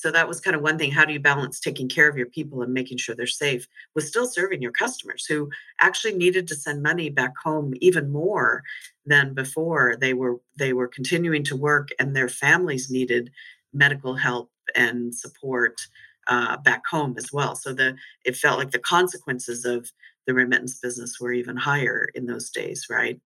So 0.00 0.10
that 0.10 0.28
was 0.28 0.40
kind 0.40 0.56
of 0.56 0.62
one 0.62 0.78
thing. 0.78 0.90
How 0.90 1.04
do 1.04 1.12
you 1.12 1.20
balance 1.20 1.60
taking 1.60 1.88
care 1.88 2.08
of 2.08 2.16
your 2.16 2.26
people 2.26 2.62
and 2.62 2.72
making 2.72 2.96
sure 2.96 3.14
they're 3.14 3.26
safe 3.26 3.68
with 3.94 4.06
still 4.06 4.26
serving 4.26 4.62
your 4.62 4.72
customers 4.72 5.26
who 5.26 5.50
actually 5.80 6.14
needed 6.14 6.48
to 6.48 6.54
send 6.54 6.82
money 6.82 7.10
back 7.10 7.36
home 7.36 7.74
even 7.80 8.10
more 8.10 8.62
than 9.04 9.34
before? 9.34 9.96
They 10.00 10.14
were 10.14 10.40
they 10.56 10.72
were 10.72 10.88
continuing 10.88 11.44
to 11.44 11.56
work 11.56 11.90
and 11.98 12.16
their 12.16 12.30
families 12.30 12.90
needed 12.90 13.30
medical 13.74 14.14
help 14.14 14.50
and 14.74 15.14
support 15.14 15.80
uh, 16.28 16.56
back 16.58 16.86
home 16.86 17.14
as 17.18 17.30
well. 17.30 17.54
So 17.54 17.74
the 17.74 17.94
it 18.24 18.36
felt 18.36 18.58
like 18.58 18.70
the 18.70 18.78
consequences 18.78 19.66
of 19.66 19.90
the 20.26 20.32
remittance 20.32 20.78
business 20.78 21.20
were 21.20 21.32
even 21.32 21.56
higher 21.56 22.08
in 22.14 22.24
those 22.24 22.50
days, 22.50 22.86
right? 22.88 23.20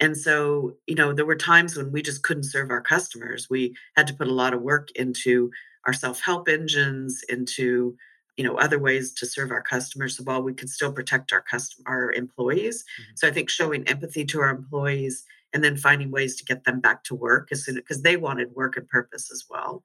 And 0.00 0.16
so, 0.16 0.76
you 0.86 0.94
know, 0.94 1.12
there 1.12 1.26
were 1.26 1.36
times 1.36 1.76
when 1.76 1.92
we 1.92 2.02
just 2.02 2.22
couldn't 2.22 2.44
serve 2.44 2.70
our 2.70 2.80
customers. 2.80 3.48
We 3.50 3.76
had 3.96 4.06
to 4.06 4.14
put 4.14 4.28
a 4.28 4.34
lot 4.34 4.54
of 4.54 4.62
work 4.62 4.90
into 4.92 5.50
our 5.86 5.92
self-help 5.92 6.48
engines, 6.48 7.22
into 7.28 7.96
you 8.36 8.44
know 8.44 8.56
other 8.56 8.78
ways 8.78 9.12
to 9.12 9.26
serve 9.26 9.50
our 9.50 9.60
customers 9.60 10.16
so 10.16 10.22
while 10.22 10.42
we 10.42 10.54
could 10.54 10.70
still 10.70 10.92
protect 10.92 11.30
our 11.30 11.42
custom 11.42 11.84
our 11.86 12.10
employees 12.12 12.84
mm-hmm. 12.84 13.12
so 13.14 13.28
i 13.28 13.30
think 13.30 13.50
showing 13.50 13.86
empathy 13.86 14.24
to 14.24 14.40
our 14.40 14.48
employees 14.48 15.24
and 15.52 15.62
then 15.62 15.76
finding 15.76 16.10
ways 16.10 16.36
to 16.36 16.44
get 16.44 16.64
them 16.64 16.80
back 16.80 17.04
to 17.04 17.14
work 17.14 17.48
as 17.50 17.64
soon 17.64 17.74
because 17.74 18.00
they 18.00 18.16
wanted 18.16 18.54
work 18.54 18.78
and 18.78 18.88
purpose 18.88 19.30
as 19.30 19.44
well 19.50 19.82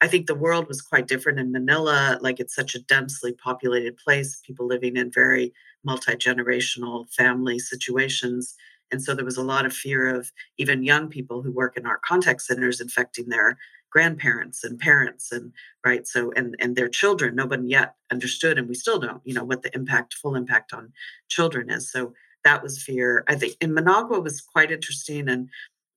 I 0.00 0.08
think 0.08 0.26
the 0.26 0.34
world 0.34 0.68
was 0.68 0.82
quite 0.82 1.08
different 1.08 1.38
in 1.38 1.52
Manila. 1.52 2.18
Like 2.20 2.38
it's 2.38 2.54
such 2.54 2.74
a 2.74 2.82
densely 2.82 3.32
populated 3.32 3.96
place, 3.96 4.42
people 4.46 4.66
living 4.66 4.96
in 4.96 5.10
very 5.10 5.54
multi 5.84 6.12
generational 6.12 7.08
family 7.14 7.58
situations. 7.58 8.54
And 8.90 9.02
so 9.02 9.14
there 9.14 9.24
was 9.24 9.36
a 9.36 9.42
lot 9.42 9.66
of 9.66 9.72
fear 9.72 10.14
of 10.14 10.30
even 10.58 10.84
young 10.84 11.08
people 11.08 11.42
who 11.42 11.52
work 11.52 11.76
in 11.76 11.86
our 11.86 11.98
contact 11.98 12.42
centers 12.42 12.80
infecting 12.80 13.28
their 13.28 13.58
grandparents 13.90 14.62
and 14.62 14.78
parents 14.78 15.32
and 15.32 15.52
right 15.84 16.06
so 16.06 16.32
and 16.36 16.54
and 16.58 16.76
their 16.76 16.88
children. 16.88 17.34
Nobody 17.34 17.68
yet 17.68 17.94
understood 18.10 18.58
and 18.58 18.68
we 18.68 18.74
still 18.74 18.98
don't 18.98 19.22
you 19.24 19.34
know 19.34 19.44
what 19.44 19.62
the 19.62 19.74
impact 19.74 20.14
full 20.14 20.34
impact 20.34 20.72
on 20.72 20.92
children 21.28 21.70
is. 21.70 21.90
So 21.90 22.12
that 22.44 22.62
was 22.62 22.82
fear. 22.82 23.24
I 23.26 23.34
think 23.34 23.56
in 23.60 23.74
managua 23.74 24.20
was 24.20 24.40
quite 24.40 24.70
interesting 24.70 25.28
and 25.28 25.48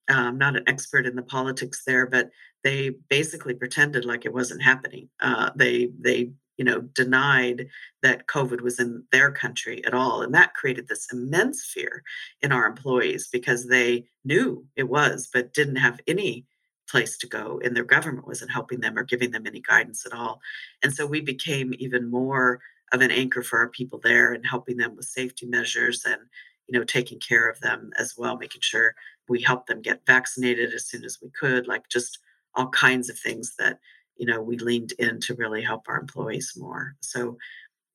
I'm 0.07 0.27
um, 0.27 0.37
not 0.39 0.55
an 0.55 0.63
expert 0.65 1.05
in 1.05 1.15
the 1.15 1.21
politics 1.21 1.83
there, 1.85 2.07
but 2.07 2.31
they 2.63 2.91
basically 3.09 3.53
pretended 3.53 4.05
like 4.05 4.25
it 4.25 4.33
wasn't 4.33 4.63
happening. 4.63 5.09
Uh, 5.19 5.51
they 5.55 5.91
they 5.99 6.31
you 6.59 6.65
know 6.65 6.81
denied 6.81 7.67
that 8.03 8.27
COVID 8.27 8.61
was 8.61 8.79
in 8.79 9.03
their 9.11 9.31
country 9.31 9.83
at 9.85 9.93
all, 9.93 10.21
and 10.21 10.33
that 10.35 10.53
created 10.53 10.87
this 10.87 11.07
immense 11.11 11.65
fear 11.65 12.03
in 12.41 12.51
our 12.51 12.67
employees 12.67 13.29
because 13.31 13.67
they 13.67 14.05
knew 14.25 14.65
it 14.75 14.89
was, 14.89 15.29
but 15.33 15.53
didn't 15.53 15.77
have 15.77 16.01
any 16.05 16.45
place 16.87 17.17
to 17.17 17.27
go, 17.27 17.61
and 17.63 17.75
their 17.75 17.85
government 17.85 18.27
wasn't 18.27 18.51
helping 18.51 18.81
them 18.81 18.97
or 18.97 19.03
giving 19.03 19.31
them 19.31 19.47
any 19.47 19.61
guidance 19.61 20.05
at 20.05 20.13
all. 20.13 20.41
And 20.83 20.93
so 20.93 21.07
we 21.07 21.21
became 21.21 21.73
even 21.79 22.11
more 22.11 22.59
of 22.91 23.01
an 23.01 23.11
anchor 23.11 23.41
for 23.41 23.59
our 23.59 23.69
people 23.69 23.99
there 24.03 24.33
and 24.33 24.45
helping 24.45 24.77
them 24.77 24.95
with 24.95 25.05
safety 25.05 25.45
measures 25.45 26.03
and 26.05 26.21
you 26.67 26.77
know 26.77 26.83
taking 26.83 27.19
care 27.19 27.47
of 27.47 27.59
them 27.61 27.91
as 27.97 28.15
well 28.17 28.37
making 28.37 28.61
sure 28.61 28.95
we 29.27 29.41
helped 29.41 29.67
them 29.67 29.81
get 29.81 30.05
vaccinated 30.07 30.73
as 30.73 30.87
soon 30.87 31.03
as 31.05 31.19
we 31.21 31.29
could 31.39 31.67
like 31.67 31.87
just 31.87 32.19
all 32.55 32.69
kinds 32.69 33.09
of 33.09 33.17
things 33.17 33.55
that 33.59 33.79
you 34.19 34.25
know 34.25 34.41
we 34.41 34.57
leaned 34.57 34.93
in 34.99 35.19
to 35.21 35.33
really 35.35 35.61
help 35.61 35.83
our 35.87 35.99
employees 35.99 36.53
more. 36.57 36.95
So 36.99 37.37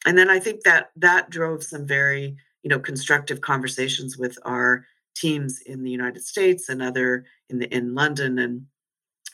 and 0.07 0.19
then 0.19 0.29
i 0.29 0.39
think 0.39 0.63
that 0.65 0.91
that 0.97 1.31
drove 1.31 1.63
some 1.63 1.87
very 1.87 2.37
you 2.63 2.69
know 2.69 2.79
constructive 2.79 3.41
conversations 3.41 4.19
with 4.19 4.39
our 4.45 4.87
teams 5.15 5.63
in 5.63 5.83
the 5.83 5.91
united 5.91 6.23
states 6.23 6.69
and 6.69 6.83
other 6.83 7.25
in 7.49 7.59
the 7.59 7.75
in 7.75 7.95
london 7.95 8.39
and 8.39 8.67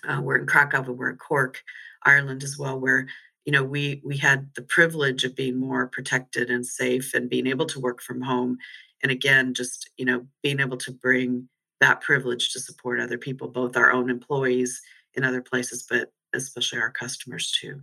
uh, 0.09 0.21
we're 0.21 0.39
in 0.39 0.47
krakow 0.47 0.85
and 0.85 0.97
we're 0.97 1.11
in 1.11 1.17
cork 1.17 1.61
ireland 2.05 2.45
as 2.45 2.57
well 2.57 2.79
where 2.79 3.07
you 3.45 3.53
know 3.53 3.65
we 3.65 4.01
we 4.05 4.17
had 4.17 4.49
the 4.55 4.63
privilege 4.63 5.25
of 5.25 5.35
being 5.35 5.59
more 5.59 5.87
protected 5.89 6.51
and 6.51 6.67
safe 6.67 7.15
and 7.15 7.31
being 7.31 7.47
able 7.47 7.67
to 7.67 7.81
work 7.81 8.01
from 8.03 8.21
home. 8.21 8.59
And 9.03 9.11
again 9.11 9.55
just 9.55 9.91
you 9.97 10.05
know 10.05 10.27
being 10.43 10.61
able 10.61 10.77
to 10.79 10.93
bring 10.93 11.49
that 11.81 12.01
privilege 12.03 12.53
to 12.53 12.61
support 12.61 13.01
other 13.01 13.19
people 13.19 13.49
both 13.49 13.77
our 13.77 13.93
own 13.93 14.11
employees 14.11 14.81
in 15.15 15.25
other 15.25 15.41
places 15.41 15.87
but 15.89 16.13
especially 16.35 16.81
our 16.81 16.91
customers 16.91 17.51
too. 17.51 17.83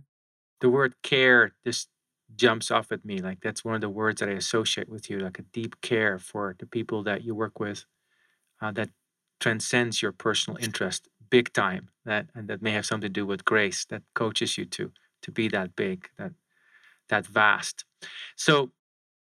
The 0.60 0.70
word 0.70 0.94
care 1.02 1.54
just 1.66 1.88
jumps 2.36 2.70
off 2.70 2.92
at 2.92 3.04
me 3.04 3.18
like 3.20 3.40
that's 3.40 3.64
one 3.64 3.74
of 3.74 3.80
the 3.80 3.88
words 3.88 4.20
that 4.20 4.28
i 4.28 4.32
associate 4.32 4.88
with 4.88 5.08
you 5.08 5.18
like 5.18 5.38
a 5.38 5.42
deep 5.42 5.80
care 5.80 6.18
for 6.18 6.54
the 6.58 6.66
people 6.66 7.02
that 7.02 7.24
you 7.24 7.34
work 7.34 7.58
with 7.58 7.86
uh, 8.60 8.72
that 8.72 8.90
transcends 9.40 10.02
your 10.02 10.12
personal 10.12 10.58
interest 10.62 11.08
big 11.30 11.52
time 11.52 11.88
that 12.04 12.26
and 12.34 12.48
that 12.48 12.62
may 12.62 12.70
have 12.72 12.86
something 12.86 13.08
to 13.08 13.20
do 13.20 13.26
with 13.26 13.44
grace 13.44 13.84
that 13.86 14.02
coaches 14.14 14.58
you 14.58 14.64
to 14.64 14.90
to 15.22 15.30
be 15.30 15.48
that 15.48 15.76
big 15.76 16.08
that 16.18 16.32
that 17.08 17.26
vast. 17.26 17.84
So 18.36 18.72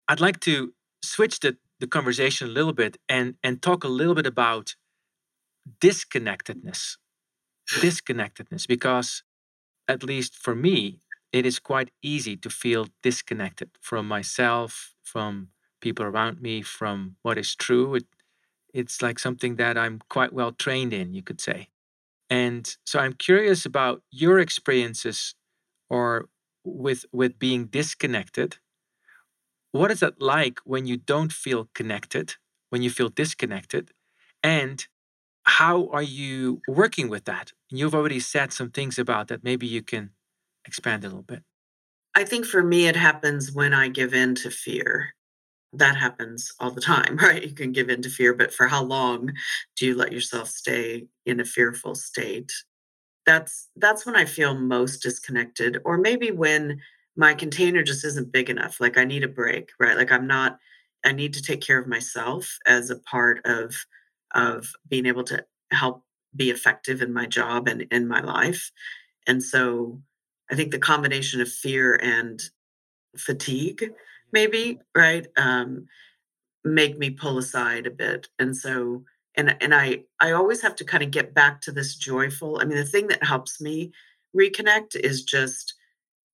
i'd 0.08 0.20
like 0.20 0.40
to 0.40 0.74
switch 1.02 1.40
the 1.40 1.56
the 1.80 1.86
conversation 1.86 2.48
a 2.48 2.50
little 2.50 2.72
bit 2.72 2.98
and 3.08 3.36
and 3.42 3.62
talk 3.62 3.84
a 3.84 3.88
little 3.88 4.14
bit 4.14 4.26
about 4.26 4.74
disconnectedness 5.80 6.96
disconnectedness 7.78 8.66
because 8.66 9.22
at 9.88 10.02
least 10.04 10.36
for 10.36 10.54
me 10.54 11.00
it 11.32 11.46
is 11.46 11.58
quite 11.58 11.90
easy 12.02 12.36
to 12.36 12.50
feel 12.50 12.88
disconnected 13.02 13.70
from 13.80 14.08
myself 14.08 14.94
from 15.02 15.48
people 15.80 16.04
around 16.04 16.40
me 16.42 16.62
from 16.62 17.16
what 17.22 17.38
is 17.38 17.54
true. 17.54 17.94
It, 17.96 18.06
it's 18.74 19.02
like 19.02 19.18
something 19.18 19.56
that 19.56 19.78
i'm 19.78 20.00
quite 20.10 20.32
well 20.32 20.52
trained 20.52 20.92
in 20.92 21.14
you 21.14 21.22
could 21.22 21.40
say. 21.40 21.68
And 22.30 22.76
so 22.86 23.00
i'm 23.00 23.14
curious 23.14 23.66
about 23.66 24.02
your 24.10 24.38
experiences 24.40 25.34
or 25.90 26.28
with 26.64 27.06
with 27.12 27.38
being 27.38 27.66
disconnected. 27.66 28.58
What 29.72 29.90
is 29.90 30.02
it 30.02 30.20
like 30.20 30.58
when 30.64 30.86
you 30.86 30.96
don't 30.96 31.32
feel 31.32 31.68
connected, 31.74 32.34
when 32.70 32.82
you 32.82 32.90
feel 32.90 33.08
disconnected? 33.08 33.92
And 34.42 34.86
how 35.44 35.88
are 35.88 36.02
you 36.02 36.60
working 36.68 37.08
with 37.08 37.24
that? 37.24 37.52
you've 37.70 37.94
already 37.94 38.20
said 38.20 38.52
some 38.52 38.70
things 38.70 38.98
about 38.98 39.28
that. 39.28 39.44
Maybe 39.44 39.66
you 39.66 39.82
can 39.82 40.10
expand 40.66 41.04
a 41.04 41.08
little 41.08 41.22
bit. 41.22 41.42
I 42.14 42.24
think 42.24 42.44
for 42.44 42.62
me, 42.62 42.86
it 42.86 42.96
happens 42.96 43.52
when 43.52 43.72
I 43.72 43.88
give 43.88 44.12
in 44.12 44.34
to 44.36 44.50
fear. 44.50 45.14
That 45.72 45.96
happens 45.96 46.52
all 46.58 46.72
the 46.72 46.80
time, 46.80 47.16
right? 47.22 47.42
You 47.42 47.54
can 47.54 47.72
give 47.72 47.88
in 47.88 48.02
to 48.02 48.10
fear, 48.10 48.34
but 48.34 48.52
for 48.52 48.66
how 48.66 48.82
long 48.82 49.32
do 49.76 49.86
you 49.86 49.94
let 49.94 50.12
yourself 50.12 50.48
stay 50.48 51.06
in 51.24 51.40
a 51.40 51.44
fearful 51.44 51.94
state? 51.94 52.52
That's 53.26 53.68
that's 53.76 54.04
when 54.04 54.16
I 54.16 54.24
feel 54.24 54.54
most 54.54 55.02
disconnected, 55.02 55.78
or 55.84 55.98
maybe 55.98 56.30
when 56.30 56.80
my 57.16 57.34
container 57.34 57.82
just 57.82 58.04
isn't 58.04 58.32
big 58.32 58.50
enough. 58.50 58.80
Like 58.80 58.98
I 58.98 59.04
need 59.04 59.22
a 59.22 59.28
break, 59.28 59.70
right? 59.78 59.96
Like 59.96 60.10
I'm 60.10 60.26
not 60.26 60.58
I 61.04 61.12
need 61.12 61.34
to 61.34 61.42
take 61.42 61.60
care 61.60 61.78
of 61.78 61.86
myself 61.86 62.58
as 62.66 62.90
a 62.90 62.98
part 62.98 63.40
of 63.44 63.74
of 64.34 64.72
being 64.88 65.06
able 65.06 65.24
to 65.24 65.44
help 65.70 66.04
be 66.36 66.50
effective 66.50 67.02
in 67.02 67.12
my 67.12 67.26
job 67.26 67.68
and 67.68 67.82
in 67.90 68.06
my 68.06 68.20
life. 68.20 68.70
And 69.26 69.42
so 69.42 70.00
I 70.50 70.54
think 70.54 70.70
the 70.70 70.78
combination 70.78 71.40
of 71.40 71.48
fear 71.48 71.98
and 72.02 72.40
fatigue 73.16 73.90
maybe, 74.32 74.78
right? 74.96 75.26
Um 75.36 75.86
make 76.64 76.98
me 76.98 77.10
pull 77.10 77.38
aside 77.38 77.86
a 77.86 77.90
bit. 77.90 78.28
And 78.38 78.56
so 78.56 79.04
and 79.36 79.56
and 79.60 79.74
I 79.74 80.04
I 80.20 80.32
always 80.32 80.60
have 80.62 80.76
to 80.76 80.84
kind 80.84 81.02
of 81.02 81.10
get 81.10 81.34
back 81.34 81.60
to 81.62 81.72
this 81.72 81.96
joyful. 81.96 82.58
I 82.60 82.64
mean 82.64 82.78
the 82.78 82.84
thing 82.84 83.08
that 83.08 83.24
helps 83.24 83.60
me 83.60 83.92
reconnect 84.36 84.96
is 84.96 85.22
just 85.24 85.74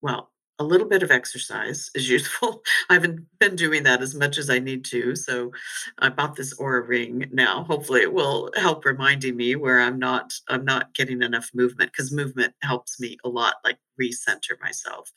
well, 0.03 0.31
a 0.59 0.65
little 0.65 0.89
bit 0.89 1.03
of 1.03 1.11
exercise 1.11 1.91
is 1.95 2.09
useful. 2.09 2.63
I 2.91 2.95
haven't 2.95 3.27
been 3.39 3.57
doing 3.57 3.83
that 3.83 4.03
as 4.03 4.15
much 4.15 4.39
as 4.39 4.49
I 4.49 4.59
need 4.59 4.85
to. 4.87 5.15
So 5.15 5.53
I 5.99 6.09
bought 6.09 6.37
this 6.37 6.55
Oura 6.55 6.87
ring 6.87 7.29
now. 7.33 7.65
Hopefully 7.65 8.01
it 8.01 8.13
will 8.13 8.51
help 8.57 8.85
reminding 8.85 9.37
me 9.37 9.57
where 9.57 9.81
I'm 9.81 9.99
not 9.99 10.33
I'm 10.49 10.65
not 10.65 10.95
getting 10.95 11.23
enough 11.23 11.51
movement 11.55 11.93
because 11.93 12.13
movement 12.13 12.55
helps 12.63 12.99
me 12.99 13.19
a 13.25 13.29
lot 13.29 13.57
like 13.65 13.79
recenter 14.01 14.61
myself. 14.63 15.13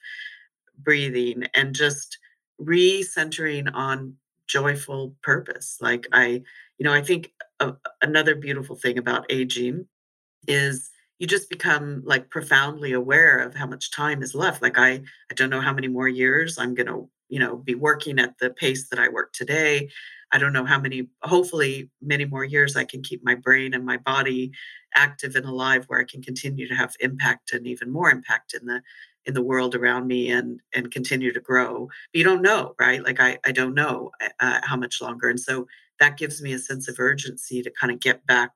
Breathing 0.77 1.45
and 1.53 1.73
just 1.73 2.17
recentering 2.61 3.73
on 3.73 4.15
joyful 4.47 5.15
purpose. 5.21 5.77
Like 5.79 6.07
I, 6.11 6.41
you 6.77 6.83
know, 6.83 6.93
I 6.93 7.01
think 7.01 7.31
a, 7.59 7.73
another 8.01 8.35
beautiful 8.35 8.75
thing 8.75 8.97
about 8.97 9.25
aging 9.29 9.85
is 10.47 10.89
you 11.19 11.27
just 11.27 11.49
become 11.49 12.01
like 12.05 12.29
profoundly 12.29 12.93
aware 12.93 13.37
of 13.37 13.53
how 13.53 13.67
much 13.67 13.91
time 13.91 14.23
is 14.23 14.33
left 14.33 14.61
like 14.61 14.79
i 14.79 14.93
i 15.29 15.33
don't 15.35 15.49
know 15.49 15.61
how 15.61 15.73
many 15.73 15.87
more 15.87 16.07
years 16.07 16.57
i'm 16.57 16.73
going 16.73 16.87
to 16.87 17.07
you 17.27 17.39
know 17.39 17.57
be 17.57 17.75
working 17.75 18.19
at 18.19 18.37
the 18.39 18.49
pace 18.49 18.89
that 18.89 18.99
i 18.99 19.07
work 19.07 19.31
today. 19.33 19.89
I 20.31 20.37
don't 20.37 20.53
know 20.53 20.65
how 20.65 20.79
many 20.79 21.07
hopefully 21.23 21.89
many 22.01 22.25
more 22.25 22.43
years 22.43 22.75
i 22.75 22.83
can 22.83 23.01
keep 23.01 23.23
my 23.23 23.35
brain 23.35 23.73
and 23.73 23.85
my 23.85 23.97
body 23.97 24.51
active 24.95 25.35
and 25.35 25.45
alive 25.45 25.85
where 25.87 25.99
i 25.99 26.03
can 26.03 26.21
continue 26.21 26.67
to 26.67 26.75
have 26.75 26.95
impact 26.99 27.51
and 27.53 27.65
even 27.67 27.91
more 27.91 28.11
impact 28.11 28.53
in 28.53 28.65
the 28.67 28.81
in 29.25 29.33
the 29.33 29.43
world 29.43 29.75
around 29.75 30.07
me 30.07 30.29
and 30.31 30.59
and 30.73 30.91
continue 30.91 31.33
to 31.33 31.39
grow. 31.39 31.87
But 32.11 32.17
you 32.17 32.23
don't 32.23 32.41
know 32.41 32.75
right? 32.79 33.03
Like 33.03 33.19
i 33.19 33.37
i 33.45 33.51
don't 33.51 33.73
know 33.73 34.11
uh, 34.39 34.59
how 34.63 34.77
much 34.77 35.01
longer. 35.01 35.29
And 35.29 35.39
so 35.39 35.67
that 35.99 36.17
gives 36.17 36.41
me 36.41 36.53
a 36.53 36.59
sense 36.59 36.87
of 36.87 36.99
urgency 36.99 37.61
to 37.61 37.71
kind 37.71 37.91
of 37.91 37.99
get 37.99 38.25
back 38.25 38.51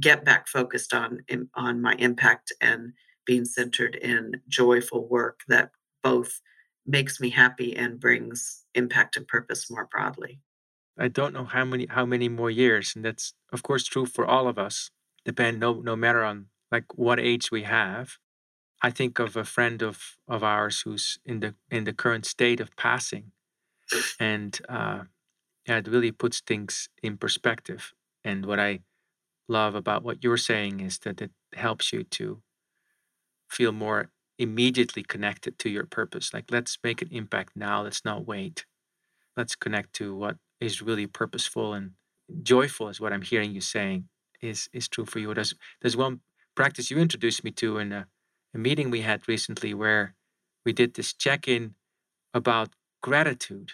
get 0.00 0.24
back 0.24 0.48
focused 0.48 0.92
on 0.92 1.20
on 1.54 1.80
my 1.80 1.94
impact 1.98 2.52
and 2.60 2.92
being 3.24 3.44
centered 3.44 3.96
in 3.96 4.40
joyful 4.48 5.08
work 5.08 5.40
that 5.48 5.70
both 6.02 6.40
makes 6.86 7.20
me 7.20 7.30
happy 7.30 7.76
and 7.76 7.98
brings 7.98 8.64
impact 8.74 9.16
and 9.16 9.26
purpose 9.26 9.70
more 9.70 9.88
broadly. 9.90 10.40
I 10.98 11.08
don't 11.08 11.34
know 11.34 11.44
how 11.44 11.64
many 11.64 11.86
how 11.86 12.06
many 12.06 12.28
more 12.28 12.50
years, 12.50 12.94
and 12.94 13.04
that's 13.04 13.34
of 13.52 13.62
course 13.62 13.84
true 13.84 14.06
for 14.06 14.26
all 14.26 14.48
of 14.48 14.58
us. 14.58 14.90
Depend 15.24 15.60
no 15.60 15.80
no 15.80 15.96
matter 15.96 16.22
on 16.22 16.46
like 16.70 16.96
what 16.96 17.20
age 17.20 17.50
we 17.50 17.62
have. 17.62 18.18
I 18.82 18.90
think 18.90 19.18
of 19.18 19.36
a 19.36 19.44
friend 19.44 19.82
of 19.82 20.16
of 20.28 20.42
ours 20.42 20.82
who's 20.82 21.18
in 21.24 21.40
the 21.40 21.54
in 21.70 21.84
the 21.84 21.92
current 21.92 22.26
state 22.26 22.60
of 22.60 22.74
passing, 22.76 23.32
and 24.20 24.58
uh, 24.68 25.04
yeah, 25.66 25.78
it 25.78 25.88
really 25.88 26.12
puts 26.12 26.40
things 26.40 26.88
in 27.02 27.16
perspective. 27.18 27.92
And 28.24 28.46
what 28.46 28.60
I 28.60 28.80
love 29.48 29.74
about 29.74 30.02
what 30.02 30.22
you're 30.22 30.36
saying 30.36 30.80
is 30.80 30.98
that 31.00 31.20
it 31.20 31.30
helps 31.54 31.92
you 31.92 32.02
to 32.04 32.42
feel 33.48 33.72
more 33.72 34.10
immediately 34.38 35.02
connected 35.02 35.58
to 35.58 35.70
your 35.70 35.86
purpose. 35.86 36.34
Like, 36.34 36.46
let's 36.50 36.78
make 36.82 37.00
an 37.00 37.08
impact 37.10 37.52
now. 37.56 37.82
Let's 37.82 38.04
not 38.04 38.26
wait. 38.26 38.66
Let's 39.36 39.54
connect 39.54 39.92
to 39.94 40.14
what 40.14 40.36
is 40.60 40.82
really 40.82 41.06
purposeful 41.06 41.74
and 41.74 41.92
joyful, 42.42 42.88
is 42.88 43.00
what 43.00 43.12
I'm 43.12 43.22
hearing 43.22 43.52
you 43.54 43.60
saying 43.60 44.08
is 44.42 44.68
is 44.72 44.88
true 44.88 45.04
for 45.04 45.18
you. 45.18 45.32
There's 45.34 45.54
there's 45.80 45.96
one 45.96 46.20
practice 46.54 46.90
you 46.90 46.98
introduced 46.98 47.44
me 47.44 47.50
to 47.52 47.78
in 47.78 47.92
a, 47.92 48.06
a 48.54 48.58
meeting 48.58 48.90
we 48.90 49.02
had 49.02 49.28
recently 49.28 49.74
where 49.74 50.14
we 50.64 50.72
did 50.72 50.94
this 50.94 51.12
check-in 51.12 51.74
about 52.34 52.70
gratitude. 53.02 53.72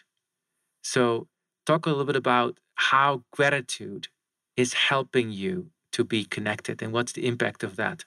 So 0.83 1.29
talk 1.65 1.87
a 1.87 1.91
little 1.91 2.05
bit 2.05 2.17
about 2.17 2.59
how 2.75 3.23
gratitude 3.33 4.09
is 4.57 4.75
helping 4.75 5.31
you 5.31 5.71
to 5.93 6.05
be 6.05 6.25
connected 6.25 6.83
and 6.83 6.93
what's 6.93 7.13
the 7.13 7.27
impact 7.27 7.63
of 7.63 7.77
that? 7.77 8.05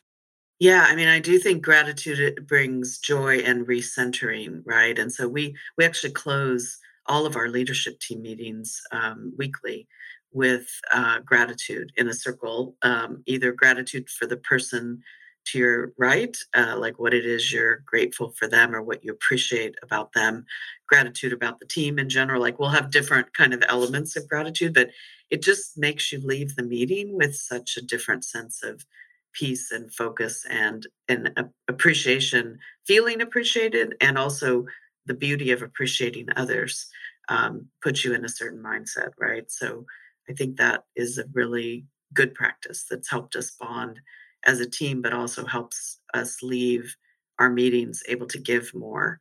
Yeah, 0.60 0.86
I 0.88 0.96
mean, 0.96 1.10
I 1.10 1.20
do 1.20 1.38
think 1.38 1.64
gratitude 1.64 2.48
brings 2.48 2.98
joy 2.98 3.40
and 3.40 3.68
recentering, 3.68 4.62
right? 4.66 4.98
And 4.98 5.12
so 5.12 5.28
we 5.28 5.56
we 5.78 5.84
actually 5.86 6.14
close 6.14 6.78
all 7.08 7.26
of 7.26 7.36
our 7.36 7.50
leadership 7.50 8.00
team 8.00 8.22
meetings 8.22 8.82
um, 8.92 9.34
weekly 9.38 9.88
with 10.32 10.68
uh, 10.94 11.20
gratitude 11.20 11.92
in 11.98 12.08
a 12.08 12.14
circle, 12.14 12.76
um, 12.82 13.22
either 13.26 13.52
gratitude 13.52 14.10
for 14.10 14.26
the 14.26 14.38
person 14.38 15.02
to 15.46 15.60
your 15.60 15.94
right, 15.98 16.36
uh, 16.56 16.76
like 16.78 17.00
what 17.00 17.14
it 17.14 17.26
is 17.26 17.52
you're 17.52 17.84
grateful 17.86 18.32
for 18.32 18.48
them 18.48 18.76
or 18.76 18.82
what 18.82 19.04
you 19.04 19.12
appreciate 19.12 19.76
about 19.84 20.14
them, 20.14 20.46
gratitude 20.88 21.34
about 21.34 21.60
the 21.60 21.66
team 21.66 22.00
in 22.00 22.10
general. 22.10 22.42
Like 22.42 22.60
we'll 22.60 22.70
have 22.70 22.92
different 22.92 23.34
kind 23.34 23.54
of 23.54 23.64
elements 23.68 24.16
of 24.16 24.28
gratitude, 24.28 24.74
but 24.74 24.90
it 25.30 25.42
just 25.42 25.78
makes 25.78 26.12
you 26.12 26.20
leave 26.20 26.56
the 26.56 26.64
meeting 26.64 27.16
with 27.16 27.36
such 27.36 27.78
a 27.78 27.82
different 27.82 28.24
sense 28.24 28.64
of 28.64 28.86
peace 29.34 29.72
and 29.72 29.94
focus 29.94 30.46
and 30.50 30.88
and 31.08 31.32
appreciation, 31.68 32.58
feeling 32.86 33.22
appreciated, 33.22 33.96
and 34.02 34.18
also 34.18 34.66
the 35.06 35.14
beauty 35.14 35.52
of 35.52 35.62
appreciating 35.62 36.28
others 36.36 36.88
um, 37.30 37.68
puts 37.82 38.04
you 38.04 38.14
in 38.14 38.26
a 38.26 38.30
certain 38.30 38.62
mindset, 38.62 39.10
right? 39.20 39.50
So 39.52 39.86
I 40.30 40.34
think 40.34 40.58
that 40.58 40.84
is 40.96 41.18
a 41.18 41.26
really 41.34 41.86
good 42.14 42.34
practice 42.34 42.86
that's 42.90 43.10
helped 43.10 43.36
us 43.36 43.52
bond 43.52 44.00
as 44.46 44.60
a 44.60 44.70
team, 44.70 45.02
but 45.02 45.14
also 45.14 45.46
helps 45.46 46.00
us 46.14 46.42
leave 46.42 46.96
our 47.40 47.50
meetings 47.50 48.04
able 48.08 48.28
to 48.28 48.40
give 48.40 48.74
more 48.74 49.20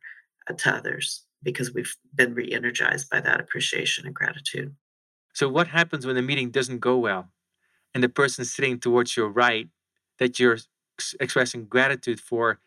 uh, 0.49 0.53
to 0.53 0.73
others 0.73 1.23
because 1.43 1.73
we've 1.73 1.95
been 2.13 2.33
re 2.33 2.51
energized 2.51 3.09
by 3.09 3.19
that 3.21 3.39
appreciation 3.39 4.05
and 4.05 4.15
gratitude. 4.15 4.75
So, 5.33 5.49
what 5.49 5.67
happens 5.67 6.05
when 6.05 6.15
the 6.15 6.21
meeting 6.21 6.49
doesn't 6.49 6.79
go 6.79 6.97
well 6.97 7.29
and 7.93 8.03
the 8.03 8.09
person 8.09 8.45
sitting 8.45 8.79
towards 8.79 9.17
your 9.17 9.29
right 9.29 9.67
that 10.19 10.39
you're 10.39 10.57
expressing 11.19 11.65
gratitude 11.65 12.19
for 12.19 12.59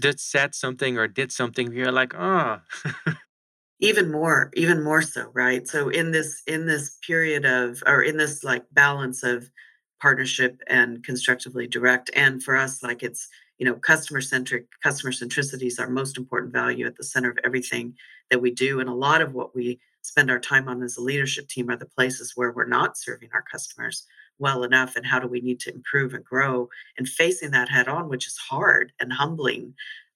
did 0.00 0.20
said 0.20 0.54
something 0.54 0.98
or 0.98 1.08
did 1.08 1.32
something 1.32 1.72
you're 1.72 1.92
like 1.92 2.14
oh 2.14 2.60
even 3.80 4.10
more 4.10 4.50
even 4.54 4.82
more 4.82 5.02
so 5.02 5.30
right 5.34 5.66
so 5.66 5.88
in 5.88 6.12
this 6.12 6.42
in 6.46 6.66
this 6.66 6.98
period 7.06 7.44
of 7.44 7.82
or 7.86 8.02
in 8.02 8.16
this 8.16 8.44
like 8.44 8.64
balance 8.72 9.22
of 9.22 9.50
partnership 10.02 10.60
and 10.66 11.04
constructively 11.04 11.68
direct. 11.68 12.10
And 12.14 12.42
for 12.42 12.56
us 12.56 12.82
like 12.82 13.02
it's 13.04 13.28
you 13.58 13.64
know 13.64 13.74
customer 13.74 14.20
centric 14.20 14.66
customer 14.82 15.12
centricity 15.12 15.68
is 15.68 15.78
our 15.78 15.88
most 15.88 16.18
important 16.18 16.52
value 16.52 16.86
at 16.86 16.96
the 16.96 17.04
center 17.04 17.30
of 17.30 17.38
everything 17.44 17.94
that 18.30 18.42
we 18.42 18.50
do. 18.50 18.80
And 18.80 18.88
a 18.88 18.94
lot 18.94 19.22
of 19.22 19.32
what 19.32 19.54
we 19.54 19.78
spend 20.02 20.30
our 20.30 20.40
time 20.40 20.68
on 20.68 20.82
as 20.82 20.96
a 20.96 21.00
leadership 21.00 21.46
team 21.48 21.70
are 21.70 21.76
the 21.76 21.86
places 21.86 22.32
where 22.34 22.50
we're 22.50 22.66
not 22.66 22.98
serving 22.98 23.30
our 23.32 23.44
customers 23.50 24.04
well 24.40 24.64
enough 24.64 24.96
and 24.96 25.06
how 25.06 25.20
do 25.20 25.28
we 25.28 25.40
need 25.40 25.60
to 25.60 25.72
improve 25.72 26.12
and 26.12 26.24
grow? 26.24 26.68
And 26.98 27.08
facing 27.08 27.52
that 27.52 27.68
head 27.68 27.86
on 27.86 28.08
which 28.08 28.26
is 28.26 28.36
hard 28.36 28.92
and 28.98 29.12
humbling 29.12 29.74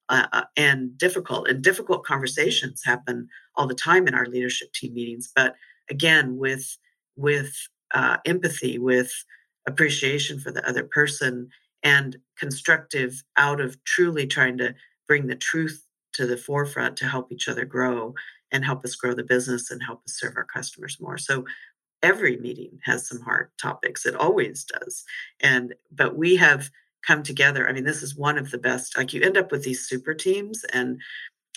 uh, 0.09 0.27
uh, 0.33 0.45
and 0.57 0.99
difficult 0.99 1.49
and 1.49 1.63
difficult 1.63 2.05
conversations 2.05 2.83
happen 2.85 3.29
all 3.55 3.69
the 3.69 3.75
time 3.75 4.09
in 4.09 4.15
our 4.15 4.27
leadership 4.27 4.73
team 4.73 4.95
meetings. 4.95 5.31
But 5.35 5.55
again 5.89 6.37
with 6.37 6.77
with 7.15 7.55
uh, 7.95 8.17
empathy 8.25 8.79
with 8.79 9.13
appreciation 9.67 10.39
for 10.39 10.51
the 10.51 10.67
other 10.69 10.85
person 10.85 11.49
and 11.83 12.17
constructive 12.39 13.23
out 13.37 13.61
of 13.61 13.83
truly 13.85 14.27
trying 14.27 14.59
to 14.59 14.75
bring 15.07 15.27
the 15.27 15.37
truth 15.37 15.85
to 16.13 16.27
the 16.27 16.37
forefront 16.37 16.97
to 16.97 17.07
help 17.07 17.31
each 17.31 17.49
other 17.49 17.65
grow 17.65 18.15
and 18.53 18.65
help 18.65 18.85
us 18.85 18.95
grow 18.95 19.15
the 19.15 19.23
business 19.25 19.71
and 19.71 19.83
help 19.83 20.03
us 20.07 20.19
serve 20.19 20.37
our 20.37 20.45
customers 20.45 20.99
more. 21.01 21.19
So 21.19 21.45
every 22.03 22.37
meeting 22.39 22.79
has 22.85 23.09
some 23.09 23.21
hard 23.21 23.51
topics 23.61 24.05
it 24.07 24.15
always 24.15 24.65
does 24.65 25.05
and 25.41 25.75
but 25.91 26.17
we 26.17 26.37
have 26.37 26.71
come 27.07 27.23
together 27.23 27.69
i 27.69 27.73
mean 27.73 27.85
this 27.85 28.03
is 28.03 28.17
one 28.17 28.37
of 28.37 28.51
the 28.51 28.59
best 28.59 28.97
like 28.97 29.13
you 29.13 29.23
end 29.23 29.37
up 29.37 29.51
with 29.51 29.65
these 29.65 29.89
super 29.89 30.15
teams 30.15 30.65
and 30.73 31.01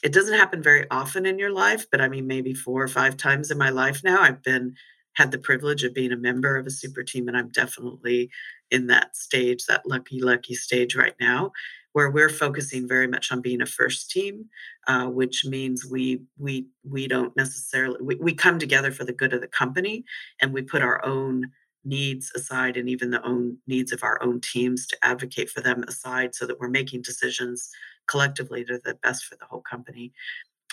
it 0.01 0.13
doesn't 0.13 0.37
happen 0.37 0.63
very 0.63 0.85
often 0.91 1.25
in 1.25 1.37
your 1.37 1.51
life 1.51 1.85
but 1.91 1.99
i 1.99 2.07
mean 2.07 2.25
maybe 2.25 2.53
four 2.53 2.81
or 2.81 2.87
five 2.87 3.17
times 3.17 3.51
in 3.51 3.57
my 3.57 3.69
life 3.69 4.01
now 4.03 4.21
i've 4.21 4.41
been 4.41 4.73
had 5.13 5.31
the 5.31 5.37
privilege 5.37 5.83
of 5.83 5.93
being 5.93 6.11
a 6.11 6.17
member 6.17 6.57
of 6.57 6.65
a 6.65 6.71
super 6.71 7.03
team 7.03 7.27
and 7.27 7.37
i'm 7.37 7.49
definitely 7.49 8.29
in 8.71 8.87
that 8.87 9.15
stage 9.15 9.65
that 9.65 9.85
lucky 9.85 10.21
lucky 10.21 10.55
stage 10.55 10.95
right 10.95 11.15
now 11.19 11.51
where 11.93 12.11
we're 12.11 12.29
focusing 12.29 12.87
very 12.87 13.07
much 13.07 13.31
on 13.31 13.41
being 13.41 13.61
a 13.61 13.65
first 13.65 14.11
team, 14.11 14.45
uh, 14.87 15.07
which 15.07 15.45
means 15.45 15.85
we 15.85 16.21
we 16.37 16.67
we 16.83 17.07
don't 17.07 17.35
necessarily 17.35 17.97
we, 18.01 18.15
we 18.15 18.33
come 18.33 18.59
together 18.59 18.91
for 18.91 19.05
the 19.05 19.13
good 19.13 19.33
of 19.33 19.41
the 19.41 19.47
company 19.47 20.03
and 20.41 20.53
we 20.53 20.61
put 20.61 20.81
our 20.81 21.03
own 21.05 21.49
needs 21.85 22.31
aside 22.35 22.77
and 22.77 22.89
even 22.89 23.09
the 23.09 23.25
own 23.25 23.57
needs 23.65 23.91
of 23.91 24.03
our 24.03 24.21
own 24.21 24.39
teams 24.41 24.85
to 24.85 24.97
advocate 25.01 25.49
for 25.49 25.61
them 25.61 25.83
aside 25.87 26.35
so 26.35 26.45
that 26.45 26.59
we're 26.59 26.69
making 26.69 27.01
decisions 27.01 27.69
collectively 28.07 28.63
to 28.65 28.79
the 28.83 28.95
best 28.95 29.25
for 29.25 29.35
the 29.37 29.45
whole 29.45 29.61
company. 29.61 30.11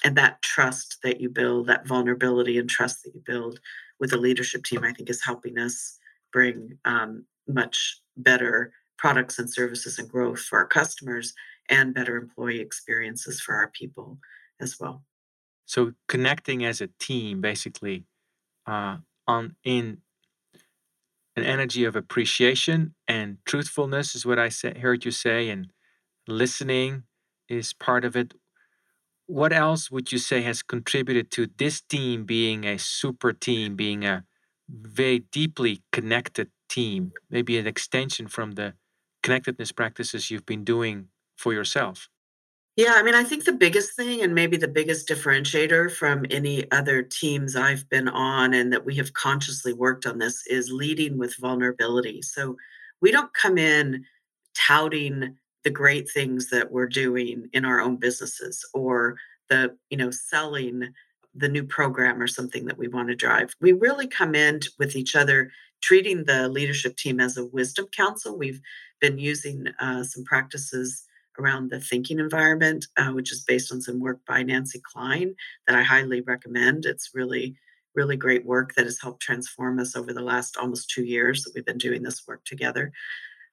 And 0.05 0.16
that 0.16 0.43
trust 0.43 0.99
that 1.03 1.20
you 1.20 1.30
build 1.30 1.68
that 1.68 1.87
vulnerability 1.87 2.59
and 2.59 2.68
trust 2.68 3.03
that 3.05 3.14
you 3.14 3.22
build 3.24 3.61
with 4.01 4.11
the 4.11 4.16
leadership 4.16 4.64
team 4.64 4.84
i 4.84 4.92
think 4.92 5.11
is 5.11 5.24
helping 5.24 5.59
us 5.59 5.99
bring 6.32 6.78
um, 6.84 7.24
much 7.49 8.01
better 8.16 8.72
products 8.99 9.38
and 9.38 9.51
services 9.51 9.99
and 9.99 10.09
growth 10.09 10.40
for 10.40 10.59
our 10.59 10.66
customers 10.66 11.34
and 11.68 11.94
better 11.94 12.16
employee 12.16 12.61
experiences 12.61 13.40
for 13.40 13.55
our 13.55 13.68
people 13.68 14.18
as 14.61 14.78
well. 14.80 15.03
So 15.66 15.92
connecting 16.09 16.64
as 16.64 16.80
a 16.80 16.88
team, 16.99 17.40
basically, 17.40 18.05
uh, 18.66 18.99
on 19.26 19.57
in 19.64 19.99
an 21.34 21.44
energy 21.44 21.84
of 21.84 21.97
appreciation 21.97 22.94
and 23.07 23.38
truthfulness 23.44 24.14
is 24.14 24.24
what 24.24 24.38
I 24.38 24.49
say, 24.49 24.78
heard 24.78 25.05
you 25.05 25.11
say, 25.11 25.51
and 25.51 25.68
listening 26.26 27.03
is 27.49 27.72
part 27.72 28.05
of 28.05 28.16
it. 28.16 28.34
What 29.26 29.52
else 29.52 29.90
would 29.90 30.12
you 30.12 30.18
say 30.18 30.42
has 30.42 30.62
contributed 30.62 31.30
to 31.32 31.48
this 31.58 31.80
team 31.80 32.24
being 32.24 32.64
a 32.64 32.78
super 32.78 33.32
team, 33.32 33.74
being 33.74 34.04
a 34.04 34.24
very 34.68 35.20
deeply 35.20 35.82
connected 35.92 36.50
team, 36.68 37.12
maybe 37.30 37.58
an 37.58 37.66
extension 37.66 38.28
from 38.28 38.52
the 38.52 38.74
connectedness 39.22 39.72
practices 39.72 40.30
you've 40.30 40.46
been 40.46 40.64
doing 40.64 41.08
for 41.36 41.52
yourself? 41.52 42.08
Yeah, 42.76 42.92
I 42.94 43.02
mean, 43.02 43.14
I 43.14 43.24
think 43.24 43.44
the 43.44 43.52
biggest 43.52 43.96
thing 43.96 44.20
and 44.22 44.34
maybe 44.34 44.58
the 44.58 44.68
biggest 44.68 45.08
differentiator 45.08 45.90
from 45.90 46.26
any 46.30 46.70
other 46.70 47.02
teams 47.02 47.56
I've 47.56 47.88
been 47.88 48.06
on 48.06 48.52
and 48.52 48.70
that 48.72 48.84
we 48.84 48.94
have 48.96 49.14
consciously 49.14 49.72
worked 49.72 50.04
on 50.04 50.18
this 50.18 50.46
is 50.46 50.70
leading 50.70 51.16
with 51.16 51.36
vulnerability. 51.36 52.20
So 52.20 52.56
we 53.00 53.10
don't 53.10 53.32
come 53.32 53.56
in 53.56 54.04
touting 54.54 55.36
the 55.66 55.70
great 55.70 56.08
things 56.08 56.48
that 56.48 56.70
we're 56.70 56.86
doing 56.86 57.50
in 57.52 57.64
our 57.64 57.80
own 57.80 57.96
businesses 57.96 58.64
or 58.72 59.16
the, 59.50 59.76
you 59.90 59.96
know, 59.96 60.12
selling 60.12 60.94
the 61.34 61.48
new 61.48 61.64
program 61.64 62.22
or 62.22 62.28
something 62.28 62.66
that 62.66 62.78
we 62.78 62.86
want 62.86 63.08
to 63.08 63.16
drive. 63.16 63.52
We 63.60 63.72
really 63.72 64.06
come 64.06 64.36
in 64.36 64.60
with 64.78 64.94
each 64.94 65.16
other 65.16 65.50
treating 65.82 66.22
the 66.22 66.48
leadership 66.48 66.96
team 66.96 67.18
as 67.18 67.36
a 67.36 67.46
wisdom 67.46 67.88
council. 67.88 68.38
We've 68.38 68.60
been 69.00 69.18
using 69.18 69.66
uh, 69.80 70.04
some 70.04 70.22
practices 70.22 71.02
around 71.36 71.72
the 71.72 71.80
thinking 71.80 72.20
environment, 72.20 72.86
uh, 72.96 73.10
which 73.10 73.32
is 73.32 73.42
based 73.42 73.72
on 73.72 73.82
some 73.82 73.98
work 73.98 74.20
by 74.24 74.44
Nancy 74.44 74.80
Kline 74.92 75.34
that 75.66 75.76
I 75.76 75.82
highly 75.82 76.20
recommend. 76.20 76.86
It's 76.86 77.10
really, 77.12 77.56
really 77.96 78.16
great 78.16 78.46
work 78.46 78.76
that 78.76 78.84
has 78.84 79.00
helped 79.00 79.20
transform 79.20 79.80
us 79.80 79.96
over 79.96 80.12
the 80.12 80.22
last 80.22 80.56
almost 80.56 80.90
two 80.90 81.04
years 81.04 81.42
that 81.42 81.54
we've 81.56 81.66
been 81.66 81.76
doing 81.76 82.04
this 82.04 82.24
work 82.28 82.44
together. 82.44 82.92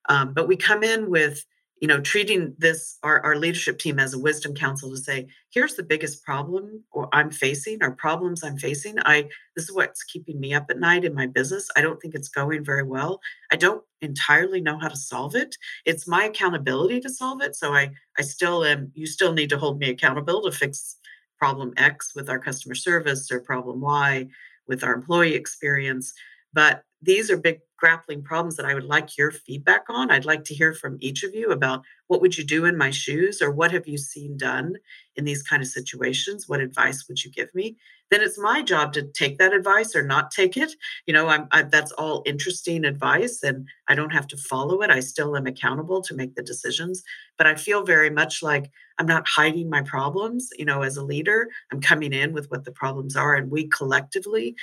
Um, 0.10 0.32
but 0.32 0.48
we 0.48 0.58
come 0.58 0.84
in 0.84 1.10
with 1.10 1.44
you 1.84 1.88
know 1.88 2.00
treating 2.00 2.56
this 2.58 2.98
our, 3.04 3.20
our 3.26 3.36
leadership 3.36 3.78
team 3.78 4.00
as 4.00 4.14
a 4.14 4.18
wisdom 4.18 4.56
council 4.56 4.90
to 4.90 4.96
say 4.96 5.28
here's 5.50 5.74
the 5.76 5.84
biggest 5.84 6.24
problem 6.24 6.82
or 6.94 7.10
i'm 7.12 7.30
facing 7.30 7.84
or 7.84 7.92
problems 7.92 8.42
i'm 8.42 8.58
facing. 8.58 8.96
I 9.00 9.28
this 9.58 9.66
is 9.66 9.76
what's 9.76 10.02
keeping 10.02 10.40
me 10.40 10.54
up 10.54 10.68
at 10.70 10.80
night 10.80 11.04
in 11.04 11.14
my 11.14 11.28
business. 11.28 11.70
I 11.76 11.82
don't 11.82 12.02
think 12.02 12.16
it's 12.16 12.30
going 12.30 12.64
very 12.64 12.84
well. 12.84 13.20
I 13.52 13.58
don't 13.58 13.84
entirely 14.00 14.62
know 14.62 14.80
how 14.80 14.88
to 14.88 14.96
solve 14.96 15.36
it. 15.36 15.58
It's 15.84 16.08
my 16.08 16.24
accountability 16.24 17.02
to 17.02 17.10
solve 17.10 17.42
it 17.42 17.54
so 17.54 17.74
i 17.74 17.92
i 18.18 18.22
still 18.22 18.64
am 18.64 18.90
you 18.96 19.06
still 19.06 19.34
need 19.34 19.50
to 19.50 19.58
hold 19.58 19.78
me 19.78 19.90
accountable 19.90 20.42
to 20.44 20.54
fix 20.54 20.96
problem 21.38 21.74
x 21.76 22.14
with 22.16 22.30
our 22.30 22.40
customer 22.40 22.76
service 22.76 23.30
or 23.30 23.42
problem 23.42 23.82
y 23.82 24.26
with 24.70 24.86
our 24.86 24.94
employee 24.94 25.36
experience. 25.36 26.14
But 26.54 26.84
these 27.04 27.30
are 27.30 27.38
big 27.38 27.60
grappling 27.78 28.24
problems 28.24 28.56
that 28.56 28.66
I 28.66 28.74
would 28.74 28.86
like 28.86 29.18
your 29.18 29.30
feedback 29.30 29.84
on. 29.90 30.10
I'd 30.10 30.24
like 30.24 30.46
to 30.46 30.54
hear 30.54 30.74
from 30.74 30.98
each 31.02 31.24
of 31.24 31.36
you 31.36 31.52
about 31.52 31.84
what 32.08 32.22
would 32.22 32.38
you 32.38 32.46
do 32.46 32.64
in 32.64 32.78
my 32.78 32.92
shoes 32.92 33.42
or 33.42 33.52
what 33.52 33.74
have 33.74 33.88
you 33.88 33.98
seen 33.98 34.38
done 34.38 34.76
in 35.18 35.26
these 35.26 35.44
kind 35.44 35.62
of 35.62 35.68
situations? 35.68 36.48
What 36.48 36.62
advice 36.62 37.06
would 37.10 37.22
you 37.22 37.30
give 37.30 37.54
me? 37.54 37.76
Then 38.10 38.22
it's 38.22 38.40
my 38.40 38.62
job 38.62 38.94
to 38.94 39.04
take 39.04 39.38
that 39.38 39.54
advice 39.54 39.98
or 39.98 40.04
not 40.04 40.32
take 40.32 40.56
it. 40.56 40.74
You 41.08 41.14
know, 41.14 41.28
I'm 41.28 41.48
I, 41.52 41.64
that's 41.64 41.92
all 41.94 42.24
interesting 42.26 42.86
advice 42.86 43.44
and 43.44 43.68
I 43.90 43.96
don't 43.96 44.14
have 44.14 44.28
to 44.28 44.38
follow 44.38 44.82
it. 44.82 44.90
I 44.90 45.02
still 45.02 45.36
am 45.36 45.48
accountable 45.48 46.02
to 46.04 46.14
make 46.14 46.36
the 46.36 46.44
decisions, 46.44 47.04
but 47.38 47.48
I 47.48 47.56
feel 47.56 47.84
very 47.84 48.10
much 48.10 48.42
like 48.42 48.72
I'm 48.98 49.08
not 49.08 49.28
hiding 49.28 49.70
my 49.70 49.82
problems, 49.82 50.50
you 50.58 50.64
know, 50.64 50.84
as 50.84 50.96
a 50.96 51.04
leader. 51.04 51.50
I'm 51.72 51.82
coming 51.82 52.14
in 52.14 52.32
with 52.32 52.50
what 52.50 52.64
the 52.64 52.72
problems 52.72 53.18
are 53.18 53.36
and 53.36 53.52
we 53.52 53.68
collectively 53.68 54.56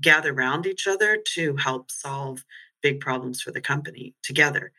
gather 0.00 0.32
around 0.32 0.66
each 0.66 0.86
other 0.86 1.18
to 1.34 1.56
help 1.56 1.90
solve 1.90 2.44
big 2.82 3.00
problems 3.00 3.40
for 3.40 3.50
the 3.50 3.60
company 3.60 4.14
together. 4.22 4.72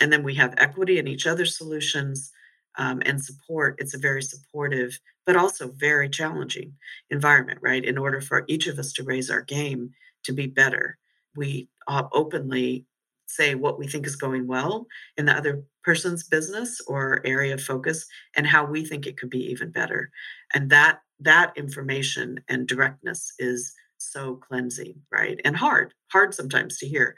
And 0.00 0.12
then 0.12 0.22
we 0.22 0.34
have 0.34 0.54
equity 0.56 0.98
in 0.98 1.06
each 1.06 1.26
other's 1.26 1.56
solutions 1.56 2.32
um, 2.78 3.02
and 3.04 3.22
support. 3.22 3.76
It's 3.78 3.94
a 3.94 3.98
very 3.98 4.22
supportive, 4.22 4.98
but 5.26 5.36
also 5.36 5.70
very 5.72 6.08
challenging 6.08 6.72
environment, 7.10 7.58
right? 7.62 7.84
In 7.84 7.98
order 7.98 8.20
for 8.20 8.44
each 8.48 8.66
of 8.66 8.78
us 8.78 8.92
to 8.94 9.04
raise 9.04 9.30
our 9.30 9.42
game 9.42 9.90
to 10.24 10.32
be 10.32 10.46
better, 10.46 10.98
we 11.36 11.68
uh, 11.86 12.04
openly 12.12 12.86
say 13.26 13.54
what 13.54 13.78
we 13.78 13.86
think 13.86 14.06
is 14.06 14.16
going 14.16 14.46
well 14.46 14.86
in 15.16 15.24
the 15.24 15.32
other 15.32 15.62
person's 15.84 16.24
business 16.24 16.80
or 16.86 17.20
area 17.24 17.54
of 17.54 17.62
focus 17.62 18.06
and 18.36 18.46
how 18.46 18.64
we 18.64 18.84
think 18.84 19.06
it 19.06 19.16
could 19.16 19.30
be 19.30 19.50
even 19.50 19.70
better 19.70 20.10
and 20.54 20.68
that 20.68 21.00
that 21.18 21.52
information 21.56 22.38
and 22.48 22.66
directness 22.66 23.32
is 23.38 23.74
so 24.02 24.36
cleansing, 24.36 25.00
right? 25.10 25.40
And 25.44 25.56
hard, 25.56 25.94
hard 26.12 26.34
sometimes 26.34 26.78
to 26.78 26.88
hear, 26.88 27.14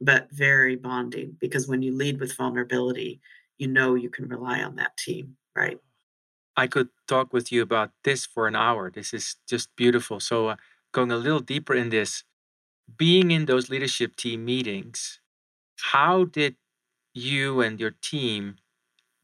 but 0.00 0.28
very 0.32 0.76
bonding 0.76 1.36
because 1.40 1.68
when 1.68 1.82
you 1.82 1.94
lead 1.96 2.20
with 2.20 2.36
vulnerability, 2.36 3.20
you 3.58 3.68
know 3.68 3.94
you 3.94 4.10
can 4.10 4.28
rely 4.28 4.62
on 4.62 4.76
that 4.76 4.96
team, 4.96 5.36
right? 5.56 5.78
I 6.56 6.66
could 6.66 6.88
talk 7.06 7.32
with 7.32 7.52
you 7.52 7.62
about 7.62 7.92
this 8.04 8.26
for 8.26 8.46
an 8.46 8.56
hour. 8.56 8.90
This 8.90 9.14
is 9.14 9.36
just 9.48 9.74
beautiful. 9.76 10.20
So, 10.20 10.48
uh, 10.48 10.56
going 10.92 11.10
a 11.10 11.16
little 11.16 11.40
deeper 11.40 11.74
in 11.74 11.90
this, 11.90 12.24
being 12.96 13.30
in 13.30 13.46
those 13.46 13.70
leadership 13.70 14.16
team 14.16 14.44
meetings, 14.44 15.20
how 15.92 16.24
did 16.24 16.56
you 17.14 17.60
and 17.60 17.80
your 17.80 17.92
team 18.02 18.56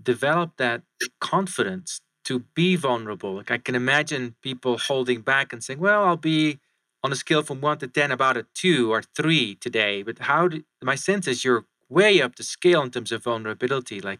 develop 0.03 0.57
that 0.59 0.83
confidence 1.21 2.01
to 2.25 2.41
be 2.55 2.77
vulnerable? 2.77 3.35
Like, 3.37 3.51
I 3.51 3.59
can 3.59 3.75
imagine 3.75 4.37
people 4.43 4.79
holding 4.79 5.23
back 5.23 5.53
and 5.53 5.63
saying, 5.63 5.81
Well, 5.81 6.05
I'll 6.05 6.17
be 6.17 6.61
on 7.07 7.13
a 7.13 7.17
scale 7.17 7.45
from 7.45 7.61
one 7.61 7.79
to 7.79 7.87
10 7.87 8.11
about 8.11 8.37
a 8.37 8.47
two 8.53 8.93
or 8.93 9.01
three 9.01 9.55
today. 9.55 10.03
But 10.03 10.19
how 10.19 10.49
do 10.49 10.65
my 10.83 10.97
sense 10.97 11.29
is 11.29 11.45
you're 11.45 11.65
way 11.89 12.21
up 12.21 12.35
the 12.35 12.43
scale 12.43 12.83
in 12.83 12.91
terms 12.91 13.13
of 13.13 13.23
vulnerability. 13.23 14.01
Like, 14.01 14.19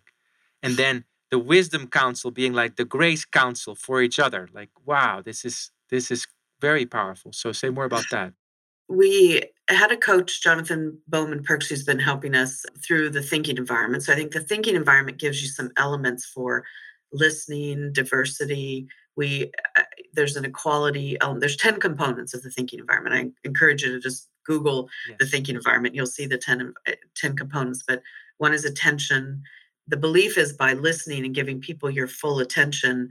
and 0.63 0.77
then 0.77 1.05
the 1.33 1.39
wisdom 1.41 1.89
council 1.89 2.31
being 2.31 2.53
like 2.53 2.77
the 2.77 2.85
grace 2.85 3.25
council 3.25 3.75
for 3.75 4.01
each 4.01 4.21
other. 4.21 4.49
Like, 4.55 4.71
wow, 4.85 5.21
this 5.21 5.45
is, 5.45 5.73
this 5.91 6.13
is 6.13 6.29
very 6.61 6.87
powerful. 6.87 7.33
So 7.33 7.51
say 7.51 7.71
more 7.71 7.85
about 7.85 8.05
that. 8.13 8.33
We 8.89 9.43
had 9.69 9.91
a 9.91 9.97
coach, 9.97 10.41
Jonathan 10.41 10.97
Bowman 11.09 11.43
Perks, 11.43 11.69
who's 11.69 11.83
been 11.83 11.99
helping 11.99 12.37
us 12.37 12.65
through 12.87 13.11
the 13.11 13.23
thinking 13.23 13.57
environment. 13.57 14.05
So 14.05 14.13
I 14.13 14.17
think 14.17 14.31
the 14.31 14.41
thinking 14.41 14.77
environment 14.77 15.19
gives 15.19 15.43
you 15.43 15.49
some 15.49 15.73
elements 15.77 16.25
for 16.25 16.65
listening, 17.13 17.93
diversity, 17.93 18.87
we 19.17 19.51
there's 20.17 20.37
an 20.37 20.45
equality 20.45 21.19
um, 21.21 21.39
there's 21.41 21.57
10 21.57 21.79
components 21.79 22.35
of 22.35 22.43
the 22.43 22.51
thinking 22.51 22.81
environment. 22.81 23.15
I 23.15 23.49
encourage 23.49 23.83
you 23.83 23.93
to 23.93 24.01
just 24.01 24.29
google 24.45 24.89
yes. 25.09 25.19
the 25.21 25.27
thinking 25.27 25.55
environment. 25.55 25.95
You'll 25.95 26.07
see 26.07 26.27
the 26.27 26.39
10, 26.39 26.75
uh, 26.89 26.93
10 27.15 27.37
components 27.37 27.85
but 27.87 28.03
one 28.39 28.53
is 28.53 28.65
attention. 28.65 29.43
The 29.89 29.97
belief 29.97 30.37
is 30.37 30.53
by 30.53 30.73
listening 30.73 31.25
and 31.25 31.35
giving 31.35 31.61
people 31.61 31.89
your 31.91 32.09
full 32.09 32.41
attention 32.41 33.11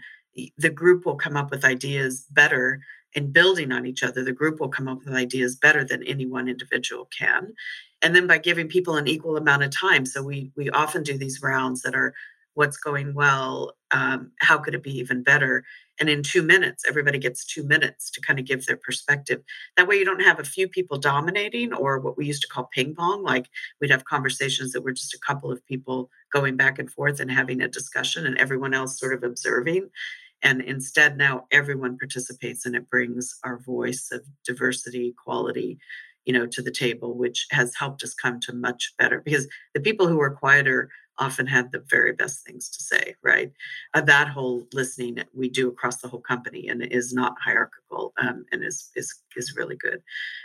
the 0.58 0.70
group 0.70 1.06
will 1.06 1.16
come 1.16 1.38
up 1.38 1.52
with 1.52 1.66
ideas 1.66 2.26
better 2.32 2.82
and 3.16 3.32
building 3.32 3.72
on 3.72 3.86
each 3.86 4.04
other. 4.04 4.24
The 4.24 4.34
group 4.34 4.60
will 4.60 4.70
come 4.70 4.88
up 4.88 5.06
with 5.06 5.14
ideas 5.14 5.56
better 5.56 5.84
than 5.84 6.04
any 6.04 6.26
one 6.26 6.50
individual 6.50 7.08
can. 7.18 7.54
And 8.02 8.16
then 8.16 8.28
by 8.28 8.38
giving 8.38 8.68
people 8.68 8.98
an 8.98 9.08
equal 9.08 9.38
amount 9.38 9.64
of 9.64 9.72
time 9.72 10.06
so 10.06 10.22
we 10.22 10.52
we 10.56 10.70
often 10.70 11.04
do 11.04 11.18
these 11.18 11.42
rounds 11.42 11.82
that 11.82 11.96
are 11.96 12.14
what's 12.56 12.78
going 12.78 13.14
well 13.14 13.76
um, 13.92 14.32
how 14.40 14.58
could 14.58 14.76
it 14.76 14.84
be 14.84 14.98
even 14.98 15.24
better? 15.24 15.64
And 16.00 16.10
in 16.10 16.24
two 16.24 16.42
minutes 16.42 16.84
everybody 16.88 17.18
gets 17.18 17.46
two 17.46 17.64
minutes 17.64 18.12
to 18.12 18.22
kind 18.22 18.40
of 18.40 18.46
give 18.46 18.66
their 18.66 18.78
perspective. 18.78 19.42
That 19.78 19.88
way 19.88 19.96
you 19.96 20.04
don't 20.04 20.24
have 20.24 20.40
a 20.40 20.44
few 20.44 20.68
people 20.68 20.98
dominating 20.98 21.72
or 21.74 22.00
what 22.00 22.18
we 22.18 22.26
used 22.26 22.42
to 22.42 22.48
call 22.48 22.70
ping 22.74 22.96
pong 22.96 23.24
like 23.24 23.48
we'd 23.80 23.92
have 23.92 24.04
conversations 24.06 24.74
that 24.74 24.82
were 24.82 24.92
just 24.92 25.14
a 25.14 25.20
couple 25.26 25.52
of 25.52 25.66
people 25.66 26.10
going 26.34 26.58
back 26.58 26.80
and 26.80 26.92
forth 26.92 27.20
and 27.20 27.32
having 27.32 27.62
a 27.62 27.68
discussion 27.68 28.26
and 28.26 28.38
everyone 28.38 28.74
else 28.74 29.00
sort 29.00 29.14
of 29.14 29.24
observing. 29.24 29.90
And 30.42 30.62
instead 30.62 31.18
now 31.18 31.46
everyone 31.52 31.98
participates 31.98 32.66
and 32.66 32.76
it 32.76 32.90
brings 32.90 33.38
our 33.44 33.60
voice 33.60 34.10
of 34.12 34.22
diversity 34.46 35.14
quality 35.24 35.78
you 36.26 36.34
know 36.34 36.48
to 36.48 36.62
the 36.62 36.72
table 36.72 37.16
which 37.16 37.46
has 37.52 37.76
helped 37.76 38.02
us 38.02 38.16
come 38.16 38.40
to 38.40 38.52
much 38.52 38.94
better 38.98 39.22
because 39.24 39.48
the 39.76 39.80
people 39.80 40.08
who 40.08 40.20
are 40.20 40.32
quieter 40.32 40.90
often 41.18 41.46
had 41.48 41.72
the 41.72 41.84
very 41.90 42.14
best 42.14 42.46
things 42.46 42.70
to 42.70 42.84
say, 42.84 43.16
right? 43.24 43.52
Uh, 43.94 44.02
that 44.02 44.28
whole 44.28 44.68
listening 44.74 45.24
we 45.34 45.50
do 45.50 45.70
across 45.70 45.98
the 45.98 46.08
whole 46.08 46.22
company 46.22 46.68
and 46.68 46.84
is 46.84 47.14
not 47.14 47.36
hierarchical 47.40 48.14
um, 48.22 48.46
and 48.52 48.64
is 48.64 48.92
is 48.96 49.14
is 49.36 49.56
really 49.56 49.76
good. 49.76 50.02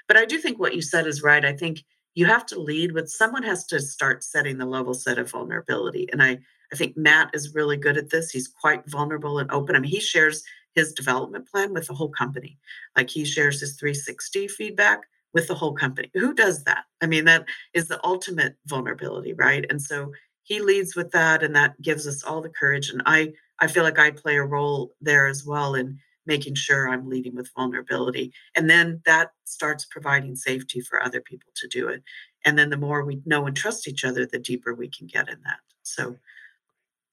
But 0.08 0.16
I 0.16 0.24
do 0.24 0.38
think 0.38 0.58
what 0.58 0.74
you 0.74 0.82
said 0.82 1.06
is 1.06 1.22
right. 1.22 1.44
I 1.44 1.52
think 1.52 1.84
you 2.14 2.26
have 2.26 2.46
to 2.46 2.60
lead 2.60 2.92
with 2.92 3.08
someone 3.08 3.42
has 3.44 3.66
to 3.66 3.80
start 3.80 4.24
setting 4.24 4.58
the 4.58 4.66
level 4.66 4.94
set 4.94 5.18
of 5.18 5.30
vulnerability, 5.30 6.08
and 6.12 6.22
I 6.22 6.38
I 6.72 6.76
think 6.76 6.96
Matt 6.96 7.30
is 7.34 7.54
really 7.54 7.76
good 7.76 7.96
at 7.96 8.10
this. 8.10 8.30
He's 8.30 8.48
quite 8.48 8.88
vulnerable 8.88 9.38
and 9.38 9.50
open. 9.50 9.74
I 9.74 9.80
mean, 9.80 9.90
he 9.90 10.00
shares 10.00 10.42
his 10.74 10.92
development 10.92 11.48
plan 11.48 11.72
with 11.72 11.86
the 11.86 11.94
whole 11.94 12.10
company. 12.10 12.58
Like 12.96 13.10
he 13.10 13.24
shares 13.24 13.60
his 13.60 13.76
360 13.76 14.48
feedback 14.48 15.00
with 15.32 15.48
the 15.48 15.54
whole 15.54 15.72
company. 15.72 16.10
Who 16.14 16.34
does 16.34 16.64
that? 16.64 16.84
I 17.00 17.06
mean, 17.06 17.24
that 17.24 17.44
is 17.74 17.88
the 17.88 18.04
ultimate 18.04 18.56
vulnerability, 18.66 19.32
right? 19.32 19.64
And 19.70 19.80
so 19.80 20.12
he 20.42 20.60
leads 20.60 20.96
with 20.96 21.10
that 21.12 21.42
and 21.42 21.54
that 21.54 21.80
gives 21.80 22.06
us 22.06 22.22
all 22.24 22.40
the 22.40 22.48
courage 22.48 22.90
and 22.90 23.02
i 23.06 23.32
i 23.60 23.66
feel 23.66 23.84
like 23.84 23.98
i 23.98 24.10
play 24.10 24.36
a 24.36 24.42
role 24.42 24.92
there 25.00 25.26
as 25.26 25.44
well 25.44 25.74
in 25.74 25.98
making 26.26 26.54
sure 26.54 26.88
i'm 26.88 27.08
leading 27.08 27.34
with 27.34 27.50
vulnerability 27.56 28.32
and 28.54 28.68
then 28.68 29.00
that 29.06 29.30
starts 29.44 29.84
providing 29.84 30.34
safety 30.36 30.80
for 30.80 31.02
other 31.02 31.20
people 31.20 31.50
to 31.54 31.68
do 31.68 31.88
it 31.88 32.02
and 32.44 32.58
then 32.58 32.70
the 32.70 32.76
more 32.76 33.04
we 33.04 33.20
know 33.24 33.46
and 33.46 33.56
trust 33.56 33.88
each 33.88 34.04
other 34.04 34.26
the 34.26 34.38
deeper 34.38 34.74
we 34.74 34.88
can 34.88 35.06
get 35.06 35.28
in 35.28 35.40
that 35.44 35.60
so 35.82 36.16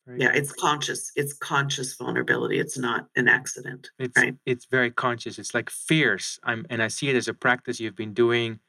very 0.08 0.22
yeah 0.22 0.32
it's 0.34 0.52
conscious 0.52 1.12
it's 1.16 1.34
conscious 1.34 1.96
vulnerability 1.96 2.60
it's 2.60 2.78
not 2.78 3.08
an 3.16 3.28
accident 3.28 3.90
it's 4.00 4.18
right? 4.18 4.36
it's 4.46 4.66
very 4.66 4.90
conscious 4.90 5.38
it's 5.38 5.54
like 5.54 5.70
fierce 5.70 6.40
i'm 6.44 6.66
and 6.70 6.82
i 6.82 6.88
see 6.88 7.10
it 7.10 7.16
as 7.16 7.28
a 7.28 7.34
practice 7.34 7.80
you've 7.80 7.96
been 7.96 8.14
doing 8.14 8.60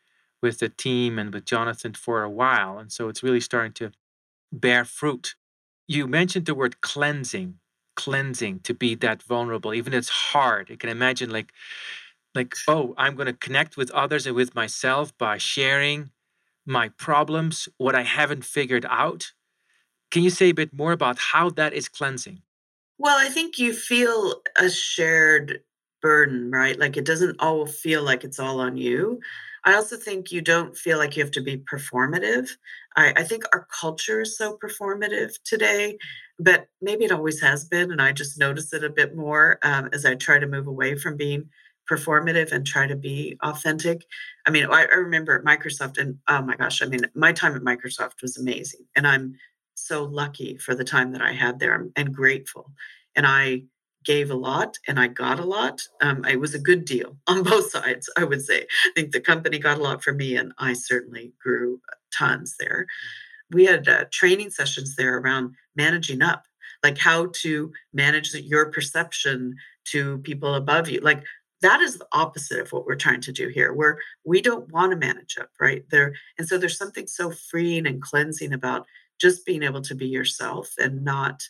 with 0.42 0.58
the 0.58 0.68
team 0.68 1.18
and 1.18 1.32
with 1.32 1.44
jonathan 1.44 1.94
for 1.94 2.22
a 2.22 2.30
while 2.30 2.78
and 2.78 2.92
so 2.92 3.08
it's 3.08 3.22
really 3.22 3.40
starting 3.40 3.72
to 3.72 3.90
bear 4.52 4.84
fruit. 4.84 5.34
You 5.86 6.06
mentioned 6.06 6.46
the 6.46 6.54
word 6.54 6.80
cleansing, 6.80 7.54
cleansing 7.96 8.60
to 8.60 8.74
be 8.74 8.94
that 8.96 9.22
vulnerable. 9.22 9.74
Even 9.74 9.94
it's 9.94 10.08
hard. 10.08 10.70
I 10.70 10.76
can 10.76 10.90
imagine 10.90 11.30
like 11.30 11.52
like 12.34 12.54
oh, 12.68 12.94
I'm 12.96 13.14
going 13.14 13.26
to 13.26 13.32
connect 13.32 13.76
with 13.76 13.90
others 13.90 14.26
and 14.26 14.36
with 14.36 14.54
myself 14.54 15.16
by 15.18 15.38
sharing 15.38 16.10
my 16.66 16.90
problems, 16.90 17.68
what 17.78 17.94
I 17.94 18.02
haven't 18.02 18.44
figured 18.44 18.86
out. 18.88 19.32
Can 20.10 20.22
you 20.22 20.30
say 20.30 20.50
a 20.50 20.54
bit 20.54 20.72
more 20.72 20.92
about 20.92 21.18
how 21.18 21.50
that 21.50 21.72
is 21.72 21.88
cleansing? 21.88 22.42
Well, 22.98 23.16
I 23.18 23.28
think 23.28 23.58
you 23.58 23.72
feel 23.72 24.42
a 24.56 24.68
shared 24.68 25.62
burden, 26.02 26.50
right? 26.50 26.78
Like 26.78 26.96
it 26.96 27.04
doesn't 27.04 27.36
all 27.40 27.66
feel 27.66 28.02
like 28.02 28.24
it's 28.24 28.38
all 28.38 28.60
on 28.60 28.76
you. 28.76 29.20
I 29.64 29.74
also 29.74 29.96
think 29.96 30.30
you 30.30 30.40
don't 30.40 30.76
feel 30.76 30.98
like 30.98 31.16
you 31.16 31.22
have 31.22 31.32
to 31.32 31.42
be 31.42 31.58
performative. 31.58 32.50
I, 32.96 33.12
I 33.16 33.22
think 33.24 33.44
our 33.52 33.66
culture 33.80 34.20
is 34.20 34.36
so 34.36 34.58
performative 34.62 35.34
today, 35.44 35.98
but 36.38 36.68
maybe 36.80 37.04
it 37.04 37.12
always 37.12 37.40
has 37.40 37.64
been. 37.64 37.90
And 37.90 38.00
I 38.00 38.12
just 38.12 38.38
notice 38.38 38.72
it 38.72 38.84
a 38.84 38.90
bit 38.90 39.16
more 39.16 39.58
um, 39.62 39.88
as 39.92 40.04
I 40.04 40.14
try 40.14 40.38
to 40.38 40.46
move 40.46 40.66
away 40.66 40.96
from 40.96 41.16
being 41.16 41.48
performative 41.90 42.52
and 42.52 42.66
try 42.66 42.86
to 42.86 42.96
be 42.96 43.36
authentic. 43.42 44.04
I 44.46 44.50
mean, 44.50 44.66
I, 44.66 44.82
I, 44.82 44.96
remember 44.96 45.38
at 45.38 45.44
Microsoft, 45.44 45.96
and 45.96 46.18
oh 46.28 46.42
my 46.42 46.54
gosh, 46.54 46.82
I 46.82 46.86
mean, 46.86 47.00
my 47.14 47.32
time 47.32 47.56
at 47.56 47.62
Microsoft 47.62 48.20
was 48.20 48.36
amazing. 48.36 48.80
And 48.94 49.06
I'm 49.06 49.36
so 49.74 50.04
lucky 50.04 50.58
for 50.58 50.74
the 50.74 50.84
time 50.84 51.12
that 51.12 51.22
I 51.22 51.32
had 51.32 51.58
there 51.58 51.88
and 51.96 52.14
grateful. 52.14 52.72
And 53.16 53.26
I 53.26 53.62
gave 54.08 54.30
a 54.30 54.34
lot 54.34 54.78
and 54.88 54.98
I 54.98 55.06
got 55.06 55.38
a 55.38 55.44
lot. 55.44 55.82
Um, 56.00 56.24
it 56.24 56.40
was 56.40 56.54
a 56.54 56.58
good 56.58 56.86
deal 56.86 57.18
on 57.26 57.42
both 57.42 57.70
sides, 57.70 58.10
I 58.16 58.24
would 58.24 58.42
say. 58.42 58.62
I 58.62 58.90
think 58.96 59.12
the 59.12 59.20
company 59.20 59.58
got 59.58 59.78
a 59.78 59.82
lot 59.82 60.02
from 60.02 60.16
me, 60.16 60.34
and 60.34 60.52
I 60.58 60.72
certainly 60.72 61.34
grew 61.40 61.80
tons 62.16 62.56
there. 62.58 62.86
We 63.50 63.66
had 63.66 63.86
uh, 63.86 64.06
training 64.10 64.50
sessions 64.50 64.96
there 64.96 65.18
around 65.18 65.54
managing 65.76 66.22
up, 66.22 66.44
like 66.82 66.96
how 66.96 67.28
to 67.42 67.70
manage 67.92 68.32
your 68.34 68.70
perception 68.72 69.54
to 69.92 70.18
people 70.18 70.54
above 70.54 70.88
you. 70.88 71.00
Like 71.00 71.22
that 71.60 71.80
is 71.80 71.98
the 71.98 72.08
opposite 72.12 72.60
of 72.60 72.72
what 72.72 72.86
we're 72.86 72.94
trying 72.94 73.20
to 73.20 73.32
do 73.32 73.48
here 73.48 73.72
where 73.72 73.98
we 74.24 74.40
don't 74.40 74.70
want 74.72 74.92
to 74.92 74.96
manage 74.96 75.36
up 75.38 75.50
right 75.60 75.84
there 75.90 76.14
and 76.38 76.46
so 76.46 76.56
there's 76.56 76.78
something 76.78 77.08
so 77.08 77.32
freeing 77.32 77.84
and 77.84 78.00
cleansing 78.00 78.52
about 78.52 78.86
just 79.20 79.44
being 79.44 79.64
able 79.64 79.82
to 79.82 79.96
be 79.96 80.06
yourself 80.06 80.72
and 80.78 81.04
not 81.04 81.42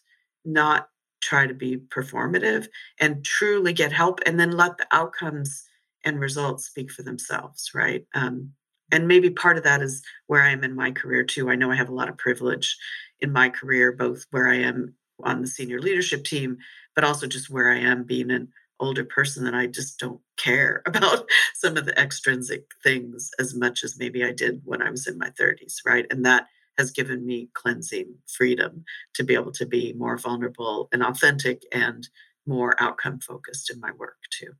not 0.46 0.88
try 1.28 1.46
to 1.46 1.52
be 1.52 1.76
performative 1.76 2.68
and 2.98 3.22
truly 3.22 3.74
get 3.74 3.92
help 3.92 4.18
and 4.24 4.40
then 4.40 4.52
let 4.52 4.78
the 4.78 4.86
outcomes 4.92 5.64
and 6.04 6.18
results 6.18 6.64
speak 6.64 6.90
for 6.90 7.02
themselves 7.02 7.70
right 7.74 8.06
um, 8.14 8.50
and 8.90 9.06
maybe 9.06 9.28
part 9.28 9.58
of 9.58 9.64
that 9.64 9.82
is 9.82 10.02
where 10.26 10.42
i 10.42 10.48
am 10.48 10.64
in 10.64 10.74
my 10.74 10.90
career 10.90 11.22
too 11.22 11.50
i 11.50 11.54
know 11.54 11.70
i 11.70 11.76
have 11.76 11.90
a 11.90 11.94
lot 11.94 12.08
of 12.08 12.16
privilege 12.16 12.78
in 13.20 13.30
my 13.30 13.50
career 13.50 13.92
both 13.92 14.24
where 14.30 14.48
i 14.48 14.54
am 14.54 14.94
on 15.22 15.42
the 15.42 15.46
senior 15.46 15.80
leadership 15.80 16.24
team 16.24 16.56
but 16.94 17.04
also 17.04 17.26
just 17.26 17.50
where 17.50 17.70
i 17.70 17.76
am 17.76 18.04
being 18.04 18.30
an 18.30 18.48
older 18.80 19.04
person 19.04 19.42
that 19.42 19.54
I 19.54 19.66
just 19.66 19.98
don't 19.98 20.20
care 20.36 20.82
about 20.86 21.28
some 21.54 21.76
of 21.76 21.84
the 21.84 22.00
extrinsic 22.00 22.70
things 22.80 23.28
as 23.40 23.52
much 23.52 23.82
as 23.82 23.98
maybe 23.98 24.24
I 24.24 24.30
did 24.30 24.62
when 24.64 24.80
I 24.80 24.88
was 24.88 25.08
in 25.08 25.18
my 25.18 25.30
30s, 25.30 25.78
right? 25.84 26.06
And 26.10 26.24
that 26.24 26.46
has 26.78 26.90
given 26.90 27.26
me 27.26 27.48
cleansing 27.52 28.14
freedom 28.26 28.84
to 29.14 29.24
be 29.24 29.34
able 29.34 29.52
to 29.52 29.66
be 29.66 29.92
more 29.94 30.16
vulnerable 30.16 30.88
and 30.92 31.02
authentic 31.02 31.62
and 31.72 32.08
more 32.46 32.74
outcome 32.80 33.18
focused 33.18 33.70
in 33.70 33.78
my 33.80 33.90
work 33.92 34.16
too. 34.30 34.52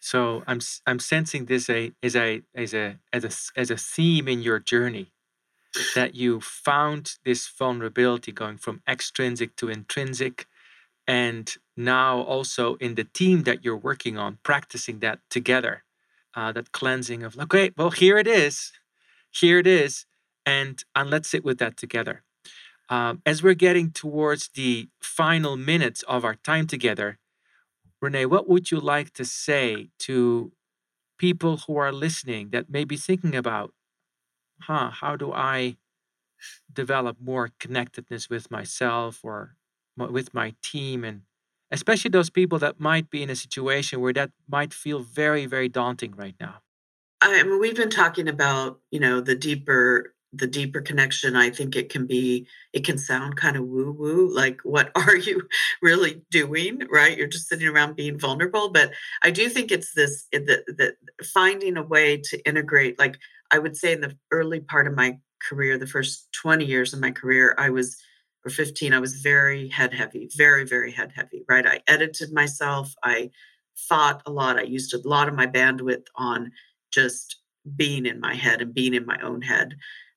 So 0.00 0.42
I'm 0.48 0.60
I'm 0.86 0.98
sensing 0.98 1.44
this 1.44 1.70
a, 1.70 1.92
as 2.02 2.16
a 2.16 2.42
as 2.54 2.74
a 2.74 2.98
as 3.12 3.24
a 3.24 3.60
as 3.60 3.70
a 3.70 3.76
theme 3.76 4.26
in 4.26 4.42
your 4.42 4.58
journey 4.58 5.12
that 5.94 6.14
you 6.14 6.40
found 6.40 7.14
this 7.24 7.48
vulnerability 7.48 8.32
going 8.32 8.58
from 8.58 8.82
extrinsic 8.88 9.56
to 9.56 9.68
intrinsic 9.68 10.46
and 11.06 11.56
now 11.76 12.20
also 12.20 12.74
in 12.76 12.94
the 12.94 13.04
team 13.04 13.44
that 13.44 13.64
you're 13.64 13.76
working 13.76 14.18
on 14.18 14.38
practicing 14.42 14.98
that 14.98 15.18
together 15.30 15.84
uh, 16.34 16.52
that 16.52 16.72
cleansing 16.72 17.22
of 17.22 17.38
okay 17.38 17.70
well 17.76 17.90
here 17.90 18.18
it 18.18 18.26
is 18.26 18.72
here 19.30 19.58
it 19.58 19.66
is 19.66 20.04
and 20.44 20.84
and 20.94 21.10
let's 21.10 21.28
sit 21.28 21.44
with 21.44 21.58
that 21.58 21.76
together. 21.76 22.22
Um, 22.88 23.22
as 23.24 23.42
we're 23.42 23.54
getting 23.54 23.90
towards 23.90 24.48
the 24.48 24.88
final 25.00 25.56
minutes 25.56 26.02
of 26.04 26.24
our 26.24 26.34
time 26.34 26.66
together 26.66 27.18
renee 28.00 28.26
what 28.26 28.48
would 28.48 28.70
you 28.70 28.80
like 28.80 29.12
to 29.12 29.24
say 29.24 29.88
to 29.98 30.52
people 31.16 31.58
who 31.58 31.76
are 31.76 31.92
listening 31.92 32.50
that 32.50 32.68
may 32.68 32.84
be 32.84 32.96
thinking 32.96 33.34
about 33.34 33.72
huh 34.62 34.90
how 34.90 35.14
do 35.14 35.32
i 35.32 35.76
develop 36.72 37.16
more 37.20 37.50
connectedness 37.58 38.28
with 38.28 38.50
myself 38.50 39.20
or 39.22 39.56
with 39.96 40.32
my 40.34 40.54
team? 40.62 41.04
And 41.04 41.22
especially 41.70 42.10
those 42.10 42.30
people 42.30 42.58
that 42.60 42.80
might 42.80 43.10
be 43.10 43.22
in 43.22 43.30
a 43.30 43.36
situation 43.36 44.00
where 44.00 44.12
that 44.12 44.30
might 44.48 44.72
feel 44.72 45.00
very 45.00 45.46
very 45.46 45.68
daunting 45.68 46.14
right 46.16 46.34
now. 46.40 46.60
I 47.20 47.42
mean 47.42 47.60
we've 47.60 47.76
been 47.76 47.90
talking 47.90 48.28
about 48.28 48.80
you 48.90 49.00
know 49.00 49.20
the 49.20 49.34
deeper 49.34 50.14
the 50.32 50.46
deeper 50.46 50.80
connection 50.80 51.36
i 51.36 51.50
think 51.50 51.76
it 51.76 51.88
can 51.88 52.06
be 52.06 52.46
it 52.72 52.84
can 52.84 52.96
sound 52.96 53.36
kind 53.36 53.56
of 53.56 53.64
woo 53.64 53.92
woo 53.92 54.34
like 54.34 54.60
what 54.62 54.90
are 54.96 55.16
you 55.16 55.46
really 55.82 56.22
doing 56.30 56.80
right 56.90 57.18
you're 57.18 57.26
just 57.26 57.48
sitting 57.48 57.68
around 57.68 57.96
being 57.96 58.18
vulnerable 58.18 58.70
but 58.70 58.92
i 59.22 59.30
do 59.30 59.48
think 59.48 59.70
it's 59.70 59.92
this 59.94 60.26
the 60.32 60.94
finding 61.22 61.76
a 61.76 61.82
way 61.82 62.16
to 62.16 62.38
integrate 62.46 62.98
like 62.98 63.18
i 63.50 63.58
would 63.58 63.76
say 63.76 63.92
in 63.92 64.00
the 64.00 64.16
early 64.30 64.60
part 64.60 64.86
of 64.86 64.94
my 64.94 65.18
career 65.48 65.76
the 65.76 65.86
first 65.86 66.32
20 66.32 66.64
years 66.64 66.92
of 66.92 67.00
my 67.00 67.10
career 67.10 67.54
i 67.58 67.68
was 67.68 67.96
or 68.44 68.50
15, 68.50 68.92
I 68.92 68.98
was 68.98 69.14
very 69.14 69.68
head 69.68 69.94
heavy, 69.94 70.28
very, 70.36 70.64
very 70.64 70.90
head 70.90 71.12
heavy, 71.14 71.44
right? 71.48 71.66
I 71.66 71.80
edited 71.86 72.32
myself. 72.32 72.92
I 73.02 73.30
thought 73.88 74.22
a 74.26 74.30
lot. 74.30 74.58
I 74.58 74.62
used 74.62 74.94
a 74.94 75.08
lot 75.08 75.28
of 75.28 75.34
my 75.34 75.46
bandwidth 75.46 76.06
on 76.16 76.52
just 76.92 77.36
being 77.76 78.06
in 78.06 78.20
my 78.20 78.34
head 78.34 78.60
and 78.60 78.74
being 78.74 78.94
in 78.94 79.06
my 79.06 79.18
own 79.20 79.42
head. 79.42 79.76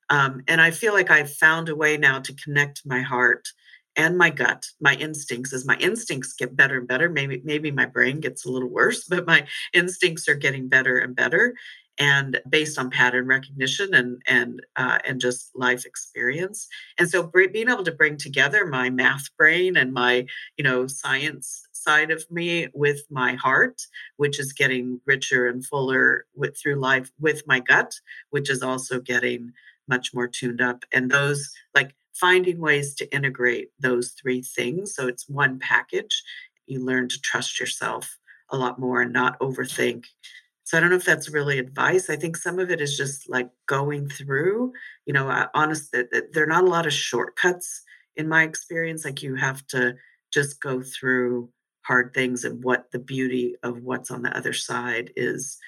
Um, 0.10 0.44
and 0.48 0.62
I 0.62 0.72
feel 0.72 0.94
like 0.94 1.10
I've 1.10 1.34
found 1.34 1.70
a 1.70 1.76
way 1.76 1.98
now 1.98 2.20
to 2.20 2.34
connect 2.34 2.86
my 2.86 3.02
heart 3.02 3.48
and 3.96 4.18
my 4.18 4.30
gut, 4.30 4.66
my 4.82 4.96
instincts. 4.96 5.54
As 5.54 5.66
my 5.66 5.78
instincts 5.78 6.34
get 6.34 6.56
better 6.56 6.80
and 6.80 6.88
better, 6.88 7.10
maybe 7.10 7.42
maybe 7.44 7.72
my 7.72 7.86
brain 7.86 8.20
gets 8.20 8.46
a 8.46 8.52
little 8.52 8.70
worse, 8.70 9.04
but 9.10 9.26
my 9.26 9.46
instincts 9.74 10.28
are 10.28 10.36
getting 10.36 10.68
better 10.68 10.98
and 10.98 11.16
better 11.16 11.56
and 11.98 12.40
based 12.50 12.78
on 12.78 12.90
pattern 12.90 13.26
recognition 13.28 13.94
and 13.94 14.22
and 14.28 14.62
uh, 14.76 15.00
and 15.06 15.22
just 15.22 15.52
life 15.56 15.86
experience 15.86 16.68
and 16.98 17.10
so 17.10 17.24
being 17.54 17.70
able 17.70 17.84
to 17.84 17.92
bring 17.92 18.18
together 18.18 18.66
my 18.66 18.90
math 18.90 19.36
brain 19.38 19.78
and 19.78 19.94
my 19.94 20.26
you 20.58 20.64
know 20.64 20.88
science 20.88 21.68
side 21.72 22.12
of 22.12 22.30
me 22.32 22.68
with 22.74 23.04
my 23.10 23.36
heart 23.36 23.82
which 24.18 24.40
is 24.40 24.54
getting 24.54 25.00
richer 25.06 25.48
and 25.48 25.66
fuller 25.66 26.26
with 26.36 26.58
through 26.58 26.76
life 26.76 27.12
with 27.20 27.44
my 27.48 27.60
gut 27.60 27.94
which 28.32 28.50
is 28.50 28.62
also 28.62 29.00
getting 29.00 29.54
much 29.88 30.14
more 30.14 30.28
tuned 30.28 30.62
up 30.62 30.84
and 30.92 31.12
those 31.12 31.52
like 31.74 31.96
finding 32.14 32.60
ways 32.60 32.96
to 32.96 33.14
integrate 33.14 33.70
those 33.80 34.12
three 34.22 34.42
things 34.42 34.96
so 34.96 35.08
it's 35.08 35.30
one 35.30 35.60
package 35.60 36.24
you 36.68 36.84
learn 36.84 37.08
to 37.08 37.20
trust 37.22 37.60
yourself 37.60 38.18
a 38.50 38.58
lot 38.58 38.80
more 38.80 39.02
and 39.02 39.14
not 39.14 39.40
overthink 39.40 40.06
so 40.66 40.78
I 40.78 40.82
don't 40.82 40.90
know 40.90 40.96
if 40.96 41.06
that's 41.06 41.30
really 41.30 41.60
advice. 41.60 42.10
I 42.10 42.16
think 42.16 42.36
some 42.36 42.58
of 42.58 42.72
it 42.72 42.82
is 42.82 42.98
just 42.98 43.30
like 43.30 43.52
going 43.68 44.10
through, 44.10 44.74
you 45.06 45.14
know, 45.14 45.30
uh, 45.30 45.46
honest, 45.54 45.92
that 45.92 46.34
there 46.34 46.44
are 46.44 46.48
not 46.48 46.64
a 46.64 46.68
lot 46.68 46.88
of 46.88 46.94
shortcuts 46.94 47.84
in 48.16 48.28
my 48.28 48.42
experience. 48.42 49.06
Like 49.06 49.22
you 49.22 49.36
have 49.36 49.66
to 49.68 49.96
just 50.34 50.60
go 50.60 50.82
through 50.82 51.50
hard 51.84 52.16
things 52.16 52.44
and 52.44 52.64
what 52.64 52.92
the 52.92 52.98
beauty 52.98 53.56
of 53.62 53.84
what's 53.84 54.10
on 54.10 54.24
the 54.24 54.36
other 54.36 54.54
side 54.54 55.12
is 55.16 55.60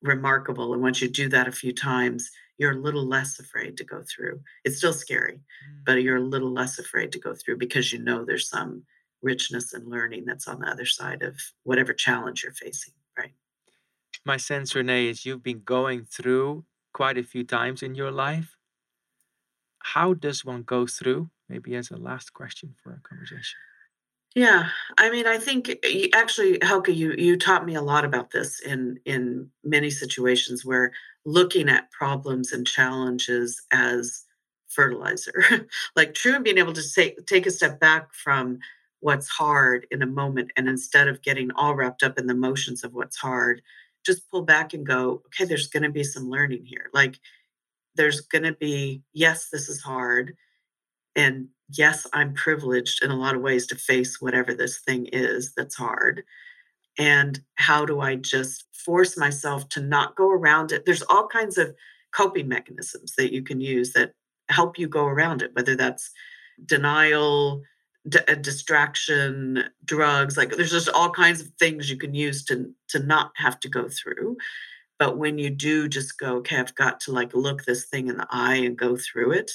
remarkable. 0.00 0.72
And 0.72 0.80
once 0.80 1.02
you 1.02 1.08
do 1.08 1.28
that 1.30 1.48
a 1.48 1.52
few 1.52 1.72
times, 1.72 2.30
you're 2.58 2.72
a 2.72 2.80
little 2.80 3.06
less 3.06 3.38
afraid 3.38 3.76
to 3.76 3.84
go 3.84 4.02
through. 4.02 4.40
It's 4.64 4.78
still 4.78 4.92
scary, 4.92 5.34
mm. 5.34 5.84
but 5.84 6.02
you're 6.02 6.16
a 6.16 6.20
little 6.20 6.52
less 6.52 6.78
afraid 6.78 7.12
to 7.12 7.18
go 7.18 7.34
through 7.34 7.58
because 7.58 7.92
you 7.92 7.98
know 7.98 8.24
there's 8.24 8.48
some 8.48 8.82
richness 9.22 9.72
and 9.72 9.88
learning 9.88 10.24
that's 10.26 10.48
on 10.48 10.60
the 10.60 10.68
other 10.68 10.86
side 10.86 11.22
of 11.22 11.36
whatever 11.64 11.92
challenge 11.92 12.42
you're 12.42 12.52
facing 12.52 12.92
right? 13.18 13.32
my 14.26 14.36
sense, 14.36 14.74
Renee, 14.74 15.06
is 15.06 15.24
you've 15.24 15.42
been 15.42 15.62
going 15.64 16.04
through 16.04 16.64
quite 16.92 17.16
a 17.16 17.22
few 17.22 17.44
times 17.44 17.82
in 17.82 17.94
your 17.94 18.10
life. 18.10 18.56
How 19.78 20.14
does 20.14 20.44
one 20.44 20.64
go 20.64 20.86
through? 20.86 21.30
Maybe 21.48 21.76
as 21.76 21.90
a 21.90 21.96
last 21.96 22.32
question 22.32 22.74
for 22.82 22.90
our 22.90 23.00
conversation. 23.08 23.60
Yeah, 24.36 24.68
I 24.98 25.10
mean, 25.10 25.26
I 25.26 25.38
think 25.38 25.70
eh, 25.84 26.08
actually, 26.14 26.58
Hilke, 26.60 26.94
you 26.96 27.14
you 27.18 27.38
taught 27.38 27.66
me 27.66 27.74
a 27.76 27.82
lot 27.82 28.04
about 28.06 28.32
this 28.32 28.60
in 28.60 29.00
in 29.06 29.50
many 29.64 29.90
situations 29.90 30.64
where 30.64 30.92
looking 31.26 31.68
at 31.70 31.90
problems 31.92 32.52
and 32.52 32.66
challenges 32.66 33.62
as 33.72 34.24
fertilizer, 34.68 35.66
like 35.96 36.14
true, 36.14 36.36
and 36.36 36.44
being 36.44 36.58
able 36.58 36.74
to 36.74 36.94
take 36.94 37.26
take 37.26 37.46
a 37.46 37.52
step 37.52 37.80
back 37.80 38.14
from 38.14 38.60
what's 39.00 39.28
hard 39.28 39.86
in 39.90 40.02
a 40.02 40.06
moment, 40.06 40.52
and 40.56 40.68
instead 40.68 41.08
of 41.08 41.22
getting 41.22 41.50
all 41.56 41.74
wrapped 41.74 42.04
up 42.04 42.18
in 42.18 42.28
the 42.28 42.34
motions 42.34 42.84
of 42.84 42.94
what's 42.94 43.18
hard, 43.18 43.62
just 44.06 44.30
pull 44.30 44.42
back 44.42 44.74
and 44.74 44.86
go, 44.86 45.22
okay, 45.28 45.46
there's 45.46 45.68
going 45.68 45.82
to 45.84 45.90
be 45.90 46.04
some 46.04 46.30
learning 46.30 46.64
here. 46.66 46.90
Like, 46.94 47.18
there's 47.96 48.20
going 48.22 48.44
to 48.44 48.52
be, 48.54 49.02
yes, 49.14 49.48
this 49.50 49.68
is 49.70 49.82
hard. 49.82 50.34
And 51.16 51.48
yes, 51.70 52.06
I'm 52.12 52.34
privileged 52.34 53.02
in 53.02 53.10
a 53.10 53.16
lot 53.16 53.34
of 53.34 53.42
ways 53.42 53.66
to 53.68 53.76
face 53.76 54.20
whatever 54.20 54.54
this 54.54 54.78
thing 54.80 55.06
is 55.12 55.52
that's 55.56 55.74
hard. 55.74 56.22
And 56.98 57.40
how 57.56 57.84
do 57.84 58.00
I 58.00 58.16
just 58.16 58.64
force 58.72 59.18
myself 59.18 59.68
to 59.70 59.80
not 59.80 60.16
go 60.16 60.30
around 60.30 60.72
it? 60.72 60.86
There's 60.86 61.02
all 61.02 61.26
kinds 61.26 61.58
of 61.58 61.74
coping 62.12 62.48
mechanisms 62.48 63.14
that 63.18 63.32
you 63.32 63.42
can 63.42 63.60
use 63.60 63.92
that 63.92 64.12
help 64.48 64.78
you 64.78 64.88
go 64.88 65.06
around 65.06 65.42
it, 65.42 65.50
whether 65.54 65.76
that's 65.76 66.10
denial, 66.64 67.62
d- 68.08 68.20
uh, 68.28 68.34
distraction, 68.34 69.64
drugs. 69.84 70.36
Like 70.36 70.56
there's 70.56 70.70
just 70.70 70.88
all 70.88 71.10
kinds 71.10 71.40
of 71.40 71.48
things 71.58 71.90
you 71.90 71.98
can 71.98 72.14
use 72.14 72.44
to 72.46 72.72
to 72.88 73.00
not 73.00 73.32
have 73.36 73.60
to 73.60 73.68
go 73.68 73.88
through. 73.88 74.36
But 74.98 75.18
when 75.18 75.38
you 75.38 75.50
do 75.50 75.88
just 75.88 76.18
go, 76.18 76.36
okay, 76.36 76.56
I've 76.56 76.74
got 76.74 77.00
to 77.00 77.12
like 77.12 77.34
look 77.34 77.64
this 77.64 77.84
thing 77.86 78.08
in 78.08 78.16
the 78.16 78.26
eye 78.30 78.56
and 78.56 78.78
go 78.78 78.96
through 78.96 79.32
it. 79.32 79.50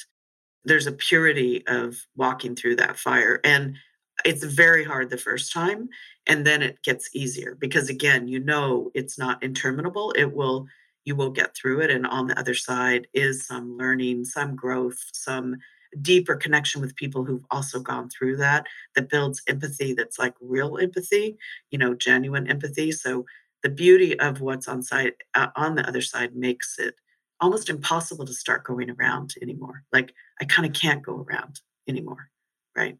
There's 0.64 0.86
a 0.86 0.92
purity 0.92 1.66
of 1.66 1.96
walking 2.16 2.54
through 2.54 2.76
that 2.76 2.98
fire. 2.98 3.40
And 3.44 3.76
it's 4.24 4.44
very 4.44 4.84
hard 4.84 5.10
the 5.10 5.16
first 5.16 5.52
time 5.52 5.88
and 6.26 6.46
then 6.46 6.62
it 6.62 6.82
gets 6.82 7.08
easier 7.14 7.56
because 7.58 7.88
again 7.88 8.28
you 8.28 8.38
know 8.38 8.90
it's 8.94 9.18
not 9.18 9.42
interminable 9.42 10.12
it 10.16 10.32
will 10.32 10.66
you 11.04 11.16
will 11.16 11.30
get 11.30 11.56
through 11.56 11.80
it 11.80 11.90
and 11.90 12.06
on 12.06 12.26
the 12.26 12.38
other 12.38 12.54
side 12.54 13.06
is 13.14 13.46
some 13.46 13.76
learning 13.76 14.24
some 14.24 14.54
growth 14.54 14.98
some 15.12 15.56
deeper 16.00 16.36
connection 16.36 16.80
with 16.80 16.96
people 16.96 17.24
who've 17.24 17.44
also 17.50 17.78
gone 17.80 18.08
through 18.08 18.36
that 18.36 18.66
that 18.94 19.10
builds 19.10 19.42
empathy 19.46 19.92
that's 19.92 20.18
like 20.18 20.34
real 20.40 20.78
empathy 20.78 21.36
you 21.70 21.78
know 21.78 21.94
genuine 21.94 22.46
empathy 22.48 22.92
so 22.92 23.24
the 23.62 23.68
beauty 23.68 24.18
of 24.20 24.40
what's 24.40 24.68
on 24.68 24.82
site 24.82 25.14
uh, 25.34 25.48
on 25.56 25.74
the 25.74 25.86
other 25.86 26.00
side 26.00 26.34
makes 26.34 26.78
it 26.78 26.94
almost 27.42 27.68
impossible 27.68 28.24
to 28.24 28.32
start 28.32 28.64
going 28.64 28.90
around 28.90 29.34
anymore 29.42 29.84
like 29.92 30.14
i 30.40 30.44
kind 30.44 30.66
of 30.66 30.72
can't 30.72 31.02
go 31.02 31.26
around 31.28 31.60
anymore 31.88 32.30
right 32.76 32.96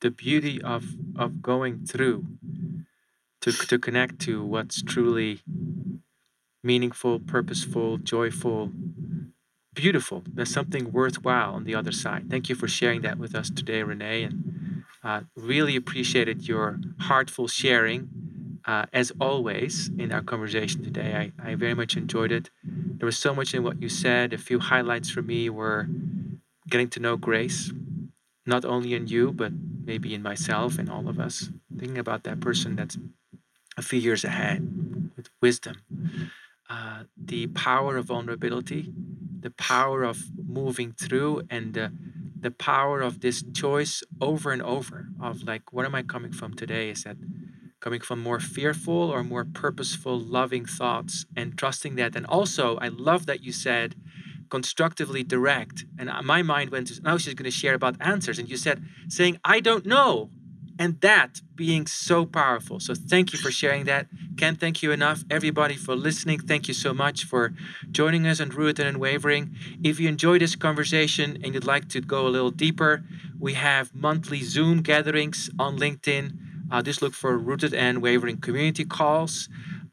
the 0.00 0.10
beauty 0.10 0.62
of 0.62 0.84
of 1.16 1.42
going 1.42 1.84
through 1.84 2.24
to 3.40 3.52
to 3.52 3.78
connect 3.78 4.18
to 4.20 4.44
what's 4.44 4.82
truly 4.82 5.42
meaningful, 6.62 7.20
purposeful, 7.20 7.98
joyful, 7.98 8.72
beautiful. 9.74 10.22
There's 10.26 10.52
something 10.52 10.92
worthwhile 10.92 11.54
on 11.54 11.64
the 11.64 11.74
other 11.74 11.92
side. 11.92 12.28
Thank 12.30 12.48
you 12.48 12.54
for 12.54 12.68
sharing 12.68 13.02
that 13.02 13.18
with 13.18 13.34
us 13.34 13.50
today, 13.50 13.82
Renee, 13.82 14.24
and 14.24 14.84
uh, 15.04 15.22
really 15.36 15.76
appreciated 15.76 16.48
your 16.48 16.78
heartful 17.00 17.48
sharing. 17.48 18.08
Uh, 18.68 18.84
as 18.92 19.10
always 19.18 19.88
in 19.96 20.12
our 20.12 20.20
conversation 20.20 20.84
today, 20.84 21.32
I, 21.40 21.52
I 21.52 21.54
very 21.54 21.72
much 21.72 21.96
enjoyed 21.96 22.30
it. 22.30 22.50
There 22.62 23.06
was 23.06 23.16
so 23.16 23.34
much 23.34 23.54
in 23.54 23.62
what 23.62 23.80
you 23.80 23.88
said. 23.88 24.34
A 24.34 24.38
few 24.38 24.58
highlights 24.58 25.08
for 25.08 25.22
me 25.22 25.48
were 25.48 25.88
getting 26.68 26.88
to 26.90 27.00
know 27.00 27.16
grace, 27.16 27.72
not 28.44 28.66
only 28.66 28.92
in 28.92 29.06
you, 29.06 29.32
but 29.32 29.52
maybe 29.86 30.12
in 30.12 30.22
myself 30.22 30.78
and 30.78 30.90
all 30.90 31.08
of 31.08 31.18
us. 31.18 31.50
Thinking 31.78 31.96
about 31.96 32.24
that 32.24 32.40
person 32.40 32.76
that's 32.76 32.98
a 33.78 33.82
few 33.82 33.98
years 33.98 34.22
ahead 34.22 34.60
with 35.16 35.30
wisdom. 35.40 35.76
Uh, 36.68 37.04
the 37.16 37.46
power 37.46 37.96
of 37.96 38.04
vulnerability, 38.04 38.92
the 39.40 39.50
power 39.52 40.02
of 40.02 40.24
moving 40.46 40.92
through, 40.92 41.40
and 41.48 41.72
the, 41.72 41.90
the 42.38 42.50
power 42.50 43.00
of 43.00 43.20
this 43.20 43.42
choice 43.54 44.02
over 44.20 44.52
and 44.52 44.60
over 44.60 45.06
of 45.22 45.44
like, 45.44 45.72
what 45.72 45.86
am 45.86 45.94
I 45.94 46.02
coming 46.02 46.32
from 46.32 46.52
today? 46.52 46.90
Is 46.90 47.04
that 47.04 47.16
coming 47.80 48.00
from 48.00 48.20
more 48.20 48.40
fearful 48.40 49.10
or 49.10 49.22
more 49.22 49.44
purposeful, 49.44 50.18
loving 50.18 50.64
thoughts 50.64 51.26
and 51.36 51.56
trusting 51.56 51.96
that? 51.96 52.16
And 52.16 52.26
also, 52.26 52.76
I 52.78 52.88
love 52.88 53.26
that 53.26 53.42
you 53.42 53.52
said, 53.52 53.94
constructively 54.50 55.22
direct. 55.22 55.84
And 55.98 56.08
uh, 56.08 56.22
my 56.22 56.42
mind 56.42 56.70
went 56.70 56.88
to, 56.88 57.02
now 57.02 57.18
she's 57.18 57.34
going 57.34 57.44
to 57.44 57.50
share 57.50 57.74
about 57.74 57.96
answers. 58.00 58.38
And 58.38 58.48
you 58.48 58.56
said, 58.56 58.82
saying, 59.08 59.38
I 59.44 59.60
don't 59.60 59.86
know. 59.86 60.30
And 60.80 61.00
that 61.00 61.40
being 61.56 61.86
so 61.88 62.24
powerful. 62.24 62.78
So 62.78 62.94
thank 62.94 63.32
you 63.32 63.38
for 63.38 63.50
sharing 63.50 63.84
that. 63.86 64.06
Can't 64.36 64.60
thank 64.60 64.80
you 64.80 64.92
enough. 64.92 65.24
Everybody 65.28 65.74
for 65.74 65.96
listening. 65.96 66.38
Thank 66.38 66.68
you 66.68 66.74
so 66.74 66.94
much 66.94 67.24
for 67.24 67.52
joining 67.90 68.28
us 68.28 68.40
on 68.40 68.50
Rooted 68.50 68.86
and 68.86 68.94
Unwavering. 68.94 69.56
If 69.82 69.98
you 69.98 70.08
enjoyed 70.08 70.40
this 70.40 70.54
conversation 70.54 71.38
and 71.42 71.52
you'd 71.52 71.64
like 71.66 71.88
to 71.88 72.00
go 72.00 72.28
a 72.28 72.30
little 72.30 72.52
deeper, 72.52 73.02
we 73.40 73.54
have 73.54 73.92
monthly 73.92 74.40
Zoom 74.42 74.82
gatherings 74.82 75.50
on 75.58 75.78
LinkedIn. 75.78 76.47
Uh, 76.70 76.82
just 76.82 77.02
look 77.02 77.14
for 77.14 77.36
Rooted 77.38 77.74
and 77.74 77.98
Unwavering 77.98 78.38
community 78.38 78.84
calls. 78.84 79.48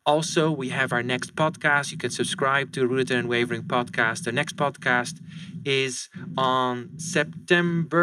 Also, 0.06 0.52
we 0.52 0.70
have 0.70 0.94
our 0.94 1.02
next 1.02 1.36
podcast. 1.36 1.92
You 1.92 1.98
can 1.98 2.12
subscribe 2.12 2.72
to 2.74 2.86
Rooted 2.88 3.10
and 3.12 3.22
Unwavering 3.22 3.64
podcast. 3.64 4.24
The 4.26 4.32
next 4.32 4.56
podcast 4.56 5.20
is 5.66 6.10
on 6.38 6.92
September 6.98 7.96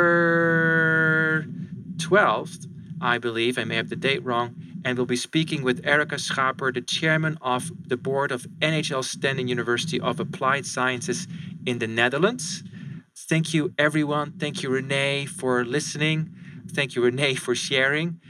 12th, 1.97 2.67
I 3.01 3.19
believe. 3.19 3.57
I 3.59 3.65
may 3.65 3.77
have 3.77 3.89
the 3.89 3.97
date 3.97 4.25
wrong. 4.25 4.57
And 4.85 4.99
we'll 4.99 5.07
be 5.07 5.15
speaking 5.15 5.63
with 5.63 5.87
Erica 5.87 6.17
Schaper, 6.17 6.75
the 6.75 6.81
chairman 6.81 7.39
of 7.41 7.71
the 7.87 7.97
board 7.97 8.33
of 8.33 8.49
NHL 8.59 9.05
Stenden 9.05 9.49
University 9.49 10.01
of 10.01 10.19
Applied 10.19 10.67
Sciences 10.67 11.29
in 11.65 11.79
the 11.79 11.87
Netherlands. 11.87 12.65
Thank 13.17 13.55
you, 13.55 13.73
everyone. 13.79 14.33
Thank 14.33 14.65
you, 14.65 14.71
Renee, 14.71 15.27
for 15.27 15.65
listening. 15.65 16.35
Thank 16.73 16.97
you, 16.97 17.03
Renee, 17.03 17.37
for 17.37 17.55
sharing. 17.55 18.21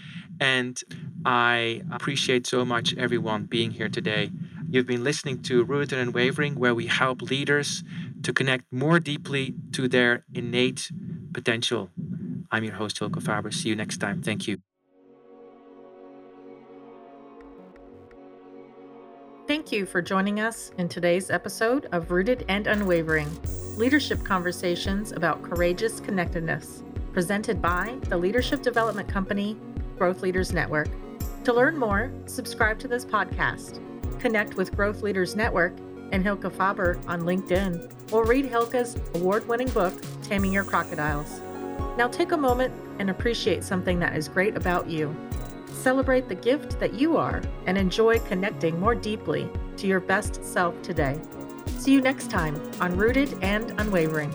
And 0.40 0.80
I 1.24 1.82
appreciate 1.92 2.46
so 2.46 2.64
much 2.64 2.96
everyone 2.96 3.44
being 3.44 3.70
here 3.70 3.88
today. 3.88 4.30
You've 4.68 4.86
been 4.86 5.04
listening 5.04 5.42
to 5.42 5.64
Rooted 5.64 5.92
and 5.92 6.08
Unwavering, 6.08 6.54
where 6.54 6.74
we 6.74 6.86
help 6.86 7.20
leaders 7.22 7.84
to 8.22 8.32
connect 8.32 8.64
more 8.72 8.98
deeply 8.98 9.54
to 9.72 9.86
their 9.86 10.24
innate 10.32 10.90
potential. 11.32 11.90
I'm 12.50 12.64
your 12.64 12.74
host, 12.74 12.98
Hilke 12.98 13.22
Faber. 13.22 13.50
See 13.50 13.68
you 13.68 13.76
next 13.76 13.98
time. 13.98 14.22
Thank 14.22 14.48
you. 14.48 14.58
Thank 19.46 19.72
you 19.72 19.84
for 19.84 20.00
joining 20.00 20.40
us 20.40 20.70
in 20.78 20.88
today's 20.88 21.28
episode 21.30 21.86
of 21.92 22.10
Rooted 22.10 22.44
and 22.48 22.66
Unwavering 22.66 23.28
Leadership 23.76 24.24
Conversations 24.24 25.12
about 25.12 25.42
Courageous 25.42 26.00
Connectedness, 26.00 26.82
presented 27.12 27.60
by 27.60 27.98
the 28.08 28.16
Leadership 28.16 28.62
Development 28.62 29.08
Company 29.08 29.56
Growth 29.98 30.22
Leaders 30.22 30.52
Network. 30.52 30.88
To 31.44 31.52
learn 31.52 31.76
more, 31.76 32.12
subscribe 32.26 32.78
to 32.80 32.88
this 32.88 33.04
podcast, 33.04 33.80
connect 34.20 34.56
with 34.56 34.74
Growth 34.76 35.02
Leaders 35.02 35.34
Network 35.34 35.76
and 36.12 36.24
Hilke 36.24 36.52
Faber 36.52 37.00
on 37.06 37.22
LinkedIn, 37.22 38.12
or 38.12 38.24
read 38.24 38.44
Hilke's 38.44 38.96
award 39.14 39.48
winning 39.48 39.70
book, 39.70 39.94
Taming 40.22 40.52
Your 40.52 40.64
Crocodiles. 40.64 41.40
Now 41.96 42.08
take 42.08 42.32
a 42.32 42.36
moment 42.36 42.72
and 42.98 43.10
appreciate 43.10 43.64
something 43.64 43.98
that 43.98 44.16
is 44.16 44.28
great 44.28 44.56
about 44.56 44.88
you. 44.88 45.14
Celebrate 45.66 46.28
the 46.28 46.34
gift 46.34 46.78
that 46.78 46.94
you 46.94 47.16
are 47.16 47.42
and 47.66 47.76
enjoy 47.76 48.18
connecting 48.20 48.78
more 48.78 48.94
deeply 48.94 49.50
to 49.78 49.86
your 49.86 50.00
best 50.00 50.44
self 50.44 50.80
today. 50.82 51.20
See 51.78 51.92
you 51.92 52.00
next 52.00 52.30
time 52.30 52.62
on 52.80 52.96
Rooted 52.96 53.36
and 53.42 53.72
Unwavering. 53.80 54.32